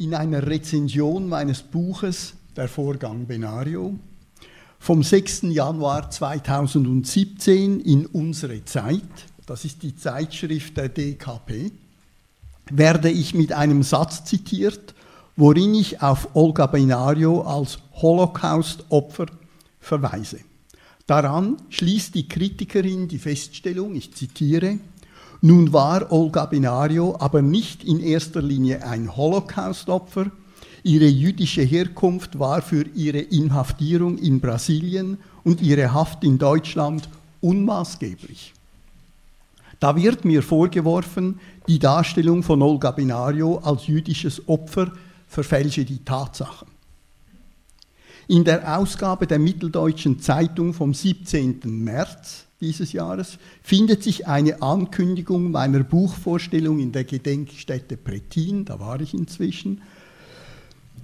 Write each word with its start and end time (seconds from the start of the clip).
in 0.00 0.14
einer 0.14 0.46
Rezension 0.46 1.28
meines 1.28 1.60
Buches 1.60 2.32
Der 2.56 2.68
Vorgang 2.68 3.26
Benario 3.26 3.98
vom 4.78 5.02
6. 5.02 5.42
Januar 5.50 6.10
2017 6.10 7.80
in 7.80 8.06
Unsere 8.06 8.64
Zeit, 8.64 9.02
das 9.44 9.66
ist 9.66 9.82
die 9.82 9.94
Zeitschrift 9.94 10.78
der 10.78 10.88
DKP, 10.88 11.70
werde 12.70 13.10
ich 13.10 13.34
mit 13.34 13.52
einem 13.52 13.82
Satz 13.82 14.24
zitiert, 14.24 14.94
worin 15.36 15.74
ich 15.74 16.00
auf 16.00 16.34
Olga 16.34 16.66
Benario 16.66 17.42
als 17.42 17.78
Holocaust-Opfer 17.92 19.26
verweise. 19.80 20.40
Daran 21.06 21.58
schließt 21.68 22.14
die 22.14 22.26
Kritikerin 22.26 23.06
die 23.06 23.18
Feststellung, 23.18 23.94
ich 23.94 24.14
zitiere, 24.14 24.78
nun 25.42 25.72
war 25.72 26.12
Olga 26.12 26.46
Benario 26.46 27.16
aber 27.18 27.40
nicht 27.40 27.82
in 27.84 28.00
erster 28.00 28.42
Linie 28.42 28.84
ein 28.86 29.16
Holocaust-Opfer, 29.16 30.30
ihre 30.82 31.06
jüdische 31.06 31.62
Herkunft 31.62 32.38
war 32.38 32.62
für 32.62 32.84
ihre 32.94 33.20
Inhaftierung 33.20 34.18
in 34.18 34.40
Brasilien 34.40 35.18
und 35.44 35.62
ihre 35.62 35.94
Haft 35.94 36.24
in 36.24 36.38
Deutschland 36.38 37.08
unmaßgeblich. 37.40 38.52
Da 39.78 39.96
wird 39.96 40.26
mir 40.26 40.42
vorgeworfen, 40.42 41.40
die 41.66 41.78
Darstellung 41.78 42.42
von 42.42 42.60
Olga 42.60 42.90
Benario 42.90 43.58
als 43.58 43.86
jüdisches 43.86 44.46
Opfer 44.46 44.92
verfälsche 45.26 45.86
die 45.86 46.04
Tatsachen. 46.04 46.68
In 48.28 48.44
der 48.44 48.78
Ausgabe 48.78 49.26
der 49.26 49.38
Mitteldeutschen 49.38 50.20
Zeitung 50.20 50.74
vom 50.74 50.92
17. 50.92 51.60
März 51.64 52.44
dieses 52.60 52.92
Jahres 52.92 53.38
findet 53.62 54.02
sich 54.02 54.28
eine 54.28 54.60
Ankündigung 54.62 55.50
meiner 55.50 55.80
Buchvorstellung 55.80 56.78
in 56.78 56.92
der 56.92 57.04
Gedenkstätte 57.04 57.96
Prettin, 57.96 58.66
da 58.66 58.78
war 58.78 59.00
ich 59.00 59.14
inzwischen. 59.14 59.80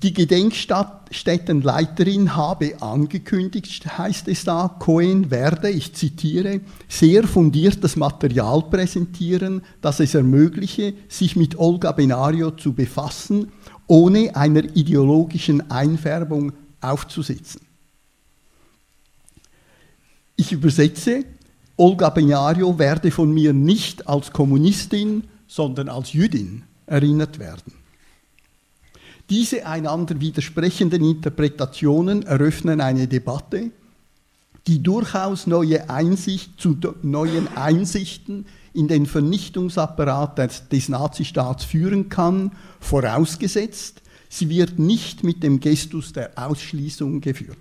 Die 0.03 0.13
Gedenkstättenleiterin 0.13 2.37
habe 2.37 2.83
angekündigt, 2.83 3.97
heißt 3.97 4.29
es 4.29 4.45
da, 4.45 4.77
Cohen 4.79 5.31
werde, 5.31 5.71
ich 5.71 5.95
zitiere, 5.95 6.61
sehr 6.87 7.27
fundiertes 7.27 7.97
Material 7.97 8.65
präsentieren, 8.65 9.63
das 9.81 10.01
es 10.01 10.15
ermögliche, 10.15 10.93
sich 11.09 11.35
mit 11.35 11.59
Olga 11.59 11.93
Benario 11.93 12.51
zu 12.51 12.75
befassen, 12.75 13.53
ohne 13.87 14.37
einer 14.37 14.65
ideologischen 14.77 15.71
Einfärbung 15.71 16.53
aufzusitzen. 16.83 17.63
Ich 20.37 20.53
übersetze, 20.53 21.25
Olga 21.79 22.09
Benario 22.09 22.79
werde 22.79 23.11
von 23.11 23.33
mir 23.33 23.53
nicht 23.53 24.09
als 24.09 24.33
Kommunistin, 24.33 25.25
sondern 25.47 25.89
als 25.89 26.13
Jüdin 26.13 26.63
erinnert 26.87 27.39
werden. 27.39 27.73
Diese 29.29 29.67
einander 29.67 30.21
widersprechenden 30.21 31.05
Interpretationen 31.05 32.23
eröffnen 32.23 32.81
eine 32.81 33.09
Debatte, 33.09 33.71
die 34.67 34.83
durchaus 34.83 35.47
neue 35.47 35.91
Einsicht, 35.91 36.61
zu 36.61 36.77
neuen 37.03 37.55
Einsichten 37.57 38.47
in 38.73 38.89
den 38.89 39.07
Vernichtungsapparat 39.07 40.39
des, 40.39 40.69
des 40.69 40.89
Nazistaats 40.89 41.65
führen 41.65 42.09
kann, 42.09 42.53
vorausgesetzt, 42.81 44.03
sie 44.29 44.49
wird 44.49 44.79
nicht 44.79 45.25
mit 45.25 45.43
dem 45.43 45.61
Gestus 45.61 46.13
der 46.13 46.33
Ausschließung 46.37 47.21
geführt. 47.21 47.59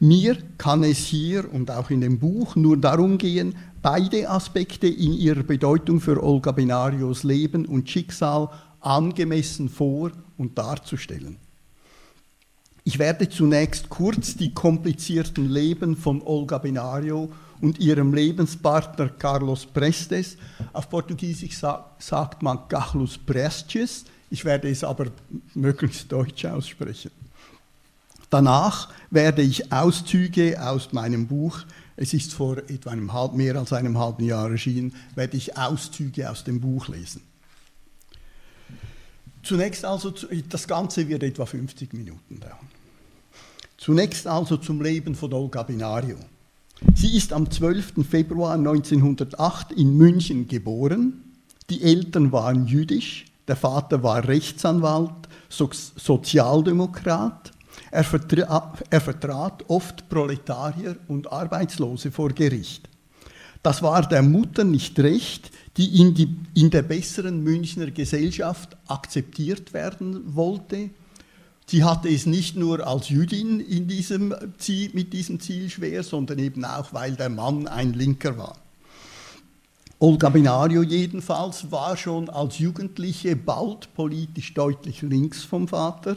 Mir 0.00 0.38
kann 0.58 0.84
es 0.84 0.98
hier 0.98 1.52
und 1.52 1.72
auch 1.72 1.90
in 1.90 2.00
dem 2.00 2.20
Buch 2.20 2.54
nur 2.54 2.76
darum 2.76 3.18
gehen, 3.18 3.56
beide 3.82 4.30
Aspekte 4.30 4.86
in 4.86 5.12
ihrer 5.12 5.42
Bedeutung 5.42 6.00
für 6.00 6.22
Olga 6.22 6.52
Benarios 6.52 7.24
Leben 7.24 7.66
und 7.66 7.90
Schicksal 7.90 8.48
angemessen 8.80 9.68
vor 9.68 10.12
und 10.36 10.56
darzustellen. 10.56 11.36
Ich 12.84 13.00
werde 13.00 13.28
zunächst 13.28 13.88
kurz 13.88 14.36
die 14.36 14.54
komplizierten 14.54 15.50
Leben 15.50 15.96
von 15.96 16.22
Olga 16.22 16.58
Benario 16.58 17.30
und 17.60 17.80
ihrem 17.80 18.14
Lebenspartner 18.14 19.08
Carlos 19.08 19.66
Prestes, 19.66 20.36
auf 20.72 20.88
Portugiesisch 20.88 21.58
sagt 21.98 22.42
man 22.42 22.68
Carlos 22.68 23.18
Prestes, 23.18 24.04
ich 24.30 24.44
werde 24.44 24.70
es 24.70 24.84
aber 24.84 25.06
möglichst 25.54 26.10
deutsch 26.12 26.44
aussprechen. 26.44 27.10
Danach 28.30 28.88
werde 29.10 29.42
ich 29.42 29.72
Auszüge 29.72 30.62
aus 30.62 30.92
meinem 30.92 31.26
Buch, 31.26 31.60
es 31.96 32.14
ist 32.14 32.34
vor 32.34 32.58
etwa 32.58 32.90
einem 32.90 33.12
halb, 33.12 33.34
mehr 33.34 33.56
als 33.56 33.72
einem 33.72 33.98
halben 33.98 34.24
Jahr 34.24 34.50
erschienen, 34.50 34.94
werde 35.14 35.36
ich 35.36 35.56
Auszüge 35.56 36.30
aus 36.30 36.44
dem 36.44 36.60
Buch 36.60 36.88
lesen. 36.88 37.22
Zunächst 39.42 39.84
also, 39.84 40.12
das 40.48 40.68
Ganze 40.68 41.08
wird 41.08 41.22
etwa 41.22 41.46
50 41.46 41.92
Minuten 41.94 42.40
dauern. 42.40 42.68
Zunächst 43.78 44.26
also 44.26 44.56
zum 44.56 44.82
Leben 44.82 45.14
von 45.14 45.32
Olga 45.32 45.62
Binario. 45.62 46.18
Sie 46.94 47.16
ist 47.16 47.32
am 47.32 47.50
12. 47.50 48.06
Februar 48.08 48.54
1908 48.54 49.72
in 49.72 49.96
München 49.96 50.48
geboren. 50.48 51.24
Die 51.70 51.82
Eltern 51.82 52.30
waren 52.30 52.66
jüdisch, 52.66 53.26
der 53.46 53.56
Vater 53.56 54.02
war 54.02 54.26
Rechtsanwalt, 54.26 55.28
Sozialdemokrat. 55.48 57.52
Er 57.90 58.04
vertrat, 58.04 58.84
er 58.90 59.00
vertrat 59.00 59.64
oft 59.68 60.08
Proletarier 60.08 60.96
und 61.08 61.32
Arbeitslose 61.32 62.10
vor 62.10 62.30
Gericht. 62.30 62.88
Das 63.62 63.82
war 63.82 64.06
der 64.06 64.22
Mutter 64.22 64.64
nicht 64.64 64.98
recht, 65.00 65.50
die 65.76 66.00
in, 66.00 66.14
die 66.14 66.36
in 66.54 66.70
der 66.70 66.82
besseren 66.82 67.42
Münchner 67.42 67.90
Gesellschaft 67.90 68.76
akzeptiert 68.86 69.72
werden 69.72 70.34
wollte. 70.34 70.90
Sie 71.66 71.84
hatte 71.84 72.08
es 72.08 72.24
nicht 72.24 72.56
nur 72.56 72.86
als 72.86 73.08
Jüdin 73.08 73.60
in 73.60 73.88
diesem 73.88 74.34
Ziel, 74.58 74.90
mit 74.94 75.12
diesem 75.12 75.40
Ziel 75.40 75.68
schwer, 75.68 76.02
sondern 76.02 76.38
eben 76.38 76.64
auch, 76.64 76.92
weil 76.92 77.12
der 77.12 77.28
Mann 77.28 77.66
ein 77.66 77.92
Linker 77.92 78.38
war. 78.38 78.56
Olga 80.00 80.28
Binario 80.28 80.82
jedenfalls 80.82 81.72
war 81.72 81.96
schon 81.96 82.30
als 82.30 82.58
Jugendliche 82.58 83.34
bald 83.34 83.92
politisch 83.94 84.54
deutlich 84.54 85.02
links 85.02 85.42
vom 85.42 85.66
Vater. 85.66 86.16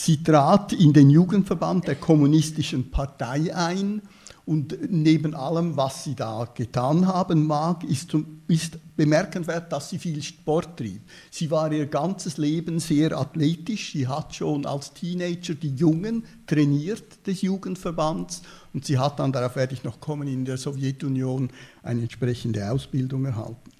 Sie 0.00 0.22
trat 0.22 0.72
in 0.72 0.92
den 0.92 1.10
Jugendverband 1.10 1.88
der 1.88 1.96
Kommunistischen 1.96 2.88
Partei 2.92 3.52
ein 3.52 4.00
und 4.46 4.78
neben 4.88 5.34
allem, 5.34 5.76
was 5.76 6.04
sie 6.04 6.14
da 6.14 6.48
getan 6.54 7.08
haben 7.08 7.48
mag, 7.48 7.82
ist, 7.82 8.16
ist, 8.46 8.78
bemerkenswert, 8.96 9.72
dass 9.72 9.90
sie 9.90 9.98
viel 9.98 10.22
Sport 10.22 10.76
trieb. 10.76 11.00
Sie 11.32 11.50
war 11.50 11.72
ihr 11.72 11.86
ganzes 11.86 12.38
Leben 12.38 12.78
sehr 12.78 13.18
athletisch. 13.18 13.90
Sie 13.90 14.06
hat 14.06 14.36
schon 14.36 14.66
als 14.66 14.94
Teenager 14.94 15.56
die 15.56 15.74
Jungen 15.74 16.24
trainiert 16.46 17.26
des 17.26 17.42
Jugendverbands 17.42 18.42
und 18.72 18.84
sie 18.84 18.98
hat 18.98 19.18
dann, 19.18 19.32
darauf 19.32 19.56
werde 19.56 19.74
ich 19.74 19.82
noch 19.82 19.98
kommen, 19.98 20.28
in 20.28 20.44
der 20.44 20.58
Sowjetunion 20.58 21.50
eine 21.82 22.02
entsprechende 22.02 22.70
Ausbildung 22.70 23.24
erhalten. 23.24 23.72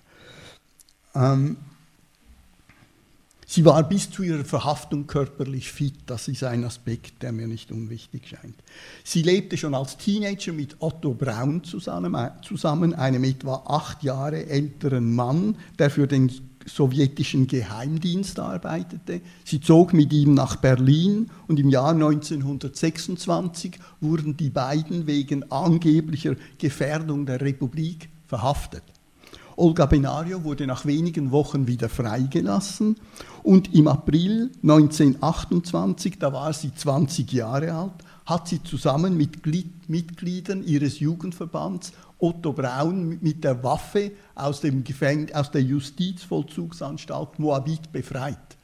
Ähm, 1.14 1.58
Sie 3.50 3.64
war 3.64 3.82
bis 3.82 4.10
zu 4.10 4.22
ihrer 4.24 4.44
Verhaftung 4.44 5.06
körperlich 5.06 5.72
fit, 5.72 5.94
das 6.04 6.28
ist 6.28 6.44
ein 6.44 6.64
Aspekt, 6.64 7.22
der 7.22 7.32
mir 7.32 7.48
nicht 7.48 7.72
unwichtig 7.72 8.28
scheint. 8.28 8.56
Sie 9.04 9.22
lebte 9.22 9.56
schon 9.56 9.74
als 9.74 9.96
Teenager 9.96 10.52
mit 10.52 10.76
Otto 10.80 11.14
Braun 11.14 11.64
zusammen, 11.64 12.14
zusammen 12.42 12.92
einem 12.92 13.24
etwa 13.24 13.62
acht 13.66 14.02
Jahre 14.02 14.44
älteren 14.44 15.14
Mann, 15.14 15.56
der 15.78 15.88
für 15.88 16.06
den 16.06 16.30
sowjetischen 16.66 17.46
Geheimdienst 17.46 18.38
arbeitete. 18.38 19.22
Sie 19.46 19.62
zog 19.62 19.94
mit 19.94 20.12
ihm 20.12 20.34
nach 20.34 20.56
Berlin 20.56 21.30
und 21.46 21.58
im 21.58 21.70
Jahr 21.70 21.92
1926 21.92 23.78
wurden 24.02 24.36
die 24.36 24.50
beiden 24.50 25.06
wegen 25.06 25.50
angeblicher 25.50 26.36
Gefährdung 26.58 27.24
der 27.24 27.40
Republik 27.40 28.10
verhaftet. 28.26 28.82
Olga 29.58 29.86
Benario 29.86 30.44
wurde 30.44 30.68
nach 30.68 30.86
wenigen 30.86 31.32
Wochen 31.32 31.66
wieder 31.66 31.88
freigelassen 31.88 32.96
und 33.42 33.74
im 33.74 33.88
April 33.88 34.52
1928, 34.62 36.16
da 36.20 36.32
war 36.32 36.52
sie 36.52 36.72
20 36.72 37.32
Jahre 37.32 37.74
alt, 37.74 37.92
hat 38.24 38.46
sie 38.46 38.62
zusammen 38.62 39.16
mit 39.16 39.44
Mitgliedern 39.88 40.62
ihres 40.62 41.00
Jugendverbands 41.00 41.92
Otto 42.20 42.52
Braun 42.52 43.18
mit 43.20 43.42
der 43.42 43.64
Waffe 43.64 44.12
aus, 44.36 44.60
dem 44.60 44.84
aus 45.34 45.50
der 45.50 45.62
Justizvollzugsanstalt 45.62 47.40
Moabit 47.40 47.90
befreit. 47.90 48.57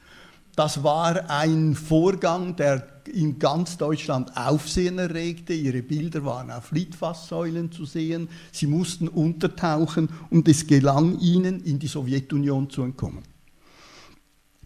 Das 0.57 0.85
war 0.85 1.31
ein 1.31 1.75
Vorgang, 1.75 2.55
der 2.57 2.87
in 3.13 3.39
ganz 3.39 3.77
Deutschland 3.77 4.37
Aufsehen 4.37 4.99
erregte. 4.99 5.53
Ihre 5.53 5.83
Bilder 5.83 6.25
waren 6.25 6.51
auf 6.51 6.71
Litfaßsäulen 6.71 7.73
zu 7.73 7.85
sehen. 7.85 8.29
Sie 8.53 8.67
mussten 8.67 9.09
untertauchen 9.09 10.09
und 10.31 10.49
es 10.49 10.67
gelang 10.67 11.19
ihnen, 11.21 11.61
in 11.65 11.79
die 11.79 11.89
Sowjetunion 11.89 12.71
zu 12.71 12.83
entkommen. 12.83 13.25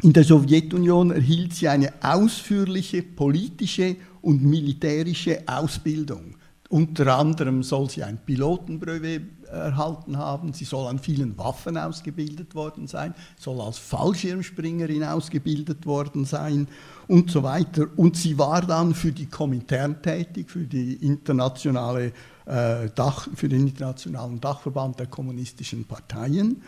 In 0.03 0.13
der 0.13 0.25
Sowjetunion 0.25 1.11
erhielt 1.11 1.55
sie 1.55 1.69
eine 1.69 1.93
ausführliche 2.03 3.03
politische 3.03 3.97
und 4.21 4.45
militärische 4.45 5.43
Ausbildung. 5.47 6.37
Unter 6.71 7.17
anderem 7.17 7.63
soll 7.63 7.89
sie 7.89 8.03
ein 8.03 8.19
Pilotenbrevet 8.19 9.47
erhalten 9.51 10.19
haben, 10.19 10.53
sie 10.53 10.67
soll 10.67 10.87
an 10.87 10.99
vielen 10.99 11.39
Waffen 11.39 11.79
ausgebildet 11.79 12.55
worden 12.55 12.87
sein, 12.87 13.15
soll 13.39 13.63
als 13.63 13.79
Fallschirmspringerin 13.79 15.03
ausgebildet 15.03 15.87
worden 15.87 16.27
sein 16.27 16.69
und 17.07 17.31
so 17.31 17.43
weiter. 17.43 17.87
Und 17.97 18.19
sie 18.19 18.37
war 18.37 18.61
dann 18.61 18.95
für 18.95 19.13
die 19.13 19.27
Komintern 19.27 20.03
tätig, 20.03 20.51
für, 20.51 20.67
die 20.67 20.95
internationale, 20.97 22.13
äh, 22.45 22.91
Dach, 22.95 23.29
für 23.35 23.49
den 23.49 23.69
internationalen 23.69 24.39
Dachverband 24.39 25.01
der 25.01 25.07
kommunistischen 25.07 25.87
Parteien. 25.87 26.63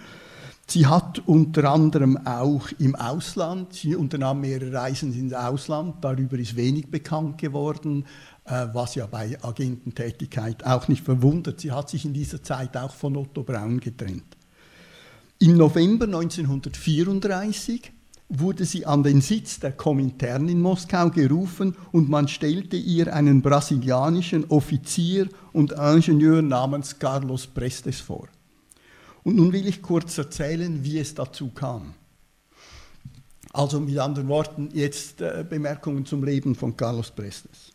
Sie 0.67 0.87
hat 0.87 1.20
unter 1.26 1.69
anderem 1.69 2.17
auch 2.25 2.69
im 2.79 2.94
Ausland, 2.94 3.73
sie 3.75 3.97
unternahm 3.97 4.41
mehrere 4.41 4.73
Reisen 4.73 5.12
ins 5.12 5.32
Ausland, 5.32 5.97
darüber 6.00 6.38
ist 6.38 6.55
wenig 6.55 6.88
bekannt 6.93 7.38
geworden, 7.38 8.05
was 8.73 8.94
ja 8.94 9.06
bei 9.06 9.38
Agententätigkeit 9.43 10.64
auch 10.67 10.88
nicht 10.88 11.05
verwundert. 11.05 11.61
Sie 11.61 11.73
hat 11.73 11.88
sich 11.91 12.05
in 12.05 12.14
dieser 12.14 12.43
Zeit 12.43 12.76
auch 12.76 12.94
von 12.94 13.17
Otto 13.17 13.43
Braun 13.43 13.81
getrennt. 13.81 14.37
Im 15.38 15.56
November 15.56 16.05
1934 16.05 17.93
wurde 18.29 18.64
sie 18.64 18.87
an 18.87 19.02
den 19.02 19.20
Sitz 19.20 19.58
der 19.58 19.73
Komintern 19.73 20.49
in 20.49 20.61
Moskau 20.61 21.11
gerufen 21.11 21.76
und 21.93 22.08
man 22.08 22.29
stellte 22.29 22.76
ihr 22.76 23.12
einen 23.14 23.43
brasilianischen 23.43 24.44
Offizier 24.50 25.29
und 25.52 25.73
Ingenieur 25.73 26.43
namens 26.43 26.99
Carlos 26.99 27.47
Prestes 27.47 28.00
vor. 28.00 28.29
Und 29.25 29.37
nun 29.37 29.52
will 29.52 29.67
ich 29.67 29.82
kurz 29.82 30.17
erzählen, 30.17 30.82
wie 30.85 30.99
es 30.99 31.14
dazu 31.14 31.49
kam. 31.50 31.94
Also 33.52 33.81
mit 33.81 33.99
anderen 33.99 34.29
Worten 34.29 34.69
jetzt 34.73 35.20
äh, 35.20 35.44
Bemerkungen 35.49 36.06
zum 36.06 36.23
Leben 36.23 36.55
von 36.55 36.76
Carlos 36.76 37.11
Prestes. 37.11 37.70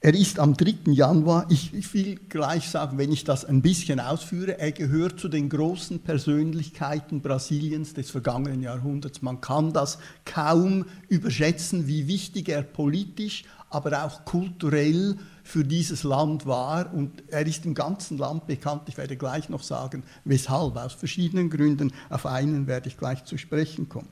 Er 0.00 0.14
ist 0.14 0.38
am 0.38 0.56
3. 0.56 0.92
Januar, 0.92 1.46
ich, 1.48 1.72
ich, 1.72 1.92
will 1.94 2.16
gleich 2.28 2.68
sagen, 2.68 2.98
wenn 2.98 3.10
ich 3.10 3.24
das 3.24 3.46
ein 3.46 3.62
bisschen 3.62 3.98
ausführe, 3.98 4.58
er 4.58 4.70
gehört 4.72 5.18
zu 5.18 5.28
den 5.28 5.48
großen 5.48 6.00
Persönlichkeiten 6.00 7.22
Brasiliens 7.22 7.94
des 7.94 8.10
vergangenen 8.10 8.62
Jahrhunderts. 8.62 9.22
Man 9.22 9.40
kann 9.40 9.72
das 9.72 9.98
kaum 10.26 10.84
überschätzen, 11.08 11.86
wie 11.86 12.06
wichtig 12.08 12.50
er 12.50 12.62
politisch, 12.62 13.44
aber 13.70 14.04
auch 14.04 14.26
kulturell 14.26 15.16
für 15.42 15.64
dieses 15.64 16.02
Land 16.02 16.44
war. 16.44 16.92
Und 16.92 17.24
er 17.28 17.46
ist 17.46 17.64
im 17.64 17.74
ganzen 17.74 18.18
Land 18.18 18.46
bekannt. 18.46 18.82
Ich 18.88 18.98
werde 18.98 19.16
gleich 19.16 19.48
noch 19.48 19.62
sagen, 19.62 20.02
weshalb, 20.24 20.76
aus 20.76 20.92
verschiedenen 20.92 21.48
Gründen. 21.48 21.92
Auf 22.10 22.26
einen 22.26 22.66
werde 22.66 22.88
ich 22.88 22.98
gleich 22.98 23.24
zu 23.24 23.38
sprechen 23.38 23.88
kommen. 23.88 24.08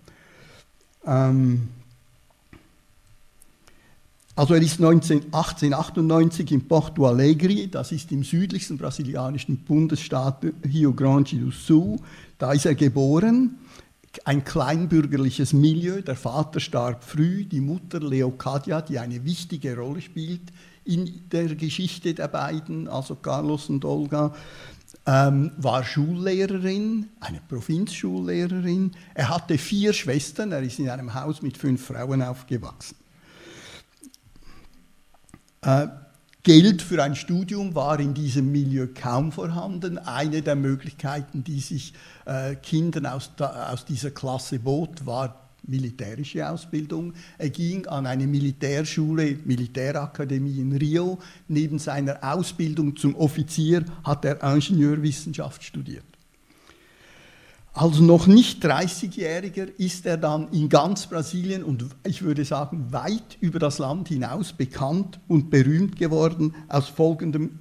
Ähm, 1.07 1.69
also 4.37 4.55
er 4.55 4.63
ist 4.63 4.81
19, 4.81 5.33
1898 5.33 6.51
in 6.51 6.67
Porto 6.67 7.07
Alegre, 7.07 7.69
das 7.69 7.93
ist 7.93 8.11
im 8.11 8.25
südlichsten 8.25 8.77
brasilianischen 8.77 9.59
Bundesstaat 9.59 10.45
Rio 10.65 10.93
Grande 10.93 11.37
do 11.37 11.53
Sul, 11.53 11.99
da 12.39 12.53
ist 12.53 12.67
er 12.67 12.75
geboren. 12.75 13.59
Ein 14.25 14.45
kleinbürgerliches 14.45 15.53
Milieu, 15.53 16.01
der 16.01 16.17
Vater 16.17 16.59
starb 16.59 17.05
früh, 17.05 17.45
die 17.45 17.61
Mutter 17.61 18.01
Leocadia, 18.01 18.81
die 18.81 18.99
eine 18.99 19.25
wichtige 19.25 19.77
Rolle 19.77 20.01
spielt 20.01 20.53
in 20.85 21.29
der 21.31 21.55
Geschichte 21.55 22.13
der 22.15 22.29
beiden, 22.29 22.89
also 22.89 23.15
Carlos 23.15 23.69
und 23.69 23.85
Olga, 23.85 24.35
ähm, 25.07 25.53
war 25.59 25.85
Schullehrerin, 25.85 27.09
eine 27.21 27.41
Provinzschullehrerin. 27.49 28.93
Er 29.15 29.29
hatte 29.29 29.59
vier 29.59 29.93
Schwestern, 29.93 30.53
er 30.53 30.63
ist 30.63 30.79
in 30.79 30.91
einem 30.91 31.15
Haus 31.15 31.41
mit 31.43 31.57
fünf 31.57 31.87
Frauen 31.87 32.23
aufgewachsen. 32.23 32.97
Äh, 35.65 35.89
Geld 36.43 36.83
für 36.83 37.03
ein 37.03 37.17
Studium 37.17 37.75
war 37.75 37.99
in 37.99 38.13
diesem 38.13 38.53
Milieu 38.53 38.87
kaum 38.95 39.33
vorhanden. 39.33 39.97
Eine 39.97 40.43
der 40.43 40.57
Möglichkeiten, 40.57 41.43
die 41.43 41.59
sich 41.59 41.95
äh, 42.27 42.55
Kindern 42.57 43.07
aus, 43.07 43.31
aus 43.39 43.87
dieser 43.87 44.11
Klasse 44.11 44.59
bot, 44.59 45.07
war 45.07 45.41
militärische 45.63 46.47
Ausbildung. 46.47 47.15
Er 47.39 47.49
ging 47.49 47.87
an 47.87 48.05
eine 48.05 48.27
Militärschule, 48.27 49.39
Militärakademie 49.47 50.61
in 50.61 50.77
Rio. 50.77 51.19
Neben 51.49 51.79
seiner 51.79 52.23
Ausbildung 52.23 52.95
zum 52.95 53.15
Offizier 53.15 53.83
hat 54.05 54.27
er 54.27 54.43
Ingenieurwissenschaft 54.43 55.65
studiert. 55.65 56.05
Als 57.77 57.99
noch 57.99 58.29
nicht 58.29 58.65
30-Jähriger 58.65 59.67
ist 59.79 60.07
er 60.07 60.17
dann 60.17 60.47
in 60.53 60.69
ganz 60.69 61.09
Brasilien 61.09 61.65
und 61.65 61.85
ich 62.07 62.23
würde 62.23 62.45
sagen 62.45 62.93
weit 62.93 63.37
über 63.41 63.59
das 63.59 63.79
Land 63.79 64.07
hinaus 64.07 64.53
bekannt 64.53 65.19
und 65.27 65.51
berühmt 65.51 65.97
geworden 65.97 66.55
aus 66.69 66.89
folgendem 66.89 67.59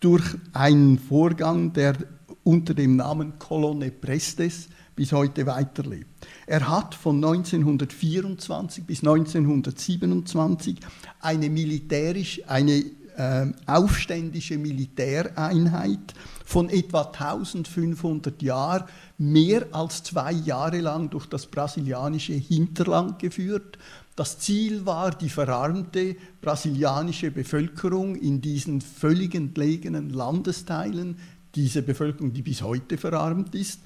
durch 0.00 0.24
einen 0.54 0.98
Vorgang, 0.98 1.72
der 1.72 1.94
unter 2.42 2.74
dem 2.74 2.96
Namen 2.96 3.38
Colonne 3.38 3.92
Prestes 3.92 4.68
bis 4.96 5.12
heute 5.12 5.46
weiterlebt. 5.46 6.08
Er 6.48 6.68
hat 6.68 6.96
von 6.96 7.24
1924 7.24 8.82
bis 8.82 9.04
1927 9.04 10.80
eine 11.20 11.48
militärisch, 11.48 12.40
eine 12.48 12.84
äh, 13.16 13.46
aufständische 13.66 14.58
Militäreinheit 14.58 16.12
von 16.44 16.68
etwa 16.68 17.02
1500 17.02 18.42
Jahren 18.42 18.84
mehr 19.18 19.66
als 19.72 20.02
zwei 20.02 20.32
Jahre 20.32 20.80
lang 20.80 21.10
durch 21.10 21.26
das 21.26 21.46
brasilianische 21.46 22.34
Hinterland 22.34 23.18
geführt. 23.18 23.78
Das 24.14 24.38
Ziel 24.38 24.86
war, 24.86 25.10
die 25.10 25.30
verarmte 25.30 26.16
brasilianische 26.40 27.30
Bevölkerung 27.30 28.14
in 28.14 28.40
diesen 28.40 28.80
völlig 28.80 29.34
entlegenen 29.34 30.10
Landesteilen, 30.10 31.16
diese 31.54 31.82
Bevölkerung, 31.82 32.32
die 32.32 32.42
bis 32.42 32.62
heute 32.62 32.98
verarmt 32.98 33.54
ist, 33.54 33.80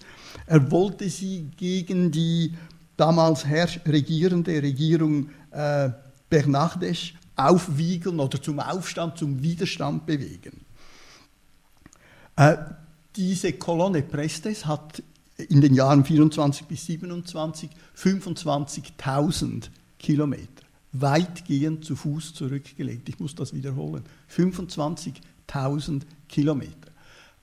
er 0.47 0.71
wollte 0.71 1.09
sie 1.09 1.51
gegen 1.57 2.11
die 2.11 2.55
damals 2.97 3.47
regierende 3.47 4.63
Regierung 4.63 5.31
äh, 5.51 5.91
Bernardes 6.29 7.13
aufwiegeln 7.37 8.21
oder 8.21 8.43
zum 8.43 8.59
Aufstand, 8.59 9.17
zum 9.17 9.43
Widerstand 9.43 10.05
bewegen. 10.07 10.68
Äh, 12.39 12.57
diese 13.17 13.53
Kolonne 13.55 14.03
Prestes 14.03 14.65
hat 14.65 15.03
in 15.37 15.61
den 15.61 15.75
Jahren 15.75 16.05
24 16.05 16.67
bis 16.67 16.87
27 16.87 17.69
25.000 17.97 19.71
Kilometer 19.99 20.63
weitgehend 20.93 21.85
zu 21.85 21.97
Fuß 21.97 22.35
zurückgelegt. 22.35 23.09
Ich 23.09 23.19
muss 23.19 23.35
das 23.35 23.53
wiederholen. 23.53 24.05
25.000 24.35 26.03
Kilometer. 26.29 26.73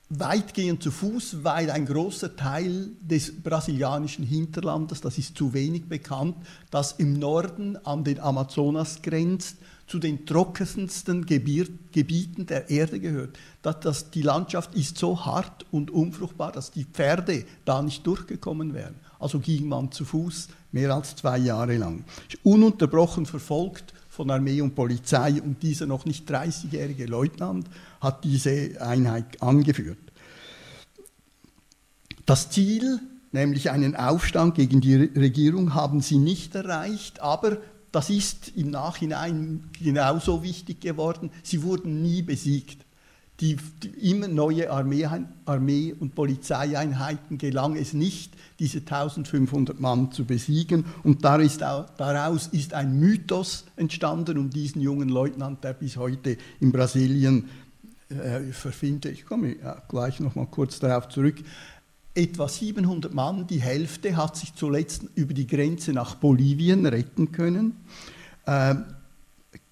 Weitgehend 0.08 0.82
zu 0.82 0.90
Fuß, 0.90 1.44
weil 1.44 1.70
ein 1.70 1.84
großer 1.84 2.34
Teil 2.36 2.90
des 3.00 3.42
brasilianischen 3.42 4.24
Hinterlandes, 4.24 5.00
das 5.00 5.18
ist 5.18 5.36
zu 5.36 5.52
wenig 5.52 5.84
bekannt, 5.88 6.36
das 6.70 6.92
im 6.92 7.18
Norden 7.18 7.76
an 7.84 8.04
den 8.04 8.20
Amazonas 8.20 9.02
grenzt, 9.02 9.56
zu 9.86 9.98
den 9.98 10.26
trockensten 10.26 11.26
Gebieten 11.26 12.46
der 12.46 12.70
Erde 12.70 12.98
gehört. 12.98 13.38
Das, 13.62 13.80
das, 13.80 14.10
die 14.10 14.22
Landschaft 14.22 14.74
ist 14.74 14.98
so 14.98 15.24
hart 15.24 15.64
und 15.70 15.90
unfruchtbar, 15.90 16.50
dass 16.52 16.72
die 16.72 16.84
Pferde 16.84 17.44
da 17.64 17.82
nicht 17.82 18.06
durchgekommen 18.06 18.74
wären. 18.74 18.96
Also 19.18 19.38
ging 19.38 19.68
man 19.68 19.92
zu 19.92 20.04
Fuß 20.04 20.48
mehr 20.72 20.92
als 20.94 21.16
zwei 21.16 21.38
Jahre 21.38 21.76
lang. 21.76 22.04
Ununterbrochen 22.42 23.26
verfolgt 23.26 23.94
von 24.08 24.30
Armee 24.30 24.60
und 24.60 24.74
Polizei 24.74 25.40
und 25.42 25.62
dieser 25.62 25.86
noch 25.86 26.04
nicht 26.04 26.28
30-jährige 26.30 27.06
Leutnant 27.06 27.68
hat 28.00 28.24
diese 28.24 28.80
Einheit 28.80 29.40
angeführt. 29.42 29.98
Das 32.24 32.50
Ziel, 32.50 32.98
nämlich 33.30 33.70
einen 33.70 33.94
Aufstand 33.94 34.56
gegen 34.56 34.80
die 34.80 34.96
Regierung, 34.96 35.74
haben 35.74 36.00
sie 36.00 36.18
nicht 36.18 36.54
erreicht, 36.54 37.20
aber 37.20 37.58
das 37.96 38.10
ist 38.10 38.52
im 38.56 38.72
Nachhinein 38.72 39.70
genauso 39.82 40.42
wichtig 40.42 40.82
geworden. 40.82 41.30
Sie 41.42 41.62
wurden 41.62 42.02
nie 42.02 42.20
besiegt. 42.20 42.84
Die, 43.40 43.56
die 43.82 44.10
immer 44.10 44.28
neue 44.28 44.70
Armee, 44.70 45.08
Armee, 45.46 45.94
und 45.98 46.14
Polizeieinheiten 46.14 47.38
gelang 47.38 47.74
es 47.74 47.94
nicht, 47.94 48.34
diese 48.58 48.80
1500 48.80 49.80
Mann 49.80 50.12
zu 50.12 50.26
besiegen. 50.26 50.84
Und 51.04 51.24
daraus 51.24 52.48
ist 52.48 52.74
ein 52.74 53.00
Mythos 53.00 53.64
entstanden 53.76 54.36
um 54.36 54.50
diesen 54.50 54.82
jungen 54.82 55.08
Leutnant, 55.08 55.64
der 55.64 55.72
bis 55.72 55.96
heute 55.96 56.36
in 56.60 56.72
Brasilien 56.72 57.48
äh, 58.10 58.52
verfindet. 58.52 59.12
Ich 59.12 59.24
komme 59.24 59.56
ja, 59.56 59.82
gleich 59.88 60.20
noch 60.20 60.34
mal 60.34 60.46
kurz 60.46 60.80
darauf 60.80 61.08
zurück 61.08 61.36
etwa 62.16 62.48
700 62.48 63.12
Mann, 63.12 63.46
die 63.46 63.60
Hälfte 63.60 64.16
hat 64.16 64.36
sich 64.36 64.54
zuletzt 64.54 65.04
über 65.14 65.34
die 65.34 65.46
Grenze 65.46 65.92
nach 65.92 66.14
Bolivien 66.14 66.86
retten 66.86 67.32
können. 67.32 67.76
Ähm, 68.46 68.84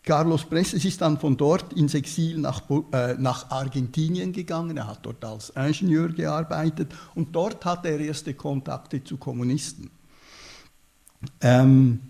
Carlos 0.02 0.44
Presses 0.44 0.84
ist 0.84 1.00
dann 1.00 1.18
von 1.18 1.36
dort 1.36 1.72
ins 1.72 1.94
Exil 1.94 2.38
nach, 2.38 2.62
äh, 2.92 3.14
nach, 3.14 3.50
Argentinien 3.50 4.32
gegangen. 4.32 4.76
Er 4.76 4.86
hat 4.86 4.98
dort 5.02 5.24
als 5.24 5.50
Ingenieur 5.50 6.10
gearbeitet 6.10 6.94
und 7.14 7.34
dort 7.34 7.64
hat 7.64 7.86
er 7.86 7.98
erste 7.98 8.34
Kontakte 8.34 9.02
zu 9.02 9.16
Kommunisten. 9.16 9.90
Ähm, 11.40 12.00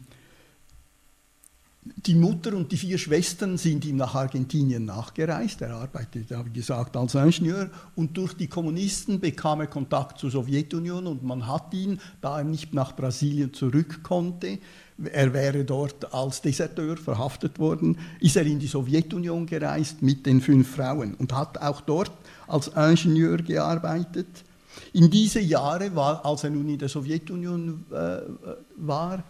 die 1.85 2.15
Mutter 2.15 2.55
und 2.55 2.73
die 2.73 2.79
vier 2.79 2.97
Schwestern 2.97 3.59
sind 3.59 3.85
ihm 3.85 3.97
nach 3.97 4.15
Argentinien 4.15 4.87
nachgereist. 4.87 5.61
Er 5.61 5.75
arbeitete, 5.75 6.43
wie 6.47 6.51
gesagt, 6.51 6.97
als 6.97 7.15
Ingenieur. 7.15 7.71
Und 7.95 8.17
durch 8.17 8.35
die 8.35 8.47
Kommunisten 8.47 9.21
bekam 9.21 9.61
er 9.61 9.67
Kontakt 9.67 10.19
zur 10.19 10.31
Sowjetunion 10.31 11.07
und 11.07 11.23
man 11.23 11.47
hat 11.47 11.75
ihn, 11.75 12.01
da 12.23 12.39
er 12.39 12.45
nicht 12.45 12.73
nach 12.73 12.97
Brasilien 12.97 13.53
zurück 13.53 14.03
konnte, 14.03 14.59
er 15.13 15.33
wäre 15.35 15.65
dort 15.65 16.15
als 16.15 16.41
Deserteur 16.41 16.97
verhaftet 16.97 17.59
worden, 17.59 17.99
ist 18.21 18.37
er 18.37 18.47
in 18.47 18.61
die 18.61 18.67
Sowjetunion 18.67 19.45
gereist 19.45 20.03
mit 20.03 20.25
den 20.25 20.41
fünf 20.41 20.77
Frauen 20.77 21.15
und 21.15 21.33
hat 21.33 21.59
auch 21.59 21.81
dort 21.81 22.13
als 22.47 22.69
Ingenieur 22.69 23.39
gearbeitet. 23.39 24.45
In 24.93 25.11
diese 25.11 25.41
Jahre, 25.41 25.95
war, 25.95 26.25
als 26.25 26.45
er 26.45 26.51
nun 26.51 26.69
in 26.69 26.79
der 26.79 26.89
Sowjetunion 26.89 27.85
äh, 27.91 28.21
war, 28.77 29.19
äh, 29.19 29.23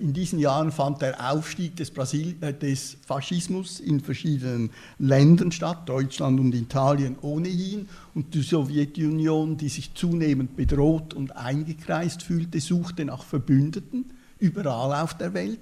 in 0.00 0.14
diesen 0.14 0.38
Jahren 0.38 0.72
fand 0.72 1.02
der 1.02 1.30
Aufstieg 1.30 1.76
des, 1.76 1.90
Brasil 1.90 2.36
äh, 2.40 2.54
des 2.54 2.96
Faschismus 3.06 3.80
in 3.80 4.00
verschiedenen 4.00 4.70
Ländern 4.98 5.52
statt, 5.52 5.88
Deutschland 5.88 6.40
und 6.40 6.54
Italien 6.54 7.16
ohnehin. 7.20 7.88
Und 8.14 8.34
die 8.34 8.42
Sowjetunion, 8.42 9.58
die 9.58 9.68
sich 9.68 9.94
zunehmend 9.94 10.56
bedroht 10.56 11.12
und 11.12 11.36
eingekreist 11.36 12.22
fühlte, 12.22 12.60
suchte 12.60 13.04
nach 13.04 13.22
Verbündeten 13.22 14.06
überall 14.38 15.02
auf 15.02 15.16
der 15.18 15.34
Welt. 15.34 15.60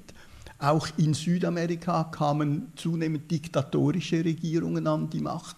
Auch 0.58 0.88
in 0.96 1.12
Südamerika 1.12 2.04
kamen 2.04 2.72
zunehmend 2.76 3.30
diktatorische 3.30 4.24
Regierungen 4.24 4.86
an 4.86 5.10
die 5.10 5.20
Macht. 5.20 5.56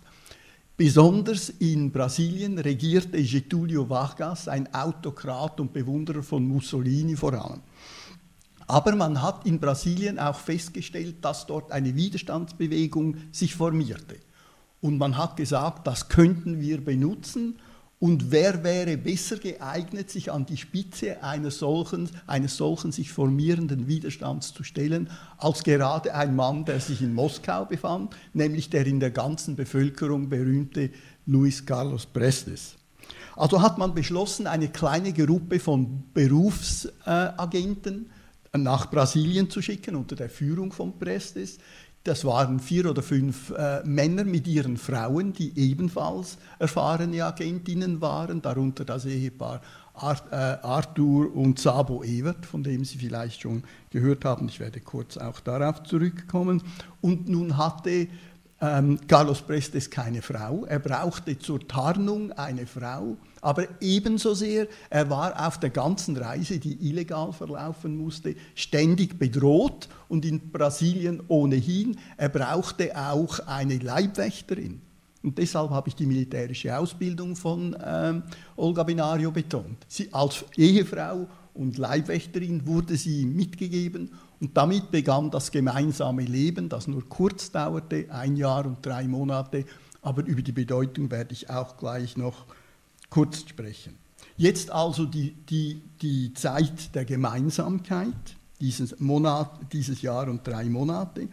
Besonders 0.76 1.50
in 1.58 1.90
Brasilien 1.90 2.56
regierte 2.58 3.22
Getulio 3.22 3.88
Vargas, 3.88 4.48
ein 4.48 4.72
Autokrat 4.72 5.60
und 5.60 5.72
Bewunderer 5.72 6.22
von 6.22 6.46
Mussolini 6.46 7.16
vor 7.16 7.34
allem. 7.34 7.60
Aber 8.68 8.94
man 8.94 9.22
hat 9.22 9.46
in 9.46 9.58
Brasilien 9.60 10.18
auch 10.18 10.38
festgestellt, 10.38 11.24
dass 11.24 11.46
dort 11.46 11.72
eine 11.72 11.96
Widerstandsbewegung 11.96 13.16
sich 13.32 13.54
formierte. 13.54 14.16
Und 14.82 14.98
man 14.98 15.16
hat 15.16 15.38
gesagt, 15.38 15.86
das 15.86 16.08
könnten 16.10 16.60
wir 16.60 16.84
benutzen. 16.84 17.58
Und 17.98 18.30
wer 18.30 18.62
wäre 18.62 18.98
besser 18.98 19.38
geeignet, 19.38 20.10
sich 20.10 20.30
an 20.30 20.44
die 20.44 20.58
Spitze 20.58 21.22
eines 21.24 21.58
solchen, 21.58 22.10
eines 22.26 22.58
solchen 22.58 22.92
sich 22.92 23.10
formierenden 23.10 23.88
Widerstands 23.88 24.52
zu 24.52 24.62
stellen, 24.62 25.10
als 25.38 25.64
gerade 25.64 26.14
ein 26.14 26.36
Mann, 26.36 26.66
der 26.66 26.78
sich 26.78 27.00
in 27.00 27.14
Moskau 27.14 27.64
befand, 27.64 28.14
nämlich 28.34 28.70
der 28.70 28.86
in 28.86 29.00
der 29.00 29.10
ganzen 29.10 29.56
Bevölkerung 29.56 30.28
berühmte 30.28 30.90
Luis 31.26 31.64
Carlos 31.64 32.06
Prestes. 32.06 32.76
Also 33.34 33.62
hat 33.62 33.78
man 33.78 33.94
beschlossen, 33.94 34.46
eine 34.46 34.68
kleine 34.68 35.12
Gruppe 35.12 35.58
von 35.58 36.04
Berufsagenten 36.12 38.06
äh, 38.06 38.17
nach 38.62 38.90
Brasilien 38.90 39.50
zu 39.50 39.62
schicken 39.62 39.96
unter 39.96 40.16
der 40.16 40.30
Führung 40.30 40.72
von 40.72 40.98
Prestes. 40.98 41.58
Das 42.04 42.24
waren 42.24 42.60
vier 42.60 42.88
oder 42.88 43.02
fünf 43.02 43.50
äh, 43.50 43.82
Männer 43.84 44.24
mit 44.24 44.46
ihren 44.46 44.76
Frauen, 44.76 45.32
die 45.32 45.58
ebenfalls 45.58 46.38
erfahrene 46.58 47.24
Agentinnen 47.24 48.00
waren, 48.00 48.40
darunter 48.40 48.84
das 48.84 49.04
Ehepaar 49.04 49.60
Art, 49.94 50.24
äh, 50.30 50.36
Arthur 50.36 51.34
und 51.34 51.58
Sabo 51.58 52.02
Evert, 52.04 52.46
von 52.46 52.62
dem 52.62 52.84
Sie 52.84 52.98
vielleicht 52.98 53.42
schon 53.42 53.64
gehört 53.90 54.24
haben. 54.24 54.48
Ich 54.48 54.60
werde 54.60 54.80
kurz 54.80 55.16
auch 55.16 55.40
darauf 55.40 55.82
zurückkommen. 55.82 56.62
Und 57.00 57.28
nun 57.28 57.56
hatte 57.56 58.06
ähm, 58.60 58.98
Carlos 59.06 59.42
Prestes 59.42 59.88
keine 59.88 60.22
Frau. 60.22 60.64
Er 60.64 60.78
brauchte 60.78 61.38
zur 61.38 61.66
Tarnung 61.66 62.32
eine 62.32 62.66
Frau, 62.66 63.16
aber 63.40 63.66
ebenso 63.80 64.34
sehr, 64.34 64.66
er 64.90 65.08
war 65.10 65.46
auf 65.46 65.60
der 65.60 65.70
ganzen 65.70 66.16
Reise, 66.16 66.58
die 66.58 66.88
illegal 66.88 67.32
verlaufen 67.32 67.96
musste, 67.96 68.34
ständig 68.54 69.18
bedroht 69.18 69.88
und 70.08 70.24
in 70.24 70.50
Brasilien 70.50 71.22
ohnehin. 71.28 71.96
Er 72.16 72.28
brauchte 72.28 72.96
auch 72.96 73.38
eine 73.46 73.78
Leibwächterin. 73.78 74.80
Und 75.22 75.38
deshalb 75.38 75.70
habe 75.70 75.88
ich 75.88 75.96
die 75.96 76.06
militärische 76.06 76.76
Ausbildung 76.76 77.34
von 77.36 77.76
ähm, 77.84 78.22
Olga 78.56 78.84
Binario 78.84 79.30
betont. 79.30 79.84
Sie 79.88 80.12
als 80.12 80.44
Ehefrau 80.56 81.26
und 81.54 81.76
Leibwächterin 81.76 82.66
wurde 82.66 82.96
sie 82.96 83.26
mitgegeben 83.26 84.12
und 84.40 84.56
damit 84.56 84.90
begann 84.90 85.30
das 85.30 85.50
gemeinsame 85.50 86.22
Leben, 86.22 86.68
das 86.68 86.86
nur 86.86 87.08
kurz 87.08 87.50
dauerte, 87.50 88.06
ein 88.10 88.36
Jahr 88.36 88.66
und 88.66 88.84
drei 88.84 89.08
Monate, 89.08 89.64
aber 90.02 90.24
über 90.24 90.42
die 90.42 90.52
Bedeutung 90.52 91.10
werde 91.10 91.32
ich 91.32 91.50
auch 91.50 91.76
gleich 91.76 92.16
noch 92.16 92.46
kurz 93.10 93.40
sprechen. 93.48 93.96
Jetzt 94.36 94.70
also 94.70 95.04
die, 95.04 95.32
die, 95.32 95.82
die 96.00 96.32
Zeit 96.34 96.94
der 96.94 97.04
Gemeinsamkeit, 97.04 98.14
dieses, 98.60 99.00
Monat, 99.00 99.50
dieses 99.72 100.02
Jahr 100.02 100.28
und 100.28 100.46
drei 100.46 100.64
Monate. 100.66 101.28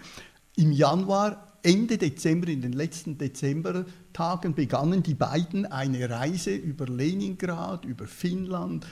Im 0.56 0.72
Januar, 0.72 1.58
Ende 1.62 1.98
Dezember, 1.98 2.48
in 2.48 2.62
den 2.62 2.74
letzten 2.74 3.18
Dezembertagen 3.18 4.54
begannen 4.54 5.04
die 5.04 5.16
beiden 5.16 5.66
eine 5.66 6.10
Reise 6.10 6.56
über 6.56 6.86
Leningrad, 6.86 7.86
über 7.86 8.08
Finnland, 8.08 8.86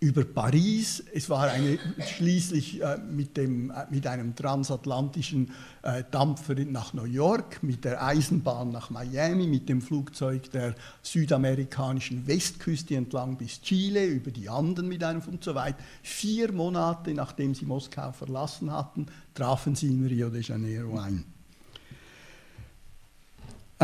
über 0.00 0.24
Paris. 0.24 1.02
Es 1.12 1.28
war 1.30 1.48
eine, 1.48 1.78
schließlich 1.98 2.82
äh, 2.82 2.98
mit, 2.98 3.36
dem, 3.36 3.70
äh, 3.70 3.86
mit 3.90 4.06
einem 4.06 4.34
transatlantischen 4.34 5.50
äh, 5.82 6.04
Dampfer 6.10 6.54
nach 6.66 6.92
New 6.94 7.04
York, 7.04 7.62
mit 7.62 7.84
der 7.84 8.04
Eisenbahn 8.04 8.70
nach 8.70 8.90
Miami, 8.90 9.46
mit 9.46 9.68
dem 9.68 9.80
Flugzeug 9.80 10.50
der 10.50 10.74
südamerikanischen 11.02 12.26
Westküste 12.26 12.96
entlang 12.96 13.36
bis 13.36 13.60
Chile, 13.62 14.04
über 14.06 14.30
die 14.30 14.48
Anden 14.48 14.88
mit 14.88 15.02
einem 15.02 15.22
und 15.22 15.42
so 15.42 15.54
weiter. 15.54 15.78
Vier 16.02 16.52
Monate 16.52 17.14
nachdem 17.14 17.54
sie 17.54 17.64
Moskau 17.64 18.12
verlassen 18.12 18.70
hatten, 18.70 19.06
trafen 19.34 19.74
sie 19.74 19.88
in 19.88 20.06
Rio 20.06 20.30
de 20.30 20.42
Janeiro 20.42 20.98
ein. 20.98 21.33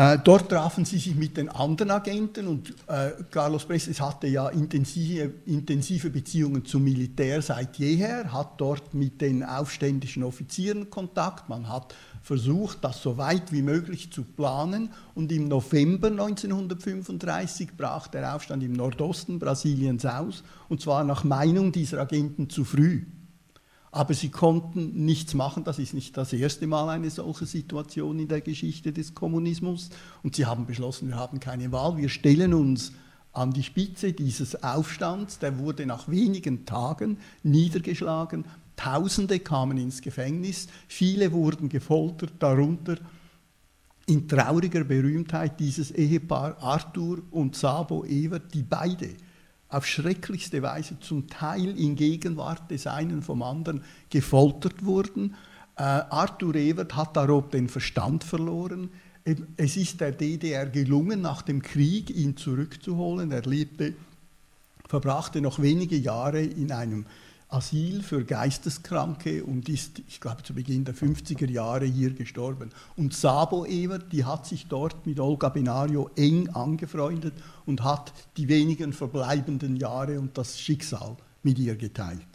Äh, 0.01 0.17
dort 0.23 0.49
trafen 0.49 0.83
sie 0.83 0.97
sich 0.97 1.15
mit 1.15 1.37
den 1.37 1.47
anderen 1.47 1.91
Agenten 1.91 2.47
und 2.47 2.73
äh, 2.87 3.11
Carlos 3.29 3.65
Prestes 3.65 4.01
hatte 4.01 4.25
ja 4.25 4.49
intensive, 4.49 5.31
intensive, 5.45 6.09
Beziehungen 6.09 6.65
zum 6.65 6.85
Militär 6.85 7.39
seit 7.43 7.77
jeher, 7.77 8.33
hat 8.33 8.59
dort 8.59 8.95
mit 8.95 9.21
den 9.21 9.43
aufständischen 9.43 10.23
Offizieren 10.23 10.89
Kontakt, 10.89 11.49
man 11.49 11.69
hat 11.69 11.93
versucht, 12.23 12.83
das 12.83 13.03
so 13.03 13.17
weit 13.17 13.51
wie 13.51 13.61
möglich 13.61 14.11
zu 14.11 14.23
planen 14.23 14.89
und 15.13 15.31
im 15.31 15.47
November 15.47 16.07
1935 16.07 17.77
brach 17.77 18.07
der 18.07 18.33
Aufstand 18.33 18.63
im 18.63 18.73
Nordosten 18.73 19.37
Brasiliens 19.37 20.03
aus 20.07 20.43
und 20.67 20.81
zwar 20.81 21.03
nach 21.03 21.23
Meinung 21.23 21.71
dieser 21.71 22.01
Agenten 22.01 22.49
zu 22.49 22.65
früh 22.65 23.03
aber 23.91 24.13
sie 24.13 24.29
konnten 24.29 25.05
nichts 25.05 25.33
machen. 25.33 25.63
Das 25.65 25.77
ist 25.77 25.93
nicht 25.93 26.15
das 26.15 26.31
erste 26.31 26.65
Mal 26.65 26.89
eine 26.89 27.09
solche 27.09 27.45
Situation 27.45 28.19
in 28.19 28.27
der 28.29 28.41
Geschichte 28.41 28.93
des 28.93 29.13
Kommunismus. 29.13 29.89
Und 30.23 30.35
sie 30.35 30.45
haben 30.45 30.65
beschlossen, 30.65 31.09
wir 31.09 31.17
haben 31.17 31.39
keine 31.39 31.71
Wahl, 31.71 31.97
wir 31.97 32.09
stellen 32.09 32.53
uns 32.53 32.93
an 33.33 33.51
die 33.51 33.63
Spitze 33.63 34.13
dieses 34.13 34.63
Aufstands. 34.63 35.39
Der 35.39 35.57
wurde 35.57 35.85
nach 35.85 36.07
wenigen 36.07 36.65
Tagen 36.65 37.17
niedergeschlagen. 37.43 38.45
Tausende 38.77 39.39
kamen 39.39 39.77
ins 39.77 40.01
Gefängnis, 40.01 40.67
viele 40.87 41.31
wurden 41.33 41.69
gefoltert, 41.69 42.33
darunter 42.39 42.97
in 44.07 44.27
trauriger 44.27 44.83
Berühmtheit 44.83 45.59
dieses 45.59 45.91
Ehepaar 45.91 46.57
Arthur 46.61 47.19
und 47.29 47.55
Sabo 47.55 48.03
Evert, 48.05 48.53
die 48.53 48.63
beide 48.63 49.09
auf 49.71 49.87
schrecklichste 49.87 50.61
Weise 50.61 50.99
zum 50.99 51.27
Teil 51.27 51.77
in 51.77 51.95
Gegenwart 51.95 52.69
des 52.69 52.87
einen 52.87 53.21
vom 53.21 53.41
anderen 53.41 53.81
gefoltert 54.09 54.85
wurden. 54.85 55.35
Äh, 55.77 55.83
Arthur 55.83 56.55
Evert 56.55 56.95
hat 56.95 57.15
darauf 57.15 57.49
den 57.49 57.69
Verstand 57.69 58.23
verloren. 58.23 58.89
Es 59.55 59.77
ist 59.77 60.01
der 60.01 60.11
DDR 60.11 60.65
gelungen, 60.65 61.21
nach 61.21 61.41
dem 61.41 61.61
Krieg 61.61 62.09
ihn 62.09 62.35
zurückzuholen. 62.35 63.31
Er 63.31 63.43
lebte, 63.43 63.93
verbrachte 64.87 65.41
noch 65.41 65.61
wenige 65.61 65.95
Jahre 65.95 66.41
in 66.41 66.71
einem 66.71 67.05
Asyl 67.51 68.01
für 68.01 68.23
Geisteskranke 68.23 69.43
und 69.43 69.67
ist, 69.67 69.99
ich 70.07 70.21
glaube, 70.21 70.41
zu 70.41 70.53
Beginn 70.53 70.85
der 70.85 70.95
50er 70.95 71.49
Jahre 71.49 71.85
hier 71.85 72.13
gestorben. 72.13 72.69
Und 72.95 73.13
Sabo 73.13 73.65
Evert, 73.65 74.11
die 74.13 74.23
hat 74.23 74.45
sich 74.45 74.67
dort 74.67 75.05
mit 75.05 75.19
Olga 75.19 75.49
Benario 75.49 76.09
eng 76.15 76.49
angefreundet 76.49 77.33
und 77.65 77.83
hat 77.83 78.13
die 78.37 78.47
wenigen 78.47 78.93
verbleibenden 78.93 79.75
Jahre 79.75 80.19
und 80.19 80.37
das 80.37 80.59
Schicksal 80.59 81.17
mit 81.43 81.59
ihr 81.59 81.75
geteilt. 81.75 82.30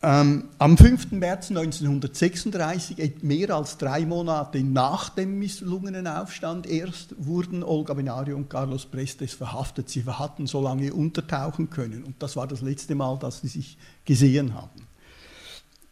Ähm, 0.00 0.44
am 0.58 0.78
5. 0.78 1.10
März 1.10 1.50
1936, 1.50 3.22
mehr 3.22 3.50
als 3.50 3.78
drei 3.78 4.06
Monate 4.06 4.62
nach 4.62 5.08
dem 5.08 5.40
misslungenen 5.40 6.06
Aufstand, 6.06 6.68
erst 6.68 7.16
wurden 7.18 7.64
Olga 7.64 7.94
Benario 7.94 8.36
und 8.36 8.48
Carlos 8.48 8.86
Prestes 8.86 9.34
verhaftet. 9.34 9.88
Sie 9.88 10.04
hatten 10.04 10.46
so 10.46 10.62
lange 10.62 10.92
untertauchen 10.94 11.68
können 11.68 12.04
und 12.04 12.22
das 12.22 12.36
war 12.36 12.46
das 12.46 12.60
letzte 12.60 12.94
Mal, 12.94 13.18
dass 13.18 13.40
sie 13.40 13.48
sich 13.48 13.76
gesehen 14.04 14.54
haben. 14.54 14.86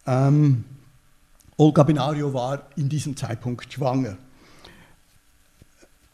Ähm, 0.06 0.64
Olga 1.56 1.82
Benario 1.82 2.32
war 2.32 2.68
in 2.76 2.88
diesem 2.88 3.16
Zeitpunkt 3.16 3.72
schwanger. 3.72 4.16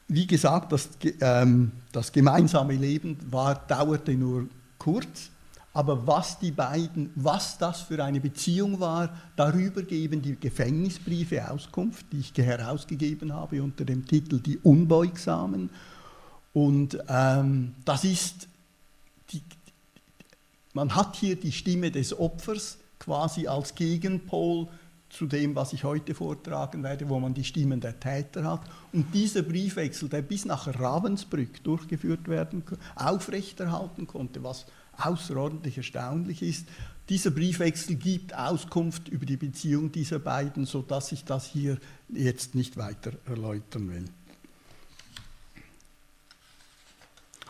Wie 0.09 0.27
gesagt, 0.27 0.73
das, 0.73 0.89
ähm, 1.21 1.73
das 1.93 2.11
gemeinsame 2.11 2.75
Leben 2.75 3.19
war, 3.31 3.55
dauerte 3.55 4.15
nur 4.15 4.49
kurz 4.79 5.32
Aber 5.75 6.07
was 6.07 6.39
die 6.39 6.51
beiden, 6.51 7.11
was 7.15 7.57
das 7.57 7.81
für 7.83 8.03
eine 8.05 8.21
Beziehung 8.21 8.79
war, 8.79 9.17
darüber 9.37 9.83
geben 9.83 10.21
die 10.21 10.37
Gefängnisbriefe 10.39 11.51
Auskunft, 11.51 12.07
die 12.13 12.21
ich 12.21 12.33
herausgegeben 12.37 13.33
habe 13.33 13.63
unter 13.63 13.85
dem 13.85 14.07
Titel 14.07 14.39
Die 14.39 14.59
Unbeugsamen. 14.59 15.71
Und 16.53 16.99
ähm, 17.09 17.75
das 17.87 18.05
ist, 18.05 18.49
die, 19.31 19.43
man 20.75 20.95
hat 20.95 21.17
hier 21.17 21.37
die 21.37 21.53
Stimme 21.53 21.91
des 21.91 22.19
Opfers 22.19 22.77
quasi 22.99 23.47
als 23.47 23.75
Gegenpol 23.75 24.69
zu 25.09 25.27
dem, 25.27 25.55
was 25.55 25.73
ich 25.73 25.85
heute 25.85 26.15
vortragen 26.15 26.83
werde, 26.83 27.09
wo 27.09 27.19
man 27.21 27.35
die 27.35 27.45
Stimmen 27.45 27.81
der 27.81 27.99
Täter 27.99 28.45
hat. 28.45 28.61
Und 28.93 29.15
dieser 29.15 29.43
Briefwechsel, 29.43 30.09
der 30.09 30.23
bis 30.23 30.45
nach 30.45 30.67
Ravensbrück 30.67 31.63
durchgeführt 31.65 32.29
werden, 32.29 32.63
aufrechterhalten 32.95 34.07
konnte, 34.07 34.43
was 34.43 34.67
außerordentlich 34.99 35.77
erstaunlich 35.79 36.43
ist. 36.43 36.67
Dieser 37.09 37.31
Briefwechsel 37.31 37.97
gibt 37.97 38.35
Auskunft 38.35 39.09
über 39.09 39.27
die 39.27 39.37
Beziehung 39.37 39.91
dieser 39.91 40.19
beiden, 40.19 40.67
sodass 40.67 41.13
ich 41.13 41.25
das 41.25 41.47
hier 41.47 41.79
jetzt 42.09 42.55
nicht 42.55 42.77
weiter 42.77 43.13
erläutern 43.27 43.91
will. 43.91 44.05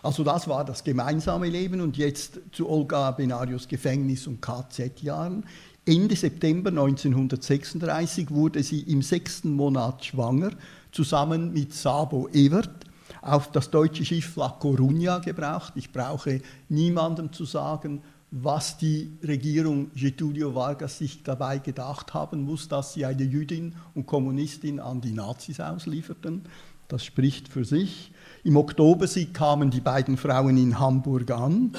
Also 0.02 0.24
das 0.24 0.48
war 0.48 0.64
das 0.64 0.82
gemeinsame 0.82 1.48
Leben 1.48 1.80
und 1.80 1.96
jetzt 1.96 2.40
zu 2.50 2.68
Olga 2.68 3.12
Benarios 3.12 3.68
Gefängnis- 3.68 4.26
und 4.26 4.42
KZ-Jahren. 4.42 5.44
Ende 5.86 6.16
September 6.16 6.70
1936 6.70 8.30
wurde 8.30 8.62
sie 8.64 8.80
im 8.80 9.02
sechsten 9.02 9.52
Monat 9.52 10.04
schwanger, 10.04 10.50
zusammen 10.90 11.52
mit 11.52 11.72
Sabo 11.72 12.28
Evert, 12.32 12.81
auf 13.22 13.50
das 13.50 13.70
deutsche 13.70 14.04
Schiff 14.04 14.36
La 14.36 14.48
Coruña 14.60 15.20
gebraucht. 15.20 15.72
Ich 15.76 15.92
brauche 15.92 16.42
niemandem 16.68 17.32
zu 17.32 17.44
sagen, 17.44 18.02
was 18.30 18.78
die 18.78 19.12
Regierung 19.22 19.90
Getulio 19.94 20.54
Vargas 20.54 20.98
sich 20.98 21.22
dabei 21.22 21.58
gedacht 21.58 22.14
haben 22.14 22.42
muss, 22.42 22.68
dass 22.68 22.94
sie 22.94 23.04
eine 23.04 23.22
Jüdin 23.22 23.74
und 23.94 24.06
Kommunistin 24.06 24.80
an 24.80 25.00
die 25.00 25.12
Nazis 25.12 25.60
auslieferten. 25.60 26.42
Das 26.88 27.04
spricht 27.04 27.48
für 27.48 27.64
sich. 27.64 28.12
Im 28.44 28.56
Oktober 28.56 29.06
kamen 29.32 29.70
die 29.70 29.80
beiden 29.80 30.16
Frauen 30.16 30.56
in 30.56 30.78
Hamburg 30.78 31.30
an. 31.30 31.72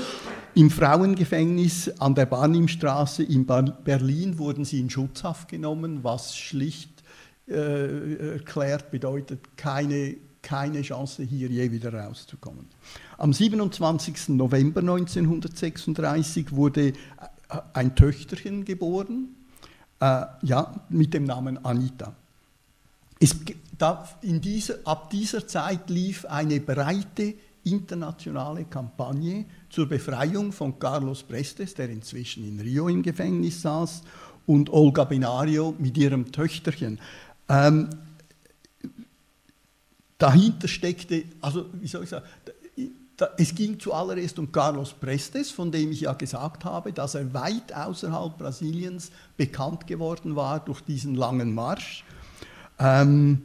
Im 0.55 0.69
Frauengefängnis 0.69 1.89
an 1.99 2.15
der 2.15 2.27
Barnimstraße 2.27 3.23
in 3.23 3.45
Berlin 3.45 4.37
wurden 4.37 4.63
sie 4.63 4.79
in 4.79 4.89
Schutzhaft 4.89 5.49
genommen, 5.49 6.03
was 6.03 6.37
schlicht 6.37 7.03
äh, 7.47 8.33
erklärt 8.35 8.91
bedeutet, 8.91 9.57
keine, 9.57 10.15
keine 10.43 10.83
Chance, 10.83 11.23
hier 11.23 11.47
je 11.47 11.71
wieder 11.71 11.91
rauszukommen. 11.91 12.67
Am 13.17 13.33
27. 13.33 14.29
November 14.29 14.81
1936 14.81 16.51
wurde 16.51 16.89
äh, 16.89 16.93
ein 17.73 17.95
Töchterchen 17.95 18.65
geboren, 18.65 19.29
äh, 19.99 20.25
ja, 20.43 20.85
mit 20.89 21.13
dem 21.15 21.23
Namen 21.23 21.63
Anita. 21.65 22.13
Es, 23.19 23.35
da, 23.77 24.07
dieser, 24.21 24.75
ab 24.83 25.09
dieser 25.09 25.47
Zeit 25.47 25.89
lief 25.89 26.25
eine 26.25 26.59
breite 26.59 27.33
internationale 27.63 28.65
Kampagne 28.65 29.45
zur 29.69 29.87
Befreiung 29.87 30.51
von 30.51 30.77
Carlos 30.77 31.23
Prestes, 31.23 31.73
der 31.73 31.89
inzwischen 31.89 32.45
in 32.45 32.59
Rio 32.59 32.89
im 32.89 33.01
Gefängnis 33.01 33.61
saß, 33.61 34.01
und 34.45 34.69
Olga 34.71 35.05
Binario 35.05 35.73
mit 35.79 35.97
ihrem 35.97 36.31
Töchterchen. 36.31 36.99
Ähm, 37.47 37.89
dahinter 40.23 40.69
steckte, 40.69 41.25
also 41.41 41.65
wie 41.73 41.87
soll 41.87 42.03
ich 42.03 42.09
sagen, 42.09 42.25
es 43.37 43.53
ging 43.53 43.77
zuallererst 43.79 44.39
um 44.39 44.51
Carlos 44.51 44.93
Prestes, 44.93 45.51
von 45.51 45.71
dem 45.71 45.91
ich 45.91 46.01
ja 46.01 46.13
gesagt 46.13 46.63
habe, 46.63 46.93
dass 46.93 47.15
er 47.15 47.33
weit 47.33 47.73
außerhalb 47.73 48.37
Brasiliens 48.37 49.11
bekannt 49.35 49.85
geworden 49.85 50.35
war 50.35 50.61
durch 50.61 50.81
diesen 50.81 51.15
langen 51.15 51.53
Marsch. 51.53 52.05
Ähm, 52.79 53.43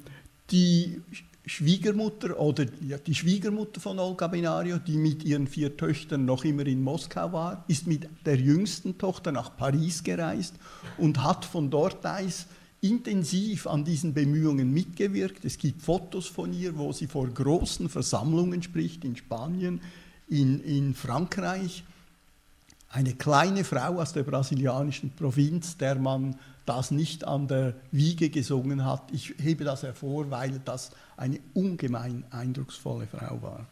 die 0.51 1.03
Schwiegermutter 1.45 2.39
oder 2.39 2.65
die 2.65 3.15
Schwiegermutter 3.15 3.81
von 3.81 3.99
Olga 3.99 4.29
Benario, 4.29 4.79
die 4.79 4.97
mit 4.97 5.25
ihren 5.25 5.47
vier 5.47 5.77
Töchtern 5.77 6.25
noch 6.25 6.45
immer 6.45 6.67
in 6.67 6.83
Moskau 6.83 7.33
war, 7.33 7.65
ist 7.69 7.87
mit 7.87 8.09
der 8.25 8.37
jüngsten 8.37 8.99
Tochter 8.99 9.33
nach 9.33 9.57
Paris 9.57 10.05
gereist 10.05 10.55
und 10.97 11.23
hat 11.23 11.45
von 11.45 11.71
dort 11.71 12.07
aus 12.07 12.47
intensiv 12.81 13.67
an 13.67 13.85
diesen 13.85 14.15
Bemühungen 14.15 14.73
mitgewirkt. 14.73 15.45
Es 15.45 15.59
gibt 15.59 15.83
Fotos 15.83 16.27
von 16.27 16.53
ihr, 16.53 16.77
wo 16.79 16.93
sie 16.93 17.07
vor 17.07 17.27
großen 17.27 17.89
Versammlungen 17.89 18.63
spricht, 18.63 19.05
in 19.05 19.17
Spanien, 19.17 19.81
in, 20.29 20.61
in 20.61 20.95
Frankreich. 20.95 21.85
Eine 22.91 23.15
kleine 23.15 23.65
Frau 23.65 24.01
aus 24.01 24.13
der 24.13 24.23
brasilianischen 24.23 25.11
Provinz, 25.11 25.77
der 25.77 25.97
man 25.97 26.37
das 26.65 26.91
nicht 26.91 27.25
an 27.25 27.49
der 27.49 27.75
Wiege 27.91 28.31
gesungen 28.31 28.85
hat. 28.85 29.11
Ich 29.13 29.35
hebe 29.39 29.65
das 29.65 29.83
hervor, 29.83 30.31
weil 30.31 30.61
das 30.65 30.91
eine 31.17 31.41
ungemein 31.55 32.25
eindrucksvolle 32.31 33.07
Frau 33.07 33.43
war. 33.43 33.67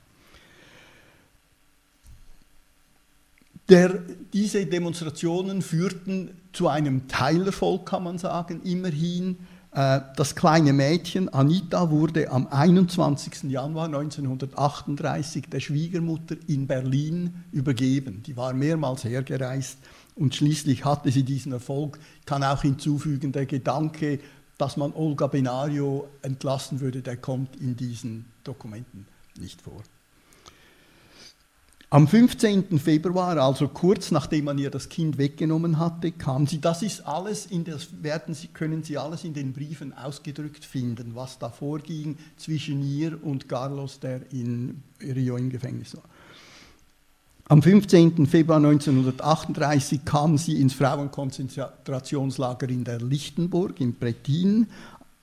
Der, 3.69 4.01
diese 4.33 4.65
Demonstrationen 4.67 5.61
führten 5.61 6.31
zu 6.53 6.69
einem 6.69 7.09
Teilerfolg, 7.09 7.87
kann 7.87 8.05
man 8.05 8.19
sagen, 8.19 8.63
immerhin. 8.63 9.39
Äh, 9.73 10.01
das 10.15 10.37
kleine 10.37 10.73
Mädchen 10.73 11.29
Anita 11.29 11.91
wurde 11.91 12.31
am 12.31 12.47
21. 12.47 13.51
Januar 13.51 13.87
1938 13.87 15.47
der 15.51 15.59
Schwiegermutter 15.59 16.37
in 16.47 16.69
Berlin 16.69 17.45
übergeben. 17.51 18.23
Die 18.25 18.37
war 18.37 18.55
mehrmals 18.55 19.05
hergereist 19.05 19.79
und 20.15 20.35
schließlich 20.35 20.85
hatte 20.85 21.11
sie 21.11 21.25
diesen 21.25 21.51
Erfolg. 21.53 21.99
Ich 22.21 22.27
kann 22.27 22.45
auch 22.45 22.63
hinzufügen, 22.63 23.33
der 23.33 23.47
Gedanke, 23.47 24.21
dass 24.59 24.77
man 24.77 24.93
Olga 24.95 25.27
Benario 25.27 26.09
entlassen 26.23 26.81
würde, 26.81 27.03
der 27.03 27.17
kommt 27.17 27.57
in 27.57 27.77
diesen 27.77 28.27
Dokumenten 28.45 29.07
nicht 29.39 29.61
vor. 29.61 29.83
Am 31.97 32.07
15. 32.07 32.79
Februar, 32.79 33.39
also 33.39 33.69
kurz 33.69 34.11
nachdem 34.11 34.45
man 34.45 34.59
ihr 34.59 34.69
das 34.69 34.91
Kind 34.91 35.17
weggenommen 35.17 35.79
hatte, 35.79 36.13
kam 36.13 36.47
sie. 36.47 36.61
Das 36.61 36.83
ist 36.83 37.01
alles, 37.07 37.47
in 37.47 37.65
das 37.65 37.89
werden 38.03 38.35
sie, 38.35 38.49
können 38.49 38.83
Sie 38.83 38.99
alles 38.99 39.25
in 39.25 39.33
den 39.33 39.55
Briefen 39.55 39.95
ausgedrückt 39.97 40.63
finden, 40.67 41.13
was 41.15 41.39
da 41.39 41.49
vorging 41.49 42.19
zwischen 42.37 42.83
ihr 42.83 43.19
und 43.25 43.49
Carlos, 43.49 43.99
der 43.99 44.31
in 44.31 44.83
Rio 45.01 45.39
im 45.39 45.49
Gefängnis 45.49 45.97
war. 45.97 46.03
Am 47.49 47.63
15. 47.63 48.27
Februar 48.27 48.59
1938 48.59 50.05
kam 50.05 50.37
sie 50.37 50.61
ins 50.61 50.75
Frauenkonzentrationslager 50.75 52.69
in 52.69 52.85
der 52.85 53.01
Lichtenburg 53.01 53.81
in 53.81 53.95
Prettin. 53.95 54.67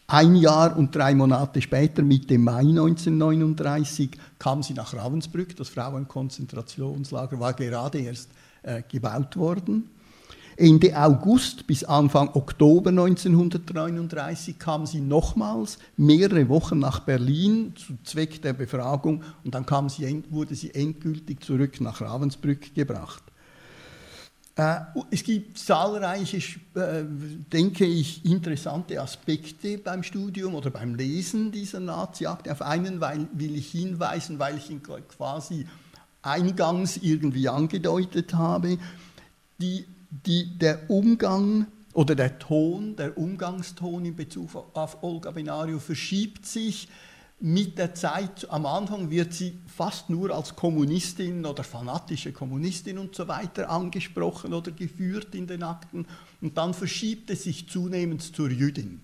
Ein 0.07 0.35
Jahr 0.35 0.75
und 0.77 0.93
drei 0.93 1.15
Monate 1.15 1.61
später, 1.61 2.01
Mitte 2.01 2.37
Mai 2.37 2.59
1939, 2.59 4.11
kam 4.37 4.61
sie 4.61 4.73
nach 4.73 4.93
Ravensbrück. 4.93 5.55
Das 5.55 5.69
Frauenkonzentrationslager 5.69 7.39
war 7.39 7.53
gerade 7.53 7.99
erst 7.99 8.29
äh, 8.63 8.83
gebaut 8.89 9.37
worden. 9.37 9.89
Ende 10.55 10.95
August 10.95 11.65
bis 11.65 11.83
Anfang 11.83 12.29
Oktober 12.33 12.91
1939 12.91 14.59
kam 14.59 14.85
sie 14.85 15.01
nochmals 15.01 15.79
mehrere 15.97 16.47
Wochen 16.47 16.77
nach 16.77 16.99
Berlin 16.99 17.73
zu 17.75 17.93
Zweck 18.03 18.39
der 18.41 18.53
Befragung 18.53 19.23
und 19.43 19.55
dann 19.55 19.65
kam 19.65 19.89
sie, 19.89 20.23
wurde 20.29 20.53
sie 20.53 20.75
endgültig 20.75 21.43
zurück 21.43 21.81
nach 21.81 22.01
Ravensbrück 22.01 22.75
gebracht. 22.75 23.23
Äh, 24.55 24.75
es 25.09 25.23
gibt 25.23 25.57
zahlreiche, 25.57 26.37
äh, 26.75 27.03
denke 27.51 27.85
ich, 27.85 28.23
interessante 28.25 29.01
Aspekte 29.01 29.77
beim 29.77 30.03
Studium 30.03 30.55
oder 30.55 30.69
beim 30.69 30.95
Lesen 30.95 31.51
dieser 31.51 31.79
Nazi-Akte. 31.79 32.51
Auf 32.51 32.61
einen 32.61 33.01
will 33.33 33.55
ich 33.55 33.71
hinweisen, 33.71 34.39
weil 34.39 34.57
ich 34.57 34.69
ihn 34.69 34.81
quasi 34.83 35.65
eingangs 36.21 36.97
irgendwie 36.97 37.49
angedeutet 37.49 38.33
habe. 38.33 38.77
Die 39.59 39.85
die, 40.25 40.57
der 40.57 40.89
Umgang 40.89 41.67
oder 41.93 42.15
der 42.15 42.39
Ton, 42.39 42.95
der 42.95 43.17
Umgangston 43.17 44.05
in 44.05 44.15
Bezug 44.15 44.49
auf 44.73 45.03
Olga 45.03 45.31
Benario 45.31 45.79
verschiebt 45.79 46.45
sich 46.45 46.87
mit 47.43 47.77
der 47.77 47.93
Zeit. 47.93 48.49
Am 48.49 48.65
Anfang 48.65 49.09
wird 49.09 49.33
sie 49.33 49.57
fast 49.67 50.09
nur 50.09 50.31
als 50.31 50.55
Kommunistin 50.55 51.45
oder 51.45 51.65
fanatische 51.65 52.31
Kommunistin 52.31 52.97
und 52.97 53.13
so 53.13 53.27
weiter 53.27 53.69
angesprochen 53.69 54.53
oder 54.53 54.71
geführt 54.71 55.35
in 55.35 55.45
den 55.45 55.61
Akten 55.61 56.05
und 56.39 56.57
dann 56.57 56.73
verschiebt 56.73 57.29
es 57.29 57.43
sich 57.43 57.67
zunehmend 57.67 58.21
zur 58.21 58.49
Jüdin. 58.49 59.01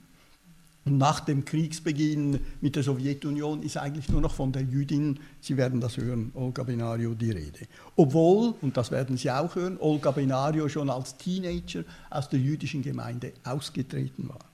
Und 0.85 0.97
nach 0.97 1.19
dem 1.19 1.43
Kriegsbeginn 1.43 2.39
mit 2.61 2.77
der 2.77 2.83
Sowjetunion 2.83 3.61
ist 3.61 3.75
eigentlich 3.75 4.07
nur 4.07 4.21
noch 4.21 4.33
von 4.33 4.53
der 4.53 4.61
Jüdin, 4.61 5.19
Sie 5.41 5.57
werden 5.57 5.81
das 5.81 5.97
hören, 5.97 6.31
Olga 6.33 6.63
Benario, 6.63 7.13
die 7.15 7.31
Rede. 7.31 7.67
Obwohl, 7.97 8.53
und 8.61 8.77
das 8.77 8.89
werden 8.89 9.17
Sie 9.17 9.29
auch 9.29 9.53
hören, 9.53 9.77
Olga 9.81 10.11
Benario 10.11 10.69
schon 10.69 10.89
als 10.89 11.17
Teenager 11.17 11.83
aus 12.09 12.29
der 12.29 12.39
jüdischen 12.39 12.83
Gemeinde 12.83 13.33
ausgetreten 13.43 14.29
war. 14.29 14.39
Äh, 14.39 14.45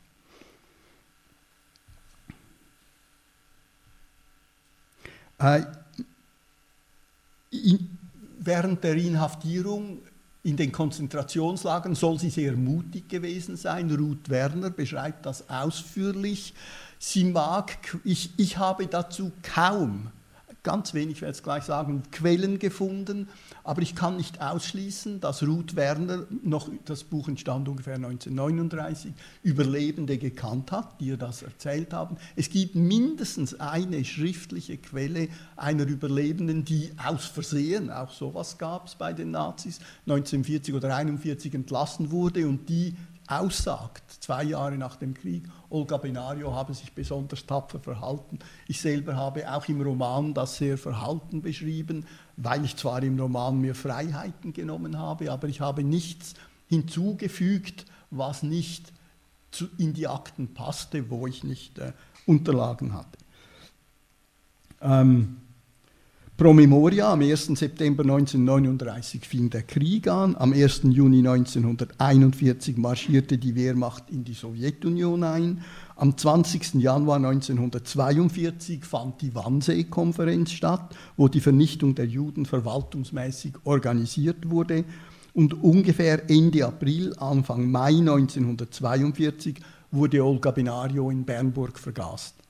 in, 5.15 5.25
während 8.39 8.84
der 8.84 8.95
Inhaftierung 8.95 10.00
in 10.43 10.56
den 10.58 10.71
Konzentrationslagern 10.71 11.95
soll 11.95 12.19
sie 12.19 12.30
sehr 12.30 12.54
mutig 12.54 13.10
gewesen 13.10 13.58
sein. 13.58 13.89
Ruth 13.89 14.30
Werner 14.30 14.69
beschreibt 14.69 15.26
das 15.26 15.50
ausführlich. 15.50 16.54
Sie 17.00 17.24
mag, 17.24 18.00
ich, 18.04 18.30
ich 18.38 18.58
habe 18.58 18.86
dazu 18.88 19.32
kaum 19.41 20.12
ganz 20.65 20.93
wenig, 20.93 21.17
ich 21.17 21.21
werde 21.21 21.32
es 21.32 21.43
gleich 21.43 21.63
sagen, 21.63 22.04
Quellen 22.12 22.60
gefunden, 22.60 23.30
aber 23.63 23.82
ich 23.82 23.95
kann 23.95 24.17
nicht 24.17 24.41
ausschließen, 24.41 25.21
dass 25.21 25.43
Ruth 25.43 25.78
Werner, 25.78 26.25
noch, 26.43 26.69
das 26.84 27.06
Buch 27.06 27.30
entstand 27.30 27.69
ungefähr 27.69 27.95
1939, 27.95 29.13
Überlebende 29.43 30.17
gekannt 30.17 30.73
hat, 30.73 30.99
die 30.99 31.06
ihr 31.06 31.17
das 31.17 31.43
erzählt 31.43 31.93
haben. 31.93 32.17
Es 32.36 32.49
gibt 32.49 32.75
mindestens 32.75 33.58
eine 33.60 34.04
schriftliche 34.04 34.78
Quelle 34.78 35.30
einer 35.56 35.86
Überlebenden, 35.86 36.65
die 36.65 36.91
aus 36.97 37.25
Versehen, 37.25 37.91
auch 37.91 38.12
sowas 38.12 38.58
gab 38.58 38.88
es 38.88 38.95
bei 38.95 39.13
den 39.13 39.32
Nazis, 39.32 39.80
1940 40.08 40.73
oder 40.73 40.88
1941 40.88 41.54
entlassen 41.54 42.12
wurde 42.12 42.47
und 42.47 42.67
die 42.67 42.95
aussagt, 43.27 44.03
zwei 44.19 44.43
Jahre 44.43 44.77
nach 44.77 44.95
dem 44.97 45.13
Krieg, 45.13 45.43
Olga 45.69 45.97
Benario 45.97 46.53
habe 46.53 46.73
sich 46.73 46.93
besonders 46.93 47.45
tapfer 47.45 47.79
verhalten. 47.79 48.39
Ich 48.67 48.81
selber 48.81 49.15
habe 49.15 49.51
auch 49.51 49.67
im 49.67 49.81
Roman 49.81 50.33
das 50.33 50.57
sehr 50.57 50.77
verhalten 50.77 51.41
beschrieben, 51.41 52.05
weil 52.38 52.63
ich 52.65 52.75
zwar 52.75 53.01
im 53.03 53.19
Roman 53.19 53.59
mir 53.59 53.75
Freiheiten 53.75 54.53
genommen 54.53 54.97
habe, 54.97 55.31
aber 55.31 55.47
ich 55.47 55.61
habe 55.61 55.83
nichts 55.83 56.35
hinzugefügt, 56.67 57.85
was 58.11 58.43
nicht 58.43 58.93
in 59.77 59.93
die 59.93 60.07
Akten 60.07 60.53
passte, 60.53 61.09
wo 61.09 61.27
ich 61.27 61.43
nicht 61.43 61.79
äh, 61.79 61.93
Unterlagen 62.25 62.93
hatte. 62.93 63.17
Ähm, 64.81 65.38
Pro 66.38 66.52
Memoria, 66.52 67.13
am 67.13 67.21
1. 67.21 67.58
September 67.58 68.04
1939 68.04 69.26
fing 69.26 69.50
der 69.50 69.63
Krieg 69.63 70.10
an, 70.10 70.36
am 70.36 70.52
1. 70.52 70.82
Juni 70.89 71.19
1941 71.19 72.76
marschierte 72.76 73.38
die 73.38 73.56
Wehrmacht 73.56 74.10
in 74.10 74.26
die 74.26 74.34
Sowjetunion 74.34 75.24
ein, 75.24 75.62
am 75.95 76.17
20. 76.17 76.74
Januar 76.74 77.15
1942 77.17 78.84
fand 78.84 79.21
die 79.21 79.34
Wannsee-Konferenz 79.34 80.52
statt, 80.52 80.93
wo 81.15 81.30
die 81.30 81.39
Vernichtung 81.39 81.95
der 81.95 82.08
Juden 82.08 82.45
verwaltungsmäßig 82.45 83.54
organisiert 83.63 84.50
wurde 84.50 84.84
und 85.34 85.63
ungefähr 85.63 86.30
Ende 86.30 86.65
April, 86.65 87.15
Anfang 87.17 87.71
Mai 87.71 87.91
1942 87.91 89.56
wurde 89.89 90.21
Olga 90.21 90.52
Benario 90.52 91.10
in 91.10 91.24
Bernburg 91.24 91.80
vergast. 91.80 92.44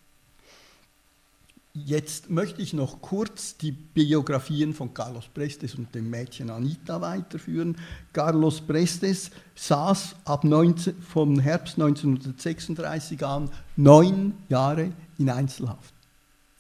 Jetzt 1.77 2.29
möchte 2.29 2.61
ich 2.61 2.71
noch 2.71 3.01
kurz 3.01 3.57
die 3.57 3.73
Biografien 3.73 4.73
von 4.73 4.93
Carlos 4.93 5.27
Prestes 5.27 5.75
und 5.75 5.93
dem 5.93 6.09
Mädchen 6.09 6.49
Anita 6.49 7.01
weiterführen. 7.01 7.75
Carlos 8.13 8.61
Prestes 8.61 9.29
saß 9.55 10.15
ab 10.23 10.45
19, 10.45 11.01
vom 11.01 11.37
Herbst 11.37 11.77
1936 11.77 13.25
an 13.25 13.49
neun 13.75 14.35
Jahre 14.47 14.93
in 15.17 15.29
Einzelhaft. 15.29 15.93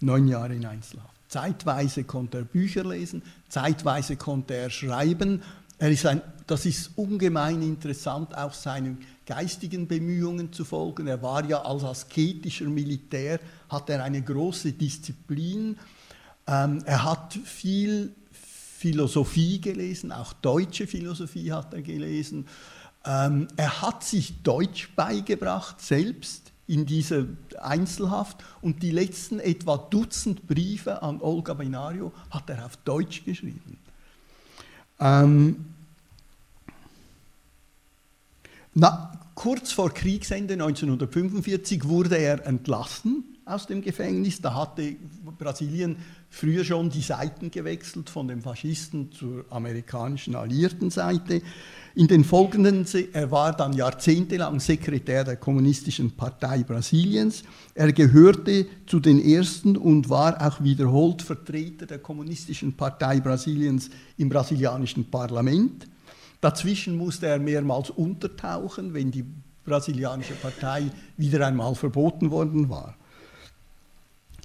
Neun 0.01 0.27
Jahre 0.27 0.53
in 0.53 0.65
Einzelhaft. 0.65 1.15
Zeitweise 1.29 2.03
konnte 2.03 2.39
er 2.39 2.43
Bücher 2.43 2.83
lesen, 2.83 3.23
zeitweise 3.47 4.17
konnte 4.17 4.53
er 4.53 4.69
schreiben. 4.69 5.43
Er 5.77 5.91
ist 5.91 6.05
ein, 6.05 6.21
das 6.45 6.65
ist 6.65 6.91
ungemein 6.97 7.61
interessant, 7.61 8.37
auch 8.37 8.53
seinen 8.53 8.97
geistigen 9.25 9.87
Bemühungen 9.87 10.53
zu 10.53 10.65
folgen. 10.65 11.07
Er 11.07 11.21
war 11.21 11.45
ja 11.45 11.61
als 11.61 11.83
asketischer 11.83 12.65
Militär, 12.65 13.39
hat 13.69 13.89
er 13.89 14.03
eine 14.03 14.21
große 14.21 14.73
Disziplin. 14.73 15.77
Ähm, 16.47 16.83
er 16.85 17.03
hat 17.03 17.33
viel 17.43 18.13
Philosophie 18.31 19.59
gelesen, 19.59 20.11
auch 20.11 20.33
deutsche 20.33 20.85
Philosophie 20.85 21.51
hat 21.51 21.73
er 21.73 21.81
gelesen. 21.81 22.47
Ähm, 23.05 23.47
er 23.55 23.81
hat 23.81 24.03
sich 24.03 24.41
Deutsch 24.43 24.89
beigebracht, 24.95 25.81
selbst 25.81 26.51
in 26.67 26.85
dieser 26.85 27.25
Einzelhaft. 27.59 28.43
Und 28.61 28.81
die 28.83 28.91
letzten 28.91 29.39
etwa 29.39 29.77
Dutzend 29.77 30.47
Briefe 30.47 31.01
an 31.01 31.21
Olga 31.21 31.53
Binario 31.53 32.11
hat 32.31 32.49
er 32.49 32.65
auf 32.65 32.77
Deutsch 32.77 33.23
geschrieben. 33.23 33.77
Ähm, 34.99 35.74
na, 38.75 39.11
kurz 39.35 39.71
vor 39.71 39.93
Kriegsende 39.93 40.53
1945 40.53 41.85
wurde 41.85 42.17
er 42.17 42.45
entlassen 42.45 43.23
aus 43.45 43.67
dem 43.67 43.81
Gefängnis. 43.81 44.41
Da 44.41 44.53
hatte 44.53 44.97
Brasilien 45.37 45.95
früher 46.29 46.65
schon 46.65 46.89
die 46.89 47.01
Seiten 47.01 47.51
gewechselt 47.51 48.09
von 48.09 48.27
den 48.27 48.41
Faschisten 48.41 49.13
zur 49.13 49.45
amerikanischen 49.49 50.35
alliierten 50.35 50.89
Seite. 50.89 51.41
In 51.93 52.07
den 52.07 52.25
folgenden, 52.25 52.85
er 53.13 53.31
war 53.31 53.55
dann 53.55 53.71
jahrzehntelang 53.71 54.59
Sekretär 54.59 55.23
der 55.23 55.37
Kommunistischen 55.37 56.11
Partei 56.11 56.63
Brasiliens. 56.63 57.43
Er 57.75 57.93
gehörte 57.93 58.65
zu 58.87 58.99
den 58.99 59.23
ersten 59.23 59.77
und 59.77 60.09
war 60.09 60.45
auch 60.45 60.61
wiederholt 60.61 61.21
Vertreter 61.21 61.85
der 61.85 61.99
Kommunistischen 61.99 62.73
Partei 62.73 63.21
Brasiliens 63.21 63.89
im 64.17 64.27
brasilianischen 64.27 65.09
Parlament. 65.09 65.87
Dazwischen 66.45 66.95
musste 66.95 67.25
er 67.25 67.39
mehrmals 67.39 67.89
untertauchen, 67.89 68.93
wenn 68.93 69.09
die 69.09 69.25
brasilianische 69.63 70.35
Partei 70.35 70.91
wieder 71.17 71.47
einmal 71.47 71.73
verboten 71.73 72.29
worden 72.29 72.69
war. 72.69 72.93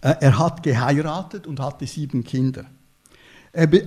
Äh, 0.00 0.14
er 0.20 0.38
hat 0.38 0.62
geheiratet 0.62 1.46
und 1.46 1.60
hatte 1.60 1.86
sieben 1.86 2.24
Kinder. 2.24 2.64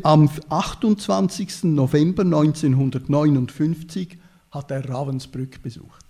Am 0.03 0.29
28. 0.47 1.63
November 1.63 2.21
1959 2.21 4.19
hat 4.51 4.69
er 4.69 4.87
Ravensbrück 4.87 5.63
besucht. 5.63 6.05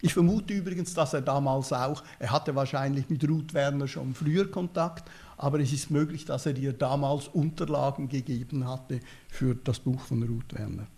Ich 0.00 0.14
vermute 0.14 0.54
übrigens, 0.54 0.92
dass 0.92 1.12
er 1.12 1.20
damals 1.20 1.72
auch, 1.72 2.02
er 2.18 2.32
hatte 2.32 2.56
wahrscheinlich 2.56 3.08
mit 3.08 3.28
Ruth 3.28 3.54
Werner 3.54 3.86
schon 3.86 4.12
früher 4.16 4.50
Kontakt, 4.50 5.08
aber 5.36 5.60
es 5.60 5.72
ist 5.72 5.88
möglich, 5.88 6.24
dass 6.24 6.46
er 6.46 6.56
ihr 6.56 6.72
damals 6.72 7.28
Unterlagen 7.28 8.08
gegeben 8.08 8.66
hatte 8.66 8.98
für 9.28 9.54
das 9.54 9.78
Buch 9.78 10.00
von 10.00 10.24
Ruth 10.24 10.52
Werner. 10.58 10.88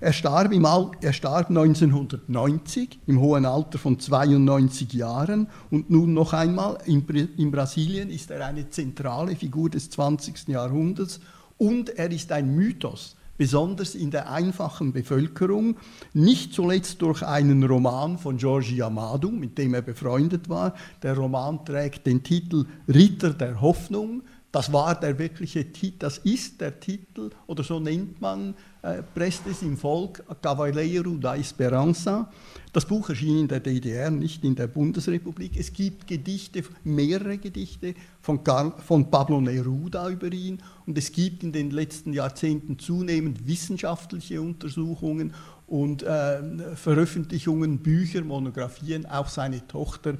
Er 0.00 0.12
starb, 0.12 0.52
im 0.52 0.64
Al 0.64 0.92
er 1.00 1.12
starb 1.12 1.48
1990 1.48 3.00
im 3.06 3.20
hohen 3.20 3.44
Alter 3.44 3.78
von 3.78 3.98
92 3.98 4.92
Jahren 4.92 5.48
und 5.70 5.90
nun 5.90 6.14
noch 6.14 6.32
einmal, 6.32 6.78
in, 6.86 7.04
in 7.36 7.50
Brasilien 7.50 8.08
ist 8.10 8.30
er 8.30 8.46
eine 8.46 8.70
zentrale 8.70 9.34
Figur 9.34 9.70
des 9.70 9.90
20. 9.90 10.48
Jahrhunderts 10.48 11.20
und 11.56 11.90
er 11.90 12.12
ist 12.12 12.30
ein 12.30 12.54
Mythos, 12.54 13.16
besonders 13.36 13.96
in 13.96 14.12
der 14.12 14.30
einfachen 14.30 14.92
Bevölkerung, 14.92 15.76
nicht 16.12 16.54
zuletzt 16.54 17.02
durch 17.02 17.24
einen 17.24 17.64
Roman 17.64 18.18
von 18.18 18.36
Giorgi 18.36 18.80
Amado, 18.82 19.30
mit 19.30 19.58
dem 19.58 19.74
er 19.74 19.82
befreundet 19.82 20.48
war. 20.48 20.74
Der 21.02 21.16
Roman 21.16 21.64
trägt 21.64 22.06
den 22.06 22.22
Titel 22.22 22.66
Ritter 22.86 23.30
der 23.30 23.60
Hoffnung. 23.60 24.22
Das 24.50 24.72
war 24.72 24.98
der 24.98 25.18
wirkliche 25.18 25.70
Titel, 25.72 25.98
das 25.98 26.18
ist 26.18 26.58
der 26.62 26.80
Titel, 26.80 27.30
oder 27.46 27.62
so 27.62 27.80
nennt 27.80 28.18
man 28.18 28.54
äh, 28.80 29.02
Prestes 29.02 29.60
im 29.60 29.76
Volk, 29.76 30.24
Cavaleiro 30.40 31.10
da 31.16 31.36
Esperanza. 31.36 32.32
Das 32.72 32.86
Buch 32.86 33.10
erschien 33.10 33.40
in 33.40 33.48
der 33.48 33.60
DDR, 33.60 34.10
nicht 34.10 34.44
in 34.44 34.54
der 34.54 34.66
Bundesrepublik. 34.66 35.54
Es 35.58 35.70
gibt 35.70 36.06
Gedichte, 36.06 36.62
mehrere 36.82 37.36
Gedichte 37.36 37.94
von, 38.22 38.42
Karl, 38.42 38.72
von 38.78 39.10
Pablo 39.10 39.38
Neruda 39.38 40.08
über 40.08 40.32
ihn 40.32 40.62
und 40.86 40.96
es 40.96 41.12
gibt 41.12 41.42
in 41.42 41.52
den 41.52 41.70
letzten 41.70 42.14
Jahrzehnten 42.14 42.78
zunehmend 42.78 43.46
wissenschaftliche 43.46 44.40
Untersuchungen 44.40 45.34
und 45.66 46.02
äh, 46.02 46.74
Veröffentlichungen, 46.74 47.80
Bücher, 47.80 48.24
Monographien. 48.24 49.04
Auch 49.04 49.28
seine 49.28 49.66
Tochter 49.66 50.14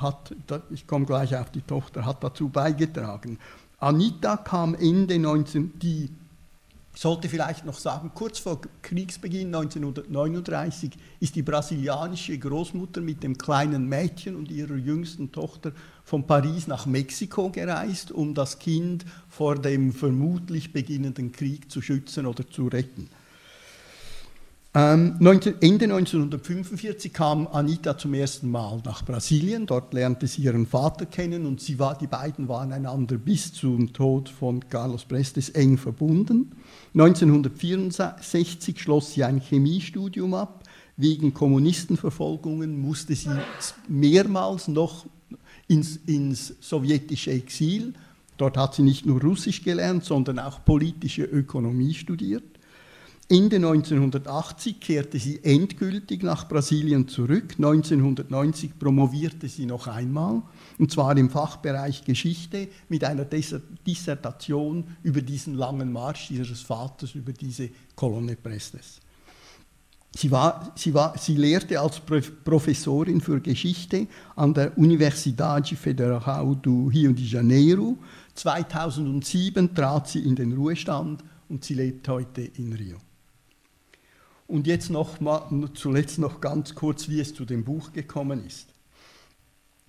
hat, 0.00 0.34
ich 0.70 0.86
komme 0.86 1.06
gleich 1.06 1.36
auf 1.36 1.50
die 1.50 1.62
Tochter, 1.62 2.04
hat 2.04 2.22
dazu 2.22 2.48
beigetragen. 2.48 3.38
Anita 3.78 4.36
kam 4.36 4.74
Ende 4.74 5.18
19, 5.18 5.78
die 5.78 6.10
sollte 6.94 7.28
vielleicht 7.28 7.64
noch 7.64 7.78
sagen, 7.78 8.10
kurz 8.14 8.38
vor 8.38 8.60
Kriegsbeginn 8.82 9.54
1939 9.54 10.90
ist 11.20 11.36
die 11.36 11.42
brasilianische 11.42 12.36
Großmutter 12.36 13.00
mit 13.00 13.22
dem 13.22 13.38
kleinen 13.38 13.88
Mädchen 13.88 14.36
und 14.36 14.50
ihrer 14.50 14.74
jüngsten 14.74 15.32
Tochter 15.32 15.72
von 16.04 16.26
Paris 16.26 16.66
nach 16.66 16.86
Mexiko 16.86 17.50
gereist, 17.50 18.10
um 18.10 18.34
das 18.34 18.58
Kind 18.58 19.06
vor 19.28 19.56
dem 19.56 19.92
vermutlich 19.92 20.72
beginnenden 20.72 21.32
Krieg 21.32 21.70
zu 21.70 21.80
schützen 21.80 22.26
oder 22.26 22.48
zu 22.48 22.66
retten. 22.66 23.08
Ähm, 24.72 25.16
19, 25.18 25.54
Ende 25.62 25.86
1945 25.86 27.12
kam 27.12 27.48
Anita 27.48 27.98
zum 27.98 28.14
ersten 28.14 28.48
Mal 28.48 28.80
nach 28.84 29.04
Brasilien. 29.04 29.66
Dort 29.66 29.92
lernte 29.92 30.28
sie 30.28 30.42
ihren 30.42 30.64
Vater 30.64 31.06
kennen 31.06 31.44
und 31.44 31.60
sie 31.60 31.80
war, 31.80 31.98
die 31.98 32.06
beiden 32.06 32.46
waren 32.46 32.72
einander 32.72 33.18
bis 33.18 33.52
zum 33.52 33.92
Tod 33.92 34.28
von 34.28 34.68
Carlos 34.68 35.04
Prestes 35.04 35.48
eng 35.48 35.76
verbunden. 35.76 36.52
1964 36.94 38.80
schloss 38.80 39.12
sie 39.12 39.24
ein 39.24 39.40
Chemiestudium 39.40 40.34
ab. 40.34 40.62
Wegen 40.96 41.34
Kommunistenverfolgungen 41.34 42.80
musste 42.80 43.16
sie 43.16 43.30
mehrmals 43.88 44.68
noch 44.68 45.04
ins, 45.66 45.96
ins 46.06 46.54
sowjetische 46.60 47.32
Exil. 47.32 47.94
Dort 48.36 48.56
hat 48.56 48.76
sie 48.76 48.82
nicht 48.82 49.04
nur 49.04 49.20
Russisch 49.20 49.64
gelernt, 49.64 50.04
sondern 50.04 50.38
auch 50.38 50.64
politische 50.64 51.24
Ökonomie 51.24 51.94
studiert. 51.94 52.59
Ende 53.32 53.56
1980 53.56 54.80
kehrte 54.80 55.20
sie 55.20 55.38
endgültig 55.44 56.24
nach 56.24 56.48
Brasilien 56.48 57.06
zurück. 57.06 57.54
1990 57.58 58.76
promovierte 58.76 59.46
sie 59.46 59.66
noch 59.66 59.86
einmal, 59.86 60.42
und 60.78 60.90
zwar 60.90 61.16
im 61.16 61.30
Fachbereich 61.30 62.04
Geschichte 62.04 62.66
mit 62.88 63.04
einer 63.04 63.24
Dissertation 63.24 64.82
über 65.04 65.22
diesen 65.22 65.54
langen 65.54 65.92
Marsch 65.92 66.32
ihres 66.32 66.60
Vaters 66.62 67.14
über 67.14 67.32
diese 67.32 67.70
Kolonne 67.94 68.34
Prestes. 68.34 68.98
Sie, 70.16 70.32
war, 70.32 70.72
sie, 70.74 70.92
war, 70.92 71.16
sie 71.16 71.36
lehrte 71.36 71.78
als 71.78 72.00
Professorin 72.00 73.20
für 73.20 73.40
Geschichte 73.40 74.08
an 74.34 74.54
der 74.54 74.76
Universidade 74.76 75.76
Federal 75.76 76.56
do 76.56 76.88
Rio 76.88 77.12
de 77.12 77.24
Janeiro. 77.24 77.96
2007 78.34 79.72
trat 79.72 80.08
sie 80.08 80.26
in 80.26 80.34
den 80.34 80.52
Ruhestand 80.52 81.22
und 81.48 81.62
sie 81.62 81.74
lebt 81.74 82.08
heute 82.08 82.42
in 82.56 82.72
Rio. 82.72 82.96
Und 84.50 84.66
jetzt 84.66 84.90
noch 84.90 85.20
mal, 85.20 85.48
zuletzt 85.74 86.18
noch 86.18 86.40
ganz 86.40 86.74
kurz, 86.74 87.08
wie 87.08 87.20
es 87.20 87.32
zu 87.32 87.44
dem 87.44 87.62
Buch 87.62 87.92
gekommen 87.92 88.44
ist. 88.44 88.66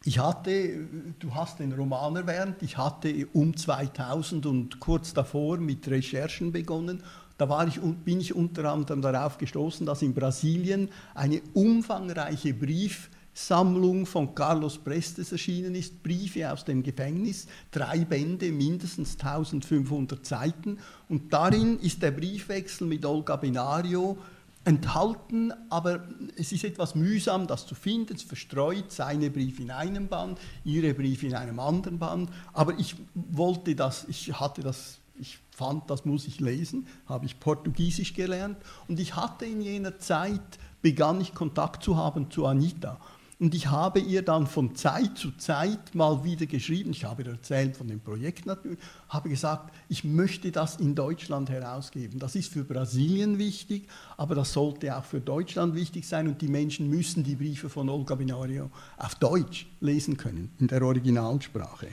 Ich 0.04 0.20
hatte, 0.20 0.88
du 1.18 1.34
hast 1.34 1.58
den 1.60 1.74
Roman 1.74 2.16
erwähnt, 2.16 2.58
ich 2.62 2.78
hatte 2.78 3.28
um 3.34 3.58
2000 3.58 4.46
und 4.46 4.80
kurz 4.80 5.16
davor 5.16 5.58
mit 5.58 5.88
Recherchen 5.88 6.52
begonnen. 6.52 7.02
Da 7.40 7.50
war 7.50 7.68
ich, 7.68 7.80
bin 7.80 8.22
ich 8.22 8.36
unter 8.36 8.72
anderem 8.72 9.02
darauf 9.02 9.40
gestoßen, 9.40 9.84
dass 9.88 10.04
in 10.04 10.14
Brasilien 10.14 10.90
eine 11.16 11.42
umfangreiche 11.56 12.54
Briefsammlung 12.54 14.06
von 14.06 14.36
Carlos 14.36 14.78
Prestes 14.78 15.32
erschienen 15.32 15.74
ist, 15.74 16.04
Briefe 16.04 16.52
aus 16.52 16.66
dem 16.66 16.84
Gefängnis, 16.84 17.48
drei 17.72 18.06
Bände, 18.06 18.52
mindestens 18.52 19.18
1500 19.20 20.24
Seiten. 20.24 20.78
Und 21.10 21.34
darin 21.34 21.80
ist 21.80 22.04
der 22.04 22.12
Briefwechsel 22.12 22.86
mit 22.86 23.04
Olga 23.08 23.38
Benario 23.38 24.20
enthalten, 24.64 25.52
aber 25.70 26.08
es 26.38 26.52
ist 26.52 26.64
etwas 26.64 26.94
mühsam, 26.96 27.48
das 27.48 27.66
zu 27.66 27.76
finden. 27.76 28.16
Es 28.16 28.24
verstreut 28.24 28.92
seine 28.92 29.30
Briefe 29.32 29.64
in 29.64 29.72
einem 29.72 30.08
Band, 30.08 30.40
ihre 30.64 30.94
Briefe 30.94 31.28
in 31.28 31.36
einem 31.36 31.60
anderen 31.60 31.98
Band. 31.98 32.30
Aber 32.54 32.78
ich 32.78 32.96
wollte 33.14 33.76
das, 33.76 34.06
ich 34.08 34.40
hatte 34.40 34.62
das, 34.62 35.00
ich 35.20 35.40
fand, 35.50 35.90
das 35.90 36.06
muss 36.06 36.28
ich 36.28 36.40
lesen, 36.40 36.88
habe 37.08 37.26
ich 37.26 37.40
Portugiesisch 37.40 38.14
gelernt 38.14 38.58
und 38.88 39.00
ich 39.00 39.16
hatte 39.16 39.46
in 39.46 39.62
jener 39.62 39.98
Zeit 39.98 40.60
begann 40.82 41.22
ich 41.22 41.34
Kontakt 41.34 41.84
zu 41.84 41.98
haben 41.98 42.30
zu 42.30 42.46
Anita. 42.46 43.00
Und 43.42 43.56
ich 43.56 43.72
habe 43.72 44.00
ihr 44.00 44.22
dann 44.22 44.46
von 44.46 44.76
Zeit 44.76 45.18
zu 45.18 45.32
Zeit 45.32 45.96
mal 45.96 46.24
wieder 46.24 46.46
geschrieben, 46.46 46.92
ich 46.92 47.06
habe 47.06 47.24
ihr 47.24 47.30
erzählt 47.30 47.76
von 47.76 47.88
dem 47.88 48.00
Projekt 48.00 48.46
natürlich, 48.46 48.78
habe 49.10 49.30
gesagt, 49.30 49.74
ich 49.90 50.04
möchte 50.04 50.52
das 50.52 50.76
in 50.76 50.94
Deutschland 50.94 51.50
herausgeben. 51.50 52.20
Das 52.20 52.36
ist 52.36 52.54
für 52.54 52.64
Brasilien 52.64 53.40
wichtig, 53.40 53.88
aber 54.16 54.36
das 54.36 54.54
sollte 54.54 54.96
auch 54.96 55.04
für 55.04 55.22
Deutschland 55.22 55.74
wichtig 55.74 56.08
sein 56.08 56.28
und 56.28 56.40
die 56.40 56.50
Menschen 56.50 56.88
müssen 56.88 57.24
die 57.24 57.34
Briefe 57.34 57.68
von 57.68 57.90
Olga 57.90 58.14
Binario 58.14 58.70
auf 58.98 59.16
Deutsch 59.16 59.66
lesen 59.80 60.18
können, 60.18 60.52
in 60.60 60.68
der 60.68 60.84
Originalsprache. 60.84 61.88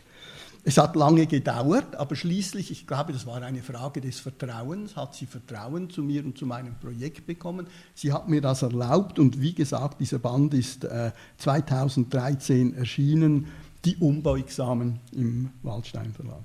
Es 0.69 0.77
hat 0.77 0.97
lange 0.97 1.27
gedauert, 1.27 1.97
aber 1.97 2.15
schließlich, 2.15 2.71
ich 2.71 2.87
glaube, 2.87 3.15
das 3.15 3.25
war 3.25 3.41
eine 3.41 3.63
Frage 3.63 4.03
des 4.03 4.21
Vertrauens, 4.21 4.97
hat 4.97 5.15
sie 5.15 5.25
Vertrauen 5.25 5.89
zu 5.89 6.03
mir 6.03 6.23
und 6.23 6.37
zu 6.37 6.45
meinem 6.45 6.75
Projekt 6.75 7.27
bekommen. 7.27 7.67
Sie 7.95 8.13
hat 8.13 8.29
mir 8.29 8.43
das 8.43 8.61
erlaubt 8.61 9.19
und 9.19 9.41
wie 9.41 9.55
gesagt, 9.55 9.99
dieser 9.99 10.19
Band 10.19 10.53
ist 10.53 10.85
äh, 10.85 11.13
2013 11.39 12.75
erschienen, 12.75 13.47
die 13.87 13.97
Unbeugsamen 13.97 15.01
im 15.13 15.49
Waldstein 15.63 16.13
Verlag. 16.13 16.45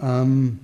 Ähm, 0.00 0.58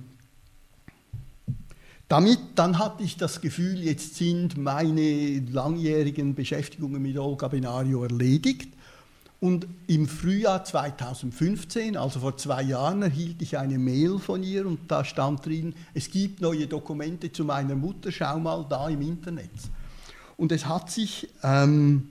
damit, 2.09 2.39
dann 2.55 2.77
hatte 2.77 3.03
ich 3.03 3.15
das 3.15 3.39
Gefühl, 3.39 3.81
jetzt 3.81 4.15
sind 4.15 4.57
meine 4.57 5.39
langjährigen 5.49 6.35
Beschäftigungen 6.35 7.01
mit 7.01 7.17
Olga 7.17 7.47
Benario 7.47 8.03
erledigt. 8.03 8.67
Und 9.43 9.67
im 9.87 10.07
Frühjahr 10.07 10.63
2015, 10.63 11.97
also 11.97 12.21
vor 12.21 12.37
zwei 12.37 12.61
Jahren, 12.61 13.01
erhielt 13.01 13.41
ich 13.41 13.57
eine 13.57 13.77
Mail 13.77 14.17
von 14.17 14.41
ihr 14.41 14.65
und 14.65 14.89
da 14.89 15.03
stand 15.03 15.45
drin, 15.45 15.75
es 15.93 16.09
gibt 16.09 16.39
neue 16.39 16.65
Dokumente 16.65 17.29
zu 17.29 17.43
meiner 17.43 17.75
Mutter, 17.75 18.09
schau 18.09 18.39
mal 18.39 18.65
da 18.69 18.87
im 18.87 19.01
Internet. 19.01 19.51
Und 20.37 20.53
es 20.53 20.65
hat 20.65 20.89
sich 20.89 21.27
ähm, 21.43 22.09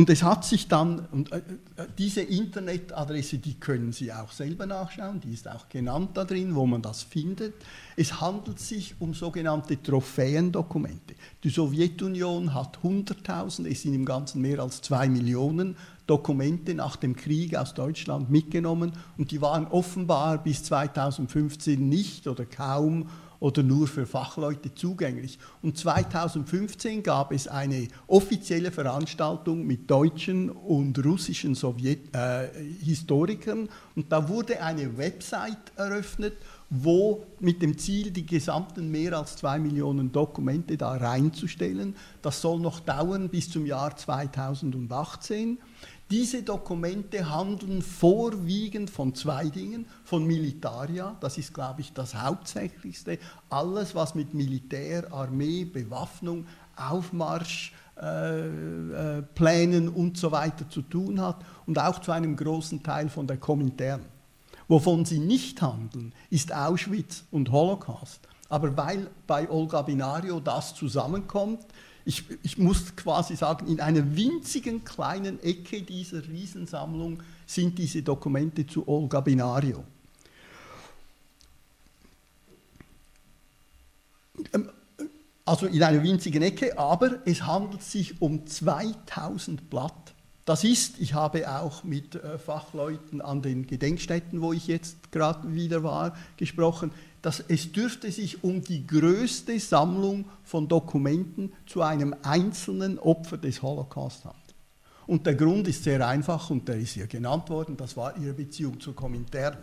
und 0.00 0.08
es 0.08 0.22
hat 0.22 0.46
sich 0.46 0.66
dann, 0.66 1.06
und 1.12 1.30
äh, 1.30 1.42
äh, 1.76 1.86
diese 1.98 2.22
Internetadresse, 2.22 3.36
die 3.36 3.60
können 3.60 3.92
Sie 3.92 4.10
auch 4.10 4.32
selber 4.32 4.64
nachschauen, 4.64 5.20
die 5.20 5.34
ist 5.34 5.46
auch 5.46 5.68
genannt 5.68 6.12
da 6.14 6.24
drin, 6.24 6.54
wo 6.54 6.64
man 6.64 6.80
das 6.80 7.02
findet. 7.02 7.52
Es 7.98 8.18
handelt 8.18 8.58
sich 8.58 8.94
um 8.98 9.12
sogenannte 9.12 9.82
Trophäendokumente. 9.82 11.16
Die 11.44 11.50
Sowjetunion 11.50 12.54
hat 12.54 12.78
100.000, 12.82 13.70
es 13.70 13.82
sind 13.82 13.92
im 13.92 14.06
Ganzen 14.06 14.40
mehr 14.40 14.60
als 14.60 14.80
zwei 14.80 15.06
Millionen 15.06 15.76
Dokumente 16.06 16.74
nach 16.74 16.96
dem 16.96 17.14
Krieg 17.14 17.54
aus 17.54 17.74
Deutschland 17.74 18.30
mitgenommen 18.30 18.92
und 19.18 19.32
die 19.32 19.42
waren 19.42 19.66
offenbar 19.66 20.42
bis 20.42 20.64
2015 20.64 21.86
nicht 21.86 22.26
oder 22.26 22.46
kaum 22.46 23.10
oder 23.40 23.62
nur 23.62 23.88
für 23.88 24.06
Fachleute 24.06 24.74
zugänglich. 24.74 25.38
Und 25.62 25.76
2015 25.76 27.02
gab 27.02 27.32
es 27.32 27.48
eine 27.48 27.88
offizielle 28.06 28.70
Veranstaltung 28.70 29.66
mit 29.66 29.90
deutschen 29.90 30.50
und 30.50 31.04
russischen 31.04 31.54
Sowjet 31.54 32.14
äh, 32.14 32.48
Historikern 32.80 33.68
und 33.96 34.12
da 34.12 34.28
wurde 34.28 34.62
eine 34.62 34.96
Website 34.96 35.72
eröffnet, 35.76 36.34
wo 36.68 37.24
mit 37.40 37.62
dem 37.62 37.76
Ziel, 37.76 38.12
die 38.12 38.24
gesamten 38.24 38.90
mehr 38.90 39.18
als 39.18 39.36
zwei 39.36 39.58
Millionen 39.58 40.12
Dokumente 40.12 40.76
da 40.76 40.92
reinzustellen. 40.92 41.96
Das 42.22 42.40
soll 42.40 42.60
noch 42.60 42.78
dauern 42.80 43.28
bis 43.28 43.50
zum 43.50 43.66
Jahr 43.66 43.96
2018. 43.96 45.58
Diese 46.10 46.42
Dokumente 46.42 47.30
handeln 47.30 47.82
vorwiegend 47.82 48.90
von 48.90 49.14
zwei 49.14 49.48
Dingen, 49.48 49.86
von 50.02 50.26
Militaria, 50.26 51.16
das 51.20 51.38
ist, 51.38 51.54
glaube 51.54 51.82
ich, 51.82 51.92
das 51.92 52.16
Hauptsächlichste, 52.16 53.18
alles, 53.48 53.94
was 53.94 54.16
mit 54.16 54.34
Militär, 54.34 55.12
Armee, 55.12 55.64
Bewaffnung, 55.64 56.46
Aufmarsch, 56.74 57.72
äh, 58.00 59.18
äh, 59.18 59.22
Plänen 59.22 59.88
und 59.88 60.16
so 60.16 60.32
weiter 60.32 60.68
zu 60.68 60.82
tun 60.82 61.20
hat 61.20 61.44
und 61.66 61.78
auch 61.78 62.00
zu 62.00 62.10
einem 62.10 62.34
großen 62.34 62.82
Teil 62.82 63.08
von 63.08 63.28
der 63.28 63.36
Komintern. 63.36 64.04
Wovon 64.66 65.04
sie 65.04 65.20
nicht 65.20 65.62
handeln, 65.62 66.12
ist 66.28 66.52
Auschwitz 66.52 67.24
und 67.30 67.52
Holocaust. 67.52 68.20
Aber 68.48 68.76
weil 68.76 69.08
bei 69.28 69.48
Olga 69.48 69.82
Binario 69.82 70.40
das 70.40 70.74
zusammenkommt, 70.74 71.66
ich, 72.04 72.24
ich 72.42 72.58
muss 72.58 72.96
quasi 72.96 73.36
sagen, 73.36 73.66
in 73.66 73.80
einer 73.80 74.16
winzigen 74.16 74.84
kleinen 74.84 75.42
Ecke 75.42 75.82
dieser 75.82 76.26
Riesensammlung 76.26 77.22
sind 77.46 77.78
diese 77.78 78.02
Dokumente 78.02 78.66
zu 78.66 78.86
Olga 78.88 79.20
Binario. 79.20 79.84
Ähm, 84.52 84.70
also 85.44 85.66
in 85.66 85.82
einer 85.82 86.02
winzigen 86.02 86.42
Ecke, 86.42 86.78
aber 86.78 87.26
es 87.26 87.42
handelt 87.42 87.82
sich 87.82 88.22
um 88.22 88.46
2000 88.46 89.68
Blatt. 89.68 90.09
Das 90.50 90.64
ist, 90.64 90.98
ich 90.98 91.14
habe 91.14 91.48
auch 91.48 91.84
mit 91.84 92.16
äh, 92.16 92.36
Fachleuten 92.36 93.20
an 93.20 93.40
den 93.40 93.68
Gedenkstätten, 93.68 94.42
wo 94.42 94.52
ich 94.52 94.66
jetzt 94.66 95.12
gerade 95.12 95.54
wieder 95.54 95.84
war, 95.84 96.16
gesprochen, 96.36 96.90
dass 97.22 97.38
es 97.46 97.70
dürfte 97.70 98.10
sich 98.10 98.42
um 98.42 98.60
die 98.60 98.84
größte 98.84 99.60
Sammlung 99.60 100.24
von 100.42 100.66
Dokumenten 100.66 101.52
zu 101.66 101.82
einem 101.82 102.16
einzelnen 102.24 102.98
Opfer 102.98 103.38
des 103.38 103.62
Holocaust 103.62 104.24
handeln. 104.24 104.42
Und 105.06 105.24
der 105.24 105.36
Grund 105.36 105.68
ist 105.68 105.84
sehr 105.84 106.04
einfach 106.04 106.50
und 106.50 106.66
der 106.66 106.78
ist 106.78 106.94
hier 106.94 107.06
genannt 107.06 107.48
worden, 107.48 107.76
das 107.76 107.96
war 107.96 108.16
ihre 108.16 108.34
Beziehung 108.34 108.80
zur 108.80 108.96
Komintern. 108.96 109.56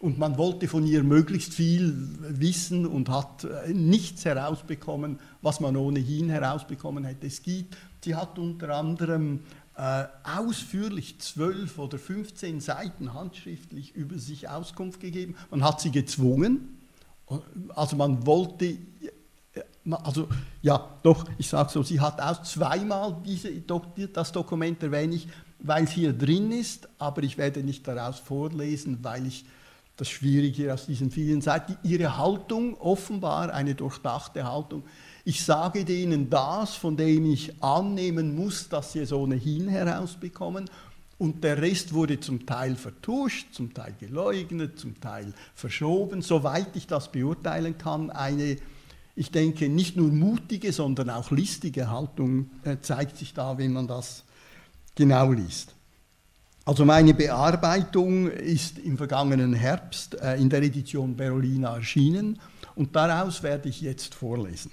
Und 0.00 0.18
man 0.18 0.38
wollte 0.38 0.66
von 0.66 0.86
ihr 0.86 1.02
möglichst 1.02 1.52
viel 1.52 1.94
wissen 2.20 2.86
und 2.86 3.10
hat 3.10 3.44
äh, 3.44 3.74
nichts 3.74 4.24
herausbekommen, 4.24 5.18
was 5.42 5.60
man 5.60 5.76
ohnehin 5.76 6.30
herausbekommen 6.30 7.04
hätte. 7.04 7.26
Es 7.26 7.42
gibt, 7.42 7.76
sie 8.02 8.14
hat 8.14 8.38
unter 8.38 8.74
anderem 8.74 9.40
äh, 9.80 10.08
ausführlich 10.24 11.18
zwölf 11.20 11.78
oder 11.78 11.98
15 11.98 12.60
Seiten 12.60 13.14
handschriftlich 13.14 13.94
über 13.94 14.18
sich 14.18 14.46
Auskunft 14.46 15.00
gegeben. 15.00 15.36
Man 15.50 15.64
hat 15.64 15.80
sie 15.80 15.90
gezwungen. 15.90 16.76
Also 17.74 17.96
man 17.96 18.26
wollte, 18.26 18.66
äh, 18.66 18.78
also 19.90 20.28
ja, 20.60 20.86
doch, 21.02 21.24
ich 21.38 21.48
sage 21.48 21.70
so, 21.70 21.82
sie 21.82 21.98
hat 21.98 22.20
auch 22.20 22.42
zweimal 22.42 23.22
diese, 23.24 23.50
das 24.12 24.32
Dokument 24.32 24.82
erwähne 24.82 25.14
ich, 25.14 25.28
weil 25.60 25.84
es 25.84 25.92
hier 25.92 26.12
drin 26.12 26.52
ist, 26.52 26.86
aber 26.98 27.22
ich 27.22 27.38
werde 27.38 27.62
nicht 27.62 27.88
daraus 27.88 28.18
vorlesen, 28.18 28.98
weil 29.00 29.26
ich 29.26 29.46
das 29.96 30.10
Schwierige 30.10 30.74
aus 30.74 30.84
diesen 30.84 31.10
vielen 31.10 31.40
Seiten, 31.40 31.78
ihre 31.82 32.18
Haltung, 32.18 32.78
offenbar 32.78 33.50
eine 33.54 33.74
durchdachte 33.74 34.44
Haltung, 34.44 34.82
ich 35.24 35.44
sage 35.44 35.84
denen 35.84 36.30
das, 36.30 36.74
von 36.74 36.96
dem 36.96 37.30
ich 37.30 37.62
annehmen 37.62 38.34
muss, 38.34 38.68
dass 38.68 38.92
sie 38.92 39.00
es 39.00 39.12
ohnehin 39.12 39.68
herausbekommen. 39.68 40.68
und 41.18 41.44
der 41.44 41.60
Rest 41.60 41.92
wurde 41.92 42.18
zum 42.18 42.46
Teil 42.46 42.76
vertuscht, 42.76 43.52
zum 43.52 43.74
Teil 43.74 43.94
geleugnet, 44.00 44.78
zum 44.78 44.98
Teil 45.00 45.34
verschoben, 45.54 46.22
soweit 46.22 46.74
ich 46.76 46.86
das 46.86 47.12
beurteilen 47.12 47.76
kann. 47.76 48.10
Eine, 48.10 48.56
ich 49.14 49.30
denke, 49.30 49.68
nicht 49.68 49.96
nur 49.96 50.10
mutige, 50.10 50.72
sondern 50.72 51.10
auch 51.10 51.30
listige 51.30 51.90
Haltung 51.90 52.50
äh, 52.64 52.78
zeigt 52.80 53.18
sich 53.18 53.34
da, 53.34 53.58
wenn 53.58 53.74
man 53.74 53.86
das 53.86 54.24
genau 54.94 55.32
liest. 55.32 55.74
Also 56.64 56.84
meine 56.84 57.12
Bearbeitung 57.14 58.30
ist 58.30 58.78
im 58.78 58.96
vergangenen 58.96 59.52
Herbst 59.52 60.14
äh, 60.20 60.36
in 60.36 60.48
der 60.48 60.62
Edition 60.62 61.16
Berolina 61.16 61.76
erschienen 61.76 62.38
und 62.76 62.96
daraus 62.96 63.42
werde 63.42 63.68
ich 63.68 63.80
jetzt 63.80 64.14
vorlesen. 64.14 64.70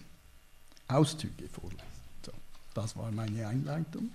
Auszüge 0.88 1.48
vorlesen. 1.50 1.82
So, 2.26 2.32
das 2.74 2.96
war 2.96 3.12
meine 3.12 3.48
Einleitung. 3.48 4.10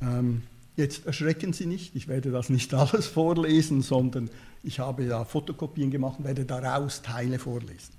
Ähm, 0.00 0.42
jetzt 0.76 1.06
erschrecken 1.06 1.52
Sie 1.52 1.66
nicht, 1.66 1.94
ich 1.94 2.08
werde 2.08 2.30
das 2.30 2.48
nicht 2.50 2.72
alles 2.74 3.06
vorlesen, 3.06 3.82
sondern 3.82 4.30
ich 4.62 4.80
habe 4.80 5.06
da 5.06 5.24
Fotokopien 5.24 5.90
gemacht 5.90 6.18
und 6.18 6.24
werde 6.24 6.44
daraus 6.44 7.02
Teile 7.02 7.38
vorlesen. 7.38 7.98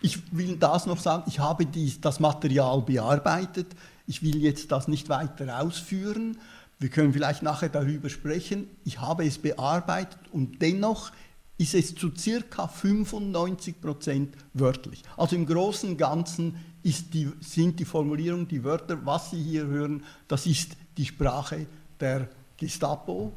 Ich 0.00 0.36
will 0.36 0.56
das 0.56 0.84
noch 0.84 0.98
sagen, 0.98 1.24
ich 1.26 1.38
habe 1.38 1.64
dies, 1.64 2.00
das 2.00 2.20
Material 2.20 2.82
bearbeitet, 2.82 3.68
ich 4.06 4.22
will 4.22 4.36
jetzt 4.36 4.70
das 4.70 4.86
nicht 4.86 5.08
weiter 5.08 5.62
ausführen, 5.62 6.36
wir 6.78 6.88
können 6.88 7.12
vielleicht 7.12 7.42
nachher 7.42 7.68
darüber 7.68 8.08
sprechen, 8.08 8.68
ich 8.84 9.00
habe 9.00 9.24
es 9.24 9.38
bearbeitet 9.38 10.18
und 10.32 10.60
dennoch 10.60 11.12
ist 11.56 11.74
es 11.74 11.94
zu 11.94 12.10
circa 12.16 12.66
95 12.66 13.80
Prozent 13.80 14.36
wörtlich. 14.52 15.02
Also 15.16 15.36
im 15.36 15.46
Großen 15.46 15.90
und 15.90 15.96
Ganzen 15.96 16.56
die, 16.84 17.30
sind 17.40 17.80
die 17.80 17.84
Formulierungen, 17.84 18.48
die 18.48 18.64
Wörter, 18.64 19.04
was 19.06 19.30
Sie 19.30 19.42
hier 19.42 19.66
hören, 19.66 20.04
das 20.28 20.46
ist 20.46 20.76
die 20.96 21.06
Sprache 21.06 21.66
der 22.00 22.28
Gestapo. 22.56 23.32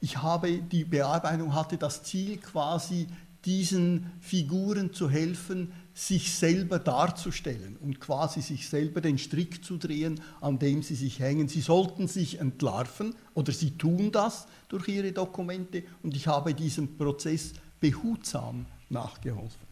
Ich 0.00 0.18
habe, 0.18 0.58
die 0.58 0.84
Bearbeitung 0.84 1.54
hatte 1.54 1.78
das 1.78 2.02
Ziel, 2.02 2.36
quasi 2.38 3.06
diesen 3.44 4.12
Figuren 4.20 4.92
zu 4.92 5.08
helfen, 5.08 5.72
sich 5.96 6.34
selber 6.36 6.78
darzustellen 6.78 7.78
und 7.80 8.00
quasi 8.00 8.42
sich 8.42 8.68
selber 8.68 9.00
den 9.00 9.16
Strick 9.16 9.64
zu 9.64 9.78
drehen, 9.78 10.20
an 10.42 10.58
dem 10.58 10.82
sie 10.82 10.94
sich 10.94 11.20
hängen. 11.20 11.48
Sie 11.48 11.62
sollten 11.62 12.06
sich 12.06 12.38
entlarven 12.38 13.14
oder 13.32 13.50
sie 13.50 13.70
tun 13.78 14.12
das 14.12 14.46
durch 14.68 14.88
ihre 14.88 15.12
Dokumente 15.12 15.84
und 16.02 16.14
ich 16.14 16.26
habe 16.26 16.52
diesem 16.52 16.98
Prozess 16.98 17.54
behutsam 17.80 18.66
nachgeholfen. 18.90 19.66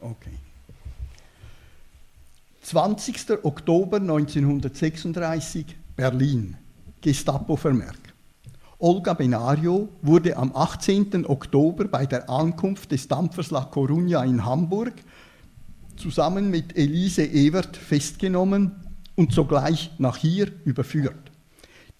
Okay. 0.00 0.38
20. 2.62 3.44
Oktober 3.44 3.98
1936, 3.98 5.66
Berlin, 5.96 6.56
Gestapo-Vermerk. 7.02 8.07
Olga 8.80 9.12
Benario 9.12 9.88
wurde 10.02 10.36
am 10.36 10.54
18. 10.54 11.26
Oktober 11.26 11.86
bei 11.86 12.06
der 12.06 12.30
Ankunft 12.30 12.92
des 12.92 13.08
Dampfers 13.08 13.50
La 13.50 13.64
Coruña 13.64 14.24
in 14.24 14.44
Hamburg 14.44 14.92
zusammen 15.96 16.48
mit 16.48 16.76
Elise 16.76 17.24
Ewert 17.24 17.76
festgenommen 17.76 18.70
und 19.16 19.32
sogleich 19.32 19.90
nach 19.98 20.16
hier 20.16 20.52
überführt. 20.64 21.32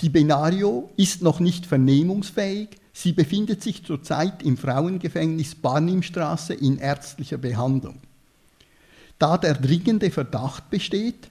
Die 0.00 0.08
Benario 0.08 0.88
ist 0.96 1.20
noch 1.20 1.40
nicht 1.40 1.66
vernehmungsfähig, 1.66 2.68
sie 2.92 3.12
befindet 3.12 3.60
sich 3.60 3.84
zurzeit 3.84 4.44
im 4.44 4.56
Frauengefängnis 4.56 5.56
Barnimstraße 5.56 6.54
in 6.54 6.78
ärztlicher 6.78 7.38
Behandlung. 7.38 7.98
Da 9.18 9.36
der 9.36 9.54
dringende 9.54 10.12
Verdacht 10.12 10.70
besteht, 10.70 11.28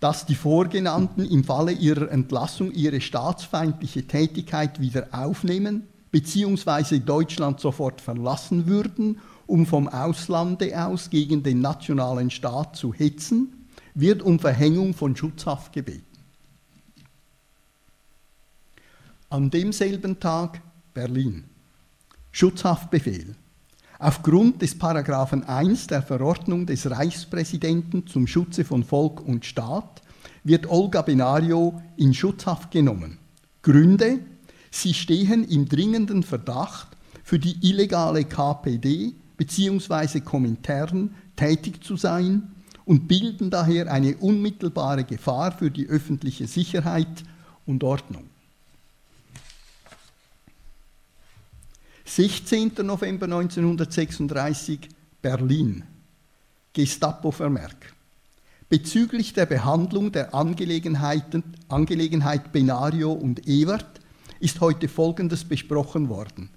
dass 0.00 0.26
die 0.26 0.34
Vorgenannten 0.34 1.24
im 1.24 1.44
Falle 1.44 1.72
ihrer 1.72 2.10
Entlassung 2.10 2.72
ihre 2.72 3.00
staatsfeindliche 3.00 4.06
Tätigkeit 4.06 4.80
wieder 4.80 5.08
aufnehmen 5.12 5.88
bzw. 6.12 7.00
Deutschland 7.00 7.60
sofort 7.60 8.00
verlassen 8.00 8.66
würden, 8.66 9.20
um 9.46 9.66
vom 9.66 9.88
Auslande 9.88 10.80
aus 10.80 11.10
gegen 11.10 11.42
den 11.42 11.60
nationalen 11.60 12.30
Staat 12.30 12.76
zu 12.76 12.92
hetzen, 12.92 13.66
wird 13.94 14.22
um 14.22 14.38
Verhängung 14.38 14.94
von 14.94 15.16
Schutzhaft 15.16 15.72
gebeten. 15.72 16.04
An 19.30 19.50
demselben 19.50 20.20
Tag 20.20 20.62
Berlin. 20.94 21.44
Schutzhaftbefehl. 22.30 23.34
Aufgrund 24.00 24.62
des 24.62 24.78
Paragraphen 24.78 25.42
1 25.42 25.88
der 25.88 26.02
Verordnung 26.02 26.66
des 26.66 26.88
Reichspräsidenten 26.88 28.06
zum 28.06 28.28
Schutze 28.28 28.64
von 28.64 28.84
Volk 28.84 29.20
und 29.20 29.44
Staat 29.44 30.02
wird 30.44 30.70
Olga 30.70 31.02
Benario 31.02 31.82
in 31.96 32.14
Schutzhaft 32.14 32.70
genommen. 32.70 33.18
Gründe? 33.62 34.20
Sie 34.70 34.94
stehen 34.94 35.42
im 35.42 35.68
dringenden 35.68 36.22
Verdacht, 36.22 36.96
für 37.24 37.40
die 37.40 37.58
illegale 37.68 38.24
KPD 38.24 39.14
bzw. 39.36 40.20
Komintern 40.20 41.14
tätig 41.34 41.82
zu 41.82 41.96
sein 41.96 42.52
und 42.84 43.08
bilden 43.08 43.50
daher 43.50 43.92
eine 43.92 44.16
unmittelbare 44.16 45.04
Gefahr 45.04 45.52
für 45.52 45.70
die 45.70 45.88
öffentliche 45.88 46.46
Sicherheit 46.46 47.24
und 47.66 47.84
Ordnung. 47.84 48.27
16. 52.08 52.72
November 52.84 53.26
1936 53.26 54.88
Berlin. 55.20 55.84
Gestapo-Vermerk. 56.72 57.92
Bezüglich 58.70 59.34
der 59.34 59.44
Behandlung 59.44 60.10
der 60.10 60.34
Angelegenheiten, 60.34 61.44
Angelegenheit 61.68 62.50
Benario 62.50 63.12
und 63.12 63.46
Ewert 63.46 64.00
ist 64.40 64.62
heute 64.62 64.88
Folgendes 64.88 65.44
besprochen 65.44 66.08
worden. 66.08 66.48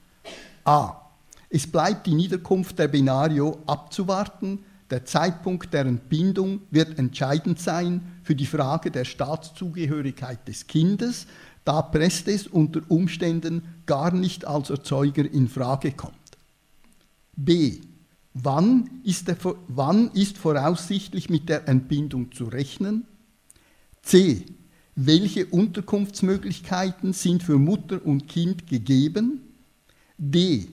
A. 0.63 0.95
Es 1.49 1.67
bleibt 1.67 2.07
die 2.07 2.15
Niederkunft 2.15 2.79
der 2.79 2.87
Benario 2.87 3.59
abzuwarten. 3.67 4.59
Der 4.89 5.03
Zeitpunkt 5.03 5.73
der 5.73 5.85
Entbindung 5.85 6.61
wird 6.71 6.97
entscheidend 6.97 7.59
sein 7.59 8.19
für 8.23 8.35
die 8.35 8.45
Frage 8.45 8.89
der 8.89 9.03
Staatszugehörigkeit 9.03 10.47
des 10.47 10.67
Kindes, 10.67 11.27
da 11.65 11.81
Prestes 11.81 12.47
unter 12.47 12.81
Umständen 12.89 13.63
gar 13.85 14.13
nicht 14.13 14.45
als 14.45 14.69
Erzeuger 14.69 15.29
in 15.29 15.47
Frage 15.47 15.91
kommt. 15.91 16.15
B. 17.35 17.79
Wann 18.33 18.89
ist, 19.03 19.27
der, 19.27 19.37
wann 19.67 20.09
ist 20.11 20.37
voraussichtlich 20.37 21.29
mit 21.29 21.49
der 21.49 21.67
Entbindung 21.67 22.31
zu 22.31 22.45
rechnen? 22.45 23.05
C. 24.03 24.45
Welche 24.95 25.45
Unterkunftsmöglichkeiten 25.45 27.13
sind 27.13 27.43
für 27.43 27.57
Mutter 27.57 28.05
und 28.05 28.27
Kind 28.27 28.67
gegeben? 28.67 29.41
D. 30.17 30.67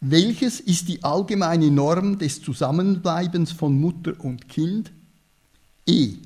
Welches 0.00 0.60
ist 0.60 0.88
die 0.88 1.02
allgemeine 1.02 1.70
Norm 1.70 2.18
des 2.18 2.42
Zusammenbleibens 2.42 3.52
von 3.52 3.78
Mutter 3.78 4.14
und 4.20 4.48
Kind? 4.48 4.92
E 5.86 6.18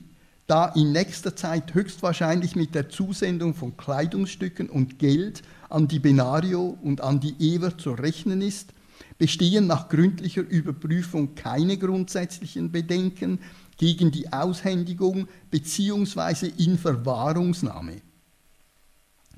da 0.46 0.66
in 0.66 0.92
nächster 0.92 1.34
Zeit 1.36 1.74
höchstwahrscheinlich 1.74 2.56
mit 2.56 2.74
der 2.74 2.88
Zusendung 2.88 3.54
von 3.54 3.76
Kleidungsstücken 3.76 4.68
und 4.68 4.98
Geld 4.98 5.42
an 5.68 5.88
die 5.88 5.98
Benario 5.98 6.76
und 6.82 7.00
an 7.00 7.20
die 7.20 7.34
Ewer 7.38 7.78
zu 7.78 7.92
rechnen 7.92 8.42
ist, 8.42 8.72
bestehen 9.18 9.66
nach 9.66 9.88
gründlicher 9.88 10.42
Überprüfung 10.42 11.34
keine 11.34 11.78
grundsätzlichen 11.78 12.72
Bedenken 12.72 13.38
gegen 13.78 14.10
die 14.10 14.32
Aushändigung 14.32 15.28
bzw. 15.50 16.52
Inverwahrungsnahme. 16.56 18.02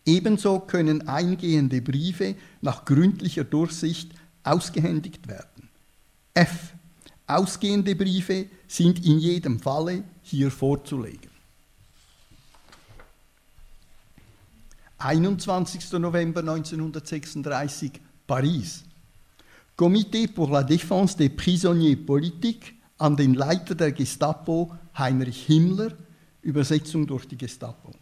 Ebenso 0.07 0.61
können 0.61 1.09
eingehende 1.09 1.81
Briefe 1.81 2.35
nach 2.61 2.85
gründlicher 2.85 3.45
Durchsicht 3.45 4.13
ausgehändigt 4.43 5.29
werden. 5.29 5.69
F. 6.35 6.75
Ausgehende 7.27 7.95
Briefe 7.95 8.47
sind 8.69 9.05
in 9.05 9.19
jedem 9.19 9.59
Falle 9.59 10.05
hier 10.23 10.51
vorzulegen. 10.51 11.31
21. 14.99 15.93
November 15.93 16.41
1936, 16.41 17.93
Paris. 18.27 18.85
Comité 19.77 20.29
pour 20.29 20.51
la 20.51 20.63
défense 20.63 21.17
des 21.17 21.29
prisonniers 21.29 21.97
politiques 21.97 22.75
an 22.99 23.17
den 23.17 23.35
Leiter 23.35 23.75
der 23.75 23.93
Gestapo, 23.93 24.73
Heinrich 24.97 25.47
Himmler, 25.47 25.93
Übersetzung 26.43 27.07
durch 27.07 27.27
die 27.27 27.37
Gestapo. 27.37 27.93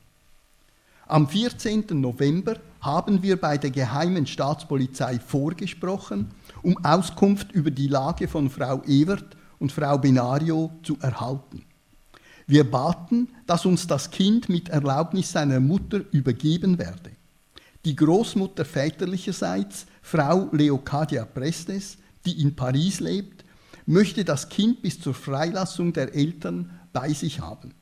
Am 1.07 1.29
14. 1.29 1.85
November 1.93 2.57
haben 2.81 3.23
wir 3.23 3.41
bei 3.41 3.59
der 3.59 3.71
Geheimen 3.71 4.27
Staatspolizei 4.27 5.19
vorgesprochen, 5.19 6.31
um 6.63 6.83
Auskunft 6.85 7.53
über 7.53 7.71
die 7.71 7.89
Lage 7.89 8.29
von 8.29 8.51
Frau 8.51 8.83
Ewert 8.85 9.37
und 9.59 9.73
Frau 9.73 9.99
Benario 9.99 10.71
zu 10.83 10.99
erhalten. 11.01 11.65
Wir 12.47 12.69
baten, 12.69 13.29
dass 13.47 13.65
uns 13.65 13.87
das 13.87 14.11
Kind 14.11 14.49
mit 14.49 14.69
Erlaubnis 14.69 15.33
seiner 15.33 15.61
Mutter 15.61 16.01
übergeben 16.13 16.79
werde. 16.79 17.11
Die 17.85 17.97
Großmutter 17.97 18.65
väterlicherseits, 18.65 19.87
Frau 20.03 20.49
Leocadia 20.53 21.25
Prestes, 21.25 21.99
die 22.25 22.41
in 22.41 22.55
Paris 22.55 23.01
lebt, 23.01 23.45
möchte 23.87 24.25
das 24.25 24.49
Kind 24.49 24.83
bis 24.83 25.01
zur 25.01 25.15
Freilassung 25.15 25.93
der 25.93 26.15
Eltern 26.15 26.71
bei 26.93 27.13
sich 27.13 27.41
haben. 27.41 27.75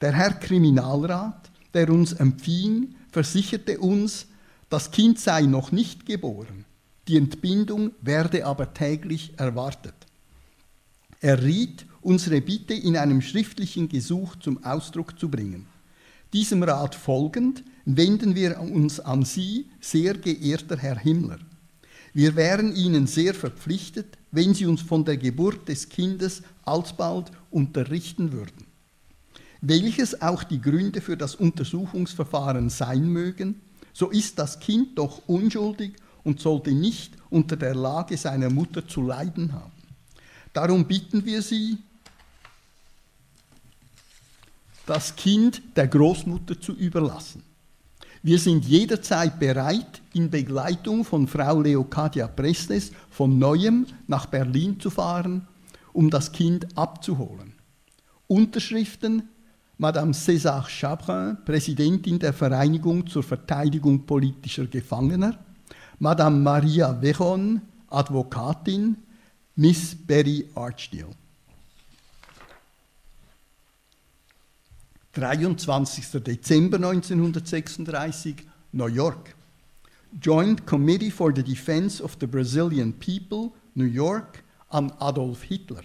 Der 0.00 0.12
Herr 0.12 0.32
Kriminalrat, 0.32 1.50
der 1.74 1.90
uns 1.90 2.12
empfing, 2.12 2.94
versicherte 3.12 3.78
uns, 3.78 4.26
das 4.68 4.90
Kind 4.90 5.18
sei 5.18 5.42
noch 5.42 5.72
nicht 5.72 6.06
geboren, 6.06 6.64
die 7.08 7.16
Entbindung 7.16 7.92
werde 8.00 8.46
aber 8.46 8.72
täglich 8.72 9.32
erwartet. 9.36 9.94
Er 11.20 11.42
riet, 11.42 11.86
unsere 12.02 12.40
Bitte 12.40 12.74
in 12.74 12.96
einem 12.96 13.20
schriftlichen 13.20 13.88
Gesuch 13.88 14.36
zum 14.36 14.64
Ausdruck 14.64 15.18
zu 15.18 15.28
bringen. 15.28 15.66
Diesem 16.32 16.62
Rat 16.62 16.94
folgend 16.94 17.64
wenden 17.84 18.34
wir 18.34 18.60
uns 18.60 19.00
an 19.00 19.24
Sie, 19.24 19.66
sehr 19.80 20.14
geehrter 20.14 20.76
Herr 20.76 20.98
Himmler. 20.98 21.38
Wir 22.12 22.36
wären 22.36 22.74
Ihnen 22.74 23.06
sehr 23.06 23.34
verpflichtet, 23.34 24.18
wenn 24.30 24.54
Sie 24.54 24.66
uns 24.66 24.80
von 24.80 25.04
der 25.04 25.16
Geburt 25.16 25.68
des 25.68 25.88
Kindes 25.88 26.42
alsbald 26.62 27.30
unterrichten 27.50 28.32
würden. 28.32 28.66
Welches 29.60 30.22
auch 30.22 30.42
die 30.42 30.60
Gründe 30.60 31.00
für 31.00 31.16
das 31.16 31.34
Untersuchungsverfahren 31.34 32.70
sein 32.70 33.08
mögen, 33.08 33.60
so 33.92 34.08
ist 34.08 34.38
das 34.38 34.60
Kind 34.60 34.96
doch 34.96 35.22
unschuldig 35.26 35.94
und 36.24 36.40
sollte 36.40 36.72
nicht 36.72 37.14
unter 37.30 37.56
der 37.56 37.74
Lage 37.74 38.16
seiner 38.16 38.50
Mutter 38.50 38.86
zu 38.86 39.02
leiden 39.02 39.52
haben. 39.52 39.72
Darum 40.52 40.84
bitten 40.84 41.24
wir 41.24 41.42
Sie, 41.42 41.78
das 44.86 45.14
Kind 45.14 45.62
der 45.76 45.86
Großmutter 45.86 46.60
zu 46.60 46.72
überlassen. 46.72 47.44
Wir 48.22 48.38
sind 48.38 48.66
jederzeit 48.66 49.38
bereit, 49.38 50.02
in 50.12 50.28
Begleitung 50.28 51.04
von 51.04 51.26
Frau 51.26 51.62
Leocadia 51.62 52.26
Prestes 52.26 52.90
von 53.08 53.38
neuem 53.38 53.86
nach 54.08 54.26
Berlin 54.26 54.78
zu 54.80 54.90
fahren, 54.90 55.46
um 55.92 56.10
das 56.10 56.32
Kind 56.32 56.66
abzuholen. 56.76 57.54
Unterschriften 58.26 59.28
Madame 59.78 60.12
César 60.12 60.68
Chabrin, 60.68 61.38
Präsidentin 61.46 62.18
der 62.18 62.34
Vereinigung 62.34 63.06
zur 63.06 63.22
Verteidigung 63.22 64.04
politischer 64.04 64.66
Gefangener, 64.66 65.38
Madame 66.02 66.42
Maria 66.42 66.92
Vejon, 66.94 67.60
Advokatin, 67.90 68.96
Miss 69.56 69.94
Berry 69.94 70.48
Archdale. 70.54 71.14
23. 75.12 76.20
Dezember 76.20 76.78
1936, 76.78 78.46
New 78.72 78.86
York. 78.86 79.34
Joint 80.18 80.66
Committee 80.66 81.10
for 81.10 81.34
the 81.34 81.42
Defense 81.42 82.00
of 82.00 82.16
the 82.18 82.26
Brazilian 82.26 82.94
People, 82.94 83.52
New 83.74 83.84
York, 83.84 84.42
an 84.70 84.90
Adolf 85.00 85.42
Hitler. 85.42 85.82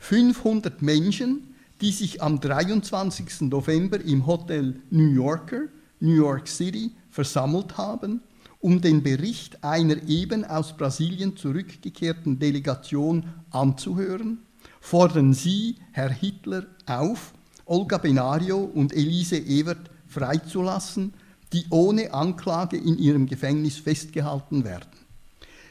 500 0.00 0.82
Menschen, 0.82 1.54
die 1.80 1.92
sich 1.92 2.20
am 2.20 2.40
23. 2.40 3.42
November 3.42 4.00
im 4.00 4.26
Hotel 4.26 4.74
New 4.90 5.12
Yorker, 5.12 5.68
New 6.00 6.14
York 6.14 6.48
City, 6.48 6.90
versammelt 7.10 7.76
haben, 7.78 8.20
um 8.66 8.80
den 8.80 9.04
Bericht 9.04 9.62
einer 9.62 10.08
eben 10.08 10.44
aus 10.44 10.76
Brasilien 10.76 11.36
zurückgekehrten 11.36 12.40
Delegation 12.40 13.22
anzuhören, 13.52 14.38
fordern 14.80 15.34
sie 15.34 15.76
Herr 15.92 16.10
Hitler 16.10 16.66
auf, 16.84 17.32
Olga 17.64 17.98
Benario 17.98 18.58
und 18.58 18.92
Elise 18.92 19.38
Evert 19.38 19.88
freizulassen, 20.08 21.14
die 21.52 21.66
ohne 21.70 22.12
Anklage 22.12 22.76
in 22.76 22.98
ihrem 22.98 23.26
Gefängnis 23.26 23.76
festgehalten 23.76 24.64
werden. 24.64 24.90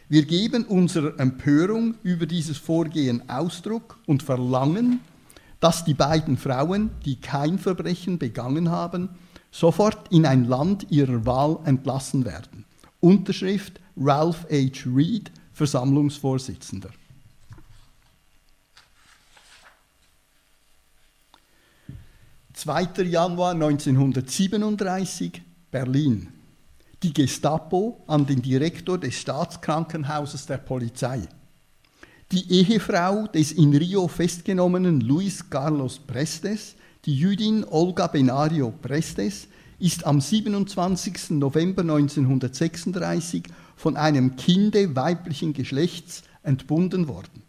Wir 0.07 0.23
geben 0.23 0.63
unserer 0.63 1.19
Empörung 1.19 1.95
über 2.01 2.25
dieses 2.25 2.55
Vorgehen 2.55 3.29
Ausdruck 3.29 3.99
und 4.05 4.23
verlangen, 4.23 5.01
dass 5.59 5.83
die 5.83 5.95
beiden 5.95 6.37
Frauen, 6.37 6.91
die 7.03 7.17
kein 7.17 7.59
Verbrechen 7.59 8.19
begangen 8.19 8.71
haben, 8.71 9.09
sofort 9.51 10.13
in 10.13 10.25
ein 10.25 10.45
Land 10.45 10.87
ihrer 10.91 11.25
Wahl 11.25 11.59
entlassen 11.65 12.23
werden. 12.23 12.64
Unterschrift 13.05 13.79
Ralph 13.95 14.47
H. 14.49 14.87
Reed, 14.87 15.31
Versammlungsvorsitzender. 15.53 16.89
2. 22.53 23.03
Januar 23.03 23.51
1937, 23.51 25.39
Berlin. 25.69 26.29
Die 27.03 27.13
Gestapo 27.13 28.03
an 28.07 28.25
den 28.25 28.41
Direktor 28.41 28.97
des 28.97 29.13
Staatskrankenhauses 29.21 30.47
der 30.47 30.57
Polizei. 30.57 31.27
Die 32.31 32.51
Ehefrau 32.51 33.27
des 33.27 33.51
in 33.51 33.75
Rio 33.75 34.07
festgenommenen 34.07 35.01
Luis 35.01 35.47
Carlos 35.47 35.99
Prestes, 35.99 36.75
die 37.05 37.15
Jüdin 37.15 37.65
Olga 37.65 38.07
Benario 38.07 38.71
Prestes, 38.71 39.47
ist 39.79 40.05
am 40.05 40.21
27. 40.21 41.31
November 41.31 41.81
1936 41.81 43.43
von 43.75 43.97
einem 43.97 44.35
Kinde 44.35 44.95
weiblichen 44.95 45.53
Geschlechts 45.53 46.23
entbunden 46.43 47.07
worden. 47.07 47.43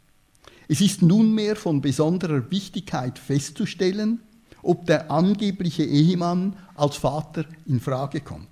Es 0.69 0.81
ist 0.81 1.03
nunmehr 1.03 1.55
von 1.55 1.81
besonderer 1.81 2.51
Wichtigkeit 2.51 3.19
festzustellen, 3.19 4.21
ob 4.63 4.87
der 4.87 5.11
angebliche 5.11 5.85
Ehemann 5.85 6.57
als 6.75 6.97
Vater 6.97 7.45
in 7.67 7.79
Frage 7.79 8.21
kommt. 8.21 8.49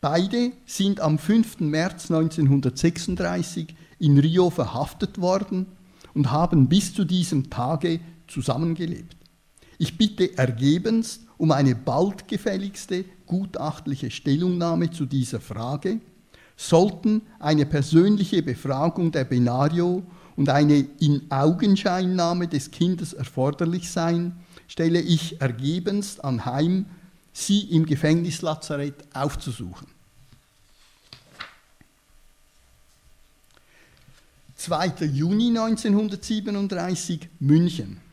Beide 0.00 0.52
sind 0.66 1.00
am 1.00 1.18
5. 1.18 1.60
März 1.60 2.10
1936 2.10 3.74
in 4.00 4.18
Rio 4.18 4.50
verhaftet 4.50 5.20
worden 5.20 5.66
und 6.14 6.30
haben 6.30 6.68
bis 6.68 6.94
zu 6.94 7.04
diesem 7.04 7.50
Tage 7.50 8.00
zusammengelebt. 8.26 9.16
Ich 9.78 9.96
bitte 9.96 10.36
ergebenst 10.36 11.27
um 11.38 11.52
eine 11.52 11.74
bald 11.74 12.28
gefälligste 12.28 13.04
gutachtliche 13.26 14.10
Stellungnahme 14.10 14.90
zu 14.90 15.06
dieser 15.06 15.40
Frage. 15.40 16.00
Sollten 16.56 17.22
eine 17.38 17.64
persönliche 17.64 18.42
Befragung 18.42 19.12
der 19.12 19.24
Benario 19.24 20.02
und 20.36 20.48
eine 20.48 20.86
Inaugenscheinnahme 20.98 22.48
des 22.48 22.70
Kindes 22.70 23.12
erforderlich 23.12 23.90
sein, 23.90 24.36
stelle 24.66 25.00
ich 25.00 25.40
ergebenst 25.40 26.24
anheim, 26.24 26.86
sie 27.32 27.60
im 27.70 27.86
Gefängnislazarett 27.86 28.94
aufzusuchen. 29.14 29.86
2. 34.56 35.06
Juni 35.06 35.48
1937 35.56 37.28
München. 37.38 38.07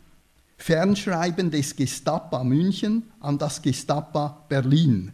Fernschreiben 0.58 1.52
des 1.52 1.76
Gestapo 1.76 2.44
München 2.44 3.04
an 3.20 3.38
das 3.38 3.62
Gestapo 3.62 4.36
Berlin. 4.48 5.12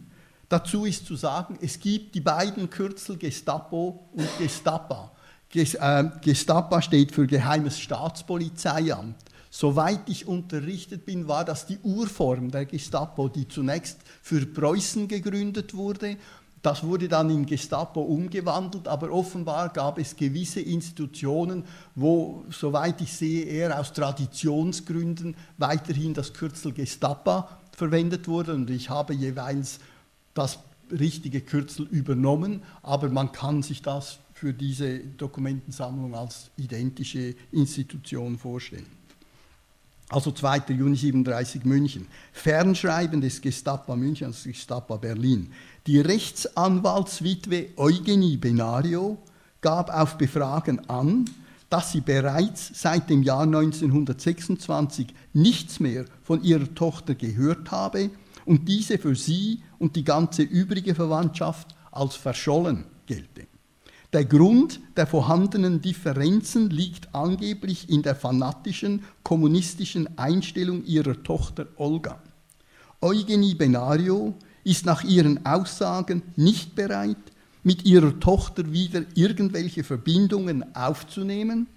Dazu 0.48 0.84
ist 0.84 1.06
zu 1.06 1.16
sagen, 1.16 1.58
es 1.60 1.78
gibt 1.80 2.14
die 2.14 2.20
beiden 2.20 2.68
Kürzel 2.68 3.16
Gestapo 3.16 4.08
und 4.12 4.28
Gestapo. 4.38 5.10
Äh, 5.54 6.04
Gestapo 6.20 6.80
steht 6.80 7.12
für 7.12 7.26
Geheimes 7.26 7.78
Staatspolizeiamt. 7.78 9.16
Soweit 9.50 10.08
ich 10.08 10.26
unterrichtet 10.26 11.04
bin, 11.04 11.28
war 11.28 11.44
das 11.44 11.66
die 11.66 11.78
Urform 11.78 12.50
der 12.50 12.64
Gestapo, 12.64 13.28
die 13.28 13.46
zunächst 13.46 13.98
für 14.22 14.46
Preußen 14.46 15.08
gegründet 15.08 15.74
wurde. 15.74 16.16
Das 16.62 16.84
wurde 16.84 17.08
dann 17.08 17.28
in 17.28 17.44
Gestapo 17.44 18.00
umgewandelt, 18.00 18.86
aber 18.86 19.10
offenbar 19.10 19.70
gab 19.70 19.98
es 19.98 20.14
gewisse 20.14 20.60
Institutionen, 20.60 21.64
wo, 21.96 22.44
soweit 22.50 23.00
ich 23.00 23.12
sehe, 23.12 23.44
eher 23.44 23.78
aus 23.78 23.92
Traditionsgründen 23.92 25.34
weiterhin 25.58 26.14
das 26.14 26.32
Kürzel 26.32 26.72
Gestapo 26.72 27.44
verwendet 27.72 28.28
wurde. 28.28 28.54
Und 28.54 28.70
ich 28.70 28.90
habe 28.90 29.12
jeweils 29.12 29.80
das 30.34 30.60
richtige 30.88 31.40
Kürzel 31.40 31.86
übernommen, 31.90 32.62
aber 32.82 33.08
man 33.08 33.32
kann 33.32 33.62
sich 33.62 33.82
das 33.82 34.18
für 34.32 34.52
diese 34.52 35.00
Dokumentensammlung 35.00 36.14
als 36.14 36.50
identische 36.56 37.34
Institution 37.50 38.38
vorstellen 38.38 39.02
also 40.12 40.30
2. 40.30 40.64
Juni 40.68 40.96
37 40.96 41.64
München, 41.64 42.06
Fernschreiben 42.32 43.20
des 43.20 43.40
Gestapo 43.40 43.96
München, 43.96 44.26
also 44.26 44.48
Gestapo 44.48 44.98
Berlin. 44.98 45.50
Die 45.88 45.98
Rechtsanwaltswitwe 45.98 47.70
Eugenie 47.76 48.36
Benario 48.36 49.18
gab 49.60 49.92
auf 49.92 50.16
Befragen 50.16 50.88
an, 50.88 51.24
dass 51.70 51.90
sie 51.90 52.00
bereits 52.00 52.70
seit 52.80 53.10
dem 53.10 53.24
Jahr 53.24 53.42
1926 53.42 55.08
nichts 55.32 55.80
mehr 55.80 56.04
von 56.22 56.44
ihrer 56.44 56.72
Tochter 56.72 57.16
gehört 57.16 57.72
habe 57.72 58.10
und 58.44 58.68
diese 58.68 58.96
für 58.96 59.16
sie 59.16 59.60
und 59.80 59.96
die 59.96 60.04
ganze 60.04 60.42
übrige 60.42 60.94
Verwandtschaft 60.94 61.74
als 61.90 62.14
verschollen 62.14 62.84
gelte. 63.06 63.48
Der 64.12 64.24
Grund 64.24 64.78
der 64.96 65.08
vorhandenen 65.08 65.80
Differenzen 65.80 66.70
liegt 66.70 67.12
angeblich 67.12 67.90
in 67.90 68.02
der 68.02 68.14
fanatischen 68.14 69.02
kommunistischen 69.24 70.16
Einstellung 70.16 70.84
ihrer 70.84 71.20
Tochter 71.24 71.66
Olga. 71.76 72.22
Eugenie 73.00 73.56
Benario 73.56 74.36
ist 74.64 74.86
nach 74.86 75.04
ihren 75.04 75.44
Aussagen 75.44 76.22
nicht 76.36 76.74
bereit, 76.74 77.16
mit 77.62 77.84
ihrer 77.84 78.18
Tochter 78.18 78.72
wieder 78.72 79.02
irgendwelche 79.14 79.84
Verbindungen 79.84 80.74
aufzunehmen, 80.74 81.68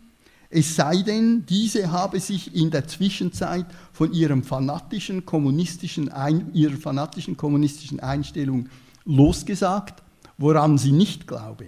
es 0.50 0.76
sei 0.76 1.02
denn, 1.02 1.46
diese 1.48 1.92
habe 1.92 2.20
sich 2.20 2.56
in 2.56 2.72
der 2.72 2.88
Zwischenzeit 2.88 3.66
von 3.92 4.14
ihrem 4.14 4.44
fanatischen 4.44 5.26
kommunistischen 5.26 6.10
Ein 6.10 6.54
ihrer 6.54 6.78
fanatischen 6.78 7.36
kommunistischen 7.36 8.00
Einstellung 8.00 8.70
losgesagt, 9.04 10.02
woran 10.38 10.78
sie 10.78 10.92
nicht 10.92 11.28
glaube. 11.28 11.66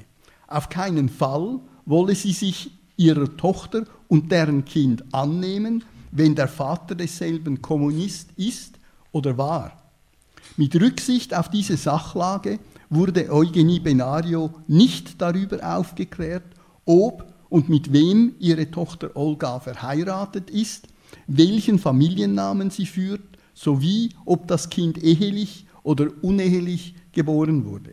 Auf 0.48 0.70
keinen 0.70 1.10
Fall 1.10 1.60
wolle 1.86 2.16
sie 2.16 2.32
sich 2.32 2.72
ihrer 2.96 3.36
Tochter 3.36 3.84
und 4.08 4.32
deren 4.32 4.64
Kind 4.64 5.04
annehmen, 5.14 5.84
wenn 6.12 6.36
der 6.36 6.48
Vater 6.48 6.96
desselben 6.96 7.62
Kommunist 7.62 8.30
ist 8.38 8.80
oder 9.12 9.38
war. 9.38 9.87
Mit 10.60 10.76
Rücksicht 10.76 11.36
auf 11.36 11.50
diese 11.52 11.78
Sachlage 11.78 12.58
wurde 12.90 13.32
Eugenie 13.32 13.80
Benario 13.80 14.56
nicht 14.68 15.22
darüber 15.22 15.78
aufgeklärt, 15.78 16.46
ob 16.84 17.32
und 17.50 17.70
mit 17.70 17.94
wem 17.94 18.34
ihre 18.40 18.72
Tochter 18.72 19.16
Olga 19.16 19.60
verheiratet 19.60 20.50
ist, 20.50 20.88
welchen 21.28 21.78
Familiennamen 21.78 22.72
sie 22.72 22.88
führt, 22.88 23.38
sowie 23.54 24.10
ob 24.26 24.48
das 24.48 24.72
Kind 24.72 24.98
ehelich 24.98 25.68
oder 25.84 26.08
unehelich 26.24 26.96
geboren 27.12 27.66
wurde. 27.66 27.92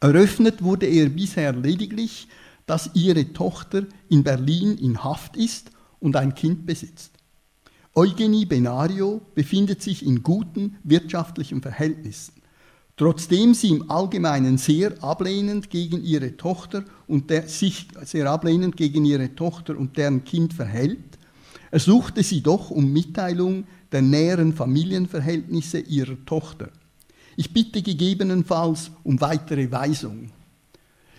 Eröffnet 0.00 0.62
wurde 0.62 0.86
er 0.86 1.10
bisher 1.10 1.52
lediglich, 1.52 2.28
dass 2.64 2.90
ihre 2.94 3.30
Tochter 3.34 3.84
in 4.08 4.24
Berlin 4.24 4.78
in 4.78 5.04
Haft 5.04 5.36
ist 5.36 5.70
und 6.00 6.16
ein 6.16 6.34
Kind 6.34 6.64
besitzt. 6.64 7.11
Eugenie 7.94 8.46
Benario 8.46 9.20
befindet 9.34 9.82
sich 9.82 10.06
in 10.06 10.22
guten 10.22 10.78
wirtschaftlichen 10.82 11.60
Verhältnissen. 11.60 12.32
Trotzdem 12.96 13.52
sie 13.52 13.68
im 13.68 13.90
Allgemeinen 13.90 14.56
sehr 14.56 15.02
ablehnend 15.02 15.68
gegen 15.68 16.02
ihre 16.02 16.38
Tochter 16.38 16.84
und 17.06 17.28
der, 17.28 17.48
sich 17.48 17.88
sehr 18.04 18.30
ablehnend 18.30 18.78
gegen 18.78 19.04
ihre 19.04 19.34
Tochter 19.34 19.76
und 19.76 19.98
deren 19.98 20.24
Kind 20.24 20.54
verhält, 20.54 21.18
ersuchte 21.70 22.22
sie 22.22 22.42
doch 22.42 22.70
um 22.70 22.92
Mitteilung 22.92 23.64
der 23.92 24.00
näheren 24.00 24.54
Familienverhältnisse 24.54 25.80
ihrer 25.80 26.16
Tochter. 26.24 26.70
Ich 27.36 27.52
bitte 27.52 27.82
gegebenenfalls 27.82 28.90
um 29.04 29.20
weitere 29.20 29.70
Weisung. 29.70 30.30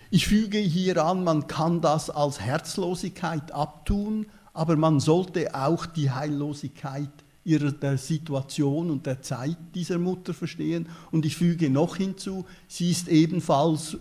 Ich 0.10 0.28
füge 0.28 0.58
hier 0.58 1.04
an, 1.04 1.24
man 1.24 1.46
kann 1.48 1.82
das 1.82 2.10
als 2.10 2.40
Herzlosigkeit 2.40 3.52
abtun, 3.52 4.28
aber 4.54 4.76
man 4.76 5.00
sollte 5.00 5.54
auch 5.56 5.86
die 5.88 6.12
Heillosigkeit 6.12 7.10
ihrer, 7.44 7.98
Situation 7.98 8.90
und 8.90 9.06
der 9.06 9.22
Zeit 9.22 9.58
dieser 9.76 9.98
Mutter 9.98 10.34
verstehen. 10.34 10.88
Und 11.12 11.26
ich 11.26 11.36
füge 11.36 11.70
noch 11.70 11.98
hinzu, 11.98 12.46
sie 12.68 12.92
ist 12.92 13.10
ebenfalls 13.10 13.98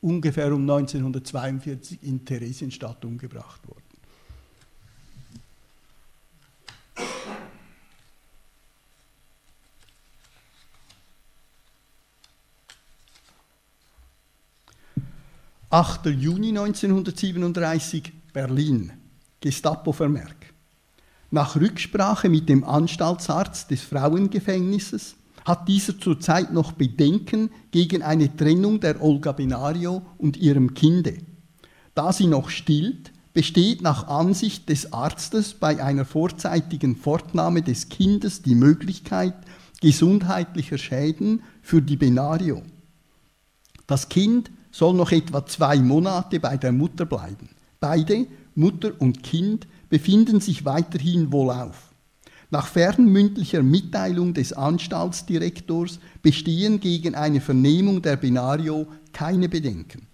ungefähr 0.00 0.52
um 0.52 0.62
1942 0.62 2.02
in 2.02 2.24
Theresienstadt 2.24 3.04
umgebracht 3.04 3.66
worden. 3.66 3.78
»8. 15.70 16.10
Juni 16.10 16.48
1937, 16.48 18.12
Berlin. 18.34 19.01
Gestapo-Vermerk. 19.42 20.54
Nach 21.30 21.56
Rücksprache 21.56 22.28
mit 22.30 22.48
dem 22.48 22.64
Anstaltsarzt 22.64 23.70
des 23.70 23.82
Frauengefängnisses 23.82 25.16
hat 25.44 25.68
dieser 25.68 25.98
zurzeit 25.98 26.52
noch 26.52 26.72
Bedenken 26.72 27.50
gegen 27.70 28.02
eine 28.02 28.34
Trennung 28.34 28.80
der 28.80 29.02
Olga 29.02 29.32
Benario 29.32 30.02
und 30.18 30.36
ihrem 30.36 30.74
Kinde. 30.74 31.18
Da 31.94 32.12
sie 32.12 32.26
noch 32.26 32.48
stillt, 32.48 33.12
besteht 33.34 33.82
nach 33.82 34.08
Ansicht 34.08 34.68
des 34.68 34.92
Arztes 34.92 35.54
bei 35.54 35.82
einer 35.82 36.04
vorzeitigen 36.04 36.96
Fortnahme 36.96 37.62
des 37.62 37.88
Kindes 37.88 38.42
die 38.42 38.54
Möglichkeit 38.54 39.34
gesundheitlicher 39.80 40.78
Schäden 40.78 41.42
für 41.60 41.82
die 41.82 41.96
Benario. 41.96 42.62
Das 43.86 44.08
Kind 44.08 44.50
soll 44.70 44.94
noch 44.94 45.12
etwa 45.12 45.44
zwei 45.44 45.78
Monate 45.78 46.40
bei 46.40 46.56
der 46.56 46.72
Mutter 46.72 47.04
bleiben. 47.04 47.50
Beide 47.80 48.26
Mutter 48.54 48.92
und 48.98 49.22
Kind 49.22 49.66
befinden 49.88 50.40
sich 50.40 50.64
weiterhin 50.64 51.32
wohlauf. 51.32 51.92
Nach 52.50 52.66
fernmündlicher 52.66 53.62
Mitteilung 53.62 54.34
des 54.34 54.52
Anstaltsdirektors 54.52 56.00
bestehen 56.20 56.80
gegen 56.80 57.14
eine 57.14 57.40
Vernehmung 57.40 58.02
der 58.02 58.16
Benario 58.16 58.86
keine 59.12 59.48
Bedenken. 59.48 60.06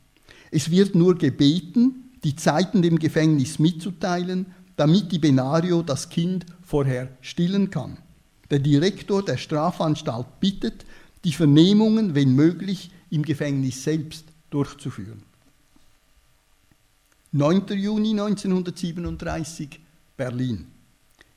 Es 0.51 0.71
wird 0.71 0.95
nur 0.95 1.19
gebeten, 1.19 2.11
die 2.25 2.37
Zeiten 2.37 2.83
dem 2.83 2.99
Gefängnis 2.99 3.59
mitzuteilen, 3.59 4.47
damit 4.77 5.11
die 5.11 5.19
Benario 5.19 5.83
das 5.83 6.09
Kind 6.09 6.47
vorher 6.63 7.09
stillen 7.21 7.71
kann. 7.71 7.99
Der 8.51 8.61
Direktor 8.61 9.25
der 9.25 9.37
Strafanstalt 9.37 10.41
bittet, 10.41 10.87
die 11.25 11.33
Vernehmungen, 11.33 12.15
wenn 12.15 12.35
möglich, 12.35 12.91
im 13.11 13.23
Gefängnis 13.23 13.83
selbst 13.83 14.27
durchzuführen. 14.51 15.23
9. 17.31 17.67
Juni 17.77 18.13
1937, 18.13 19.79
Berlin. 20.17 20.67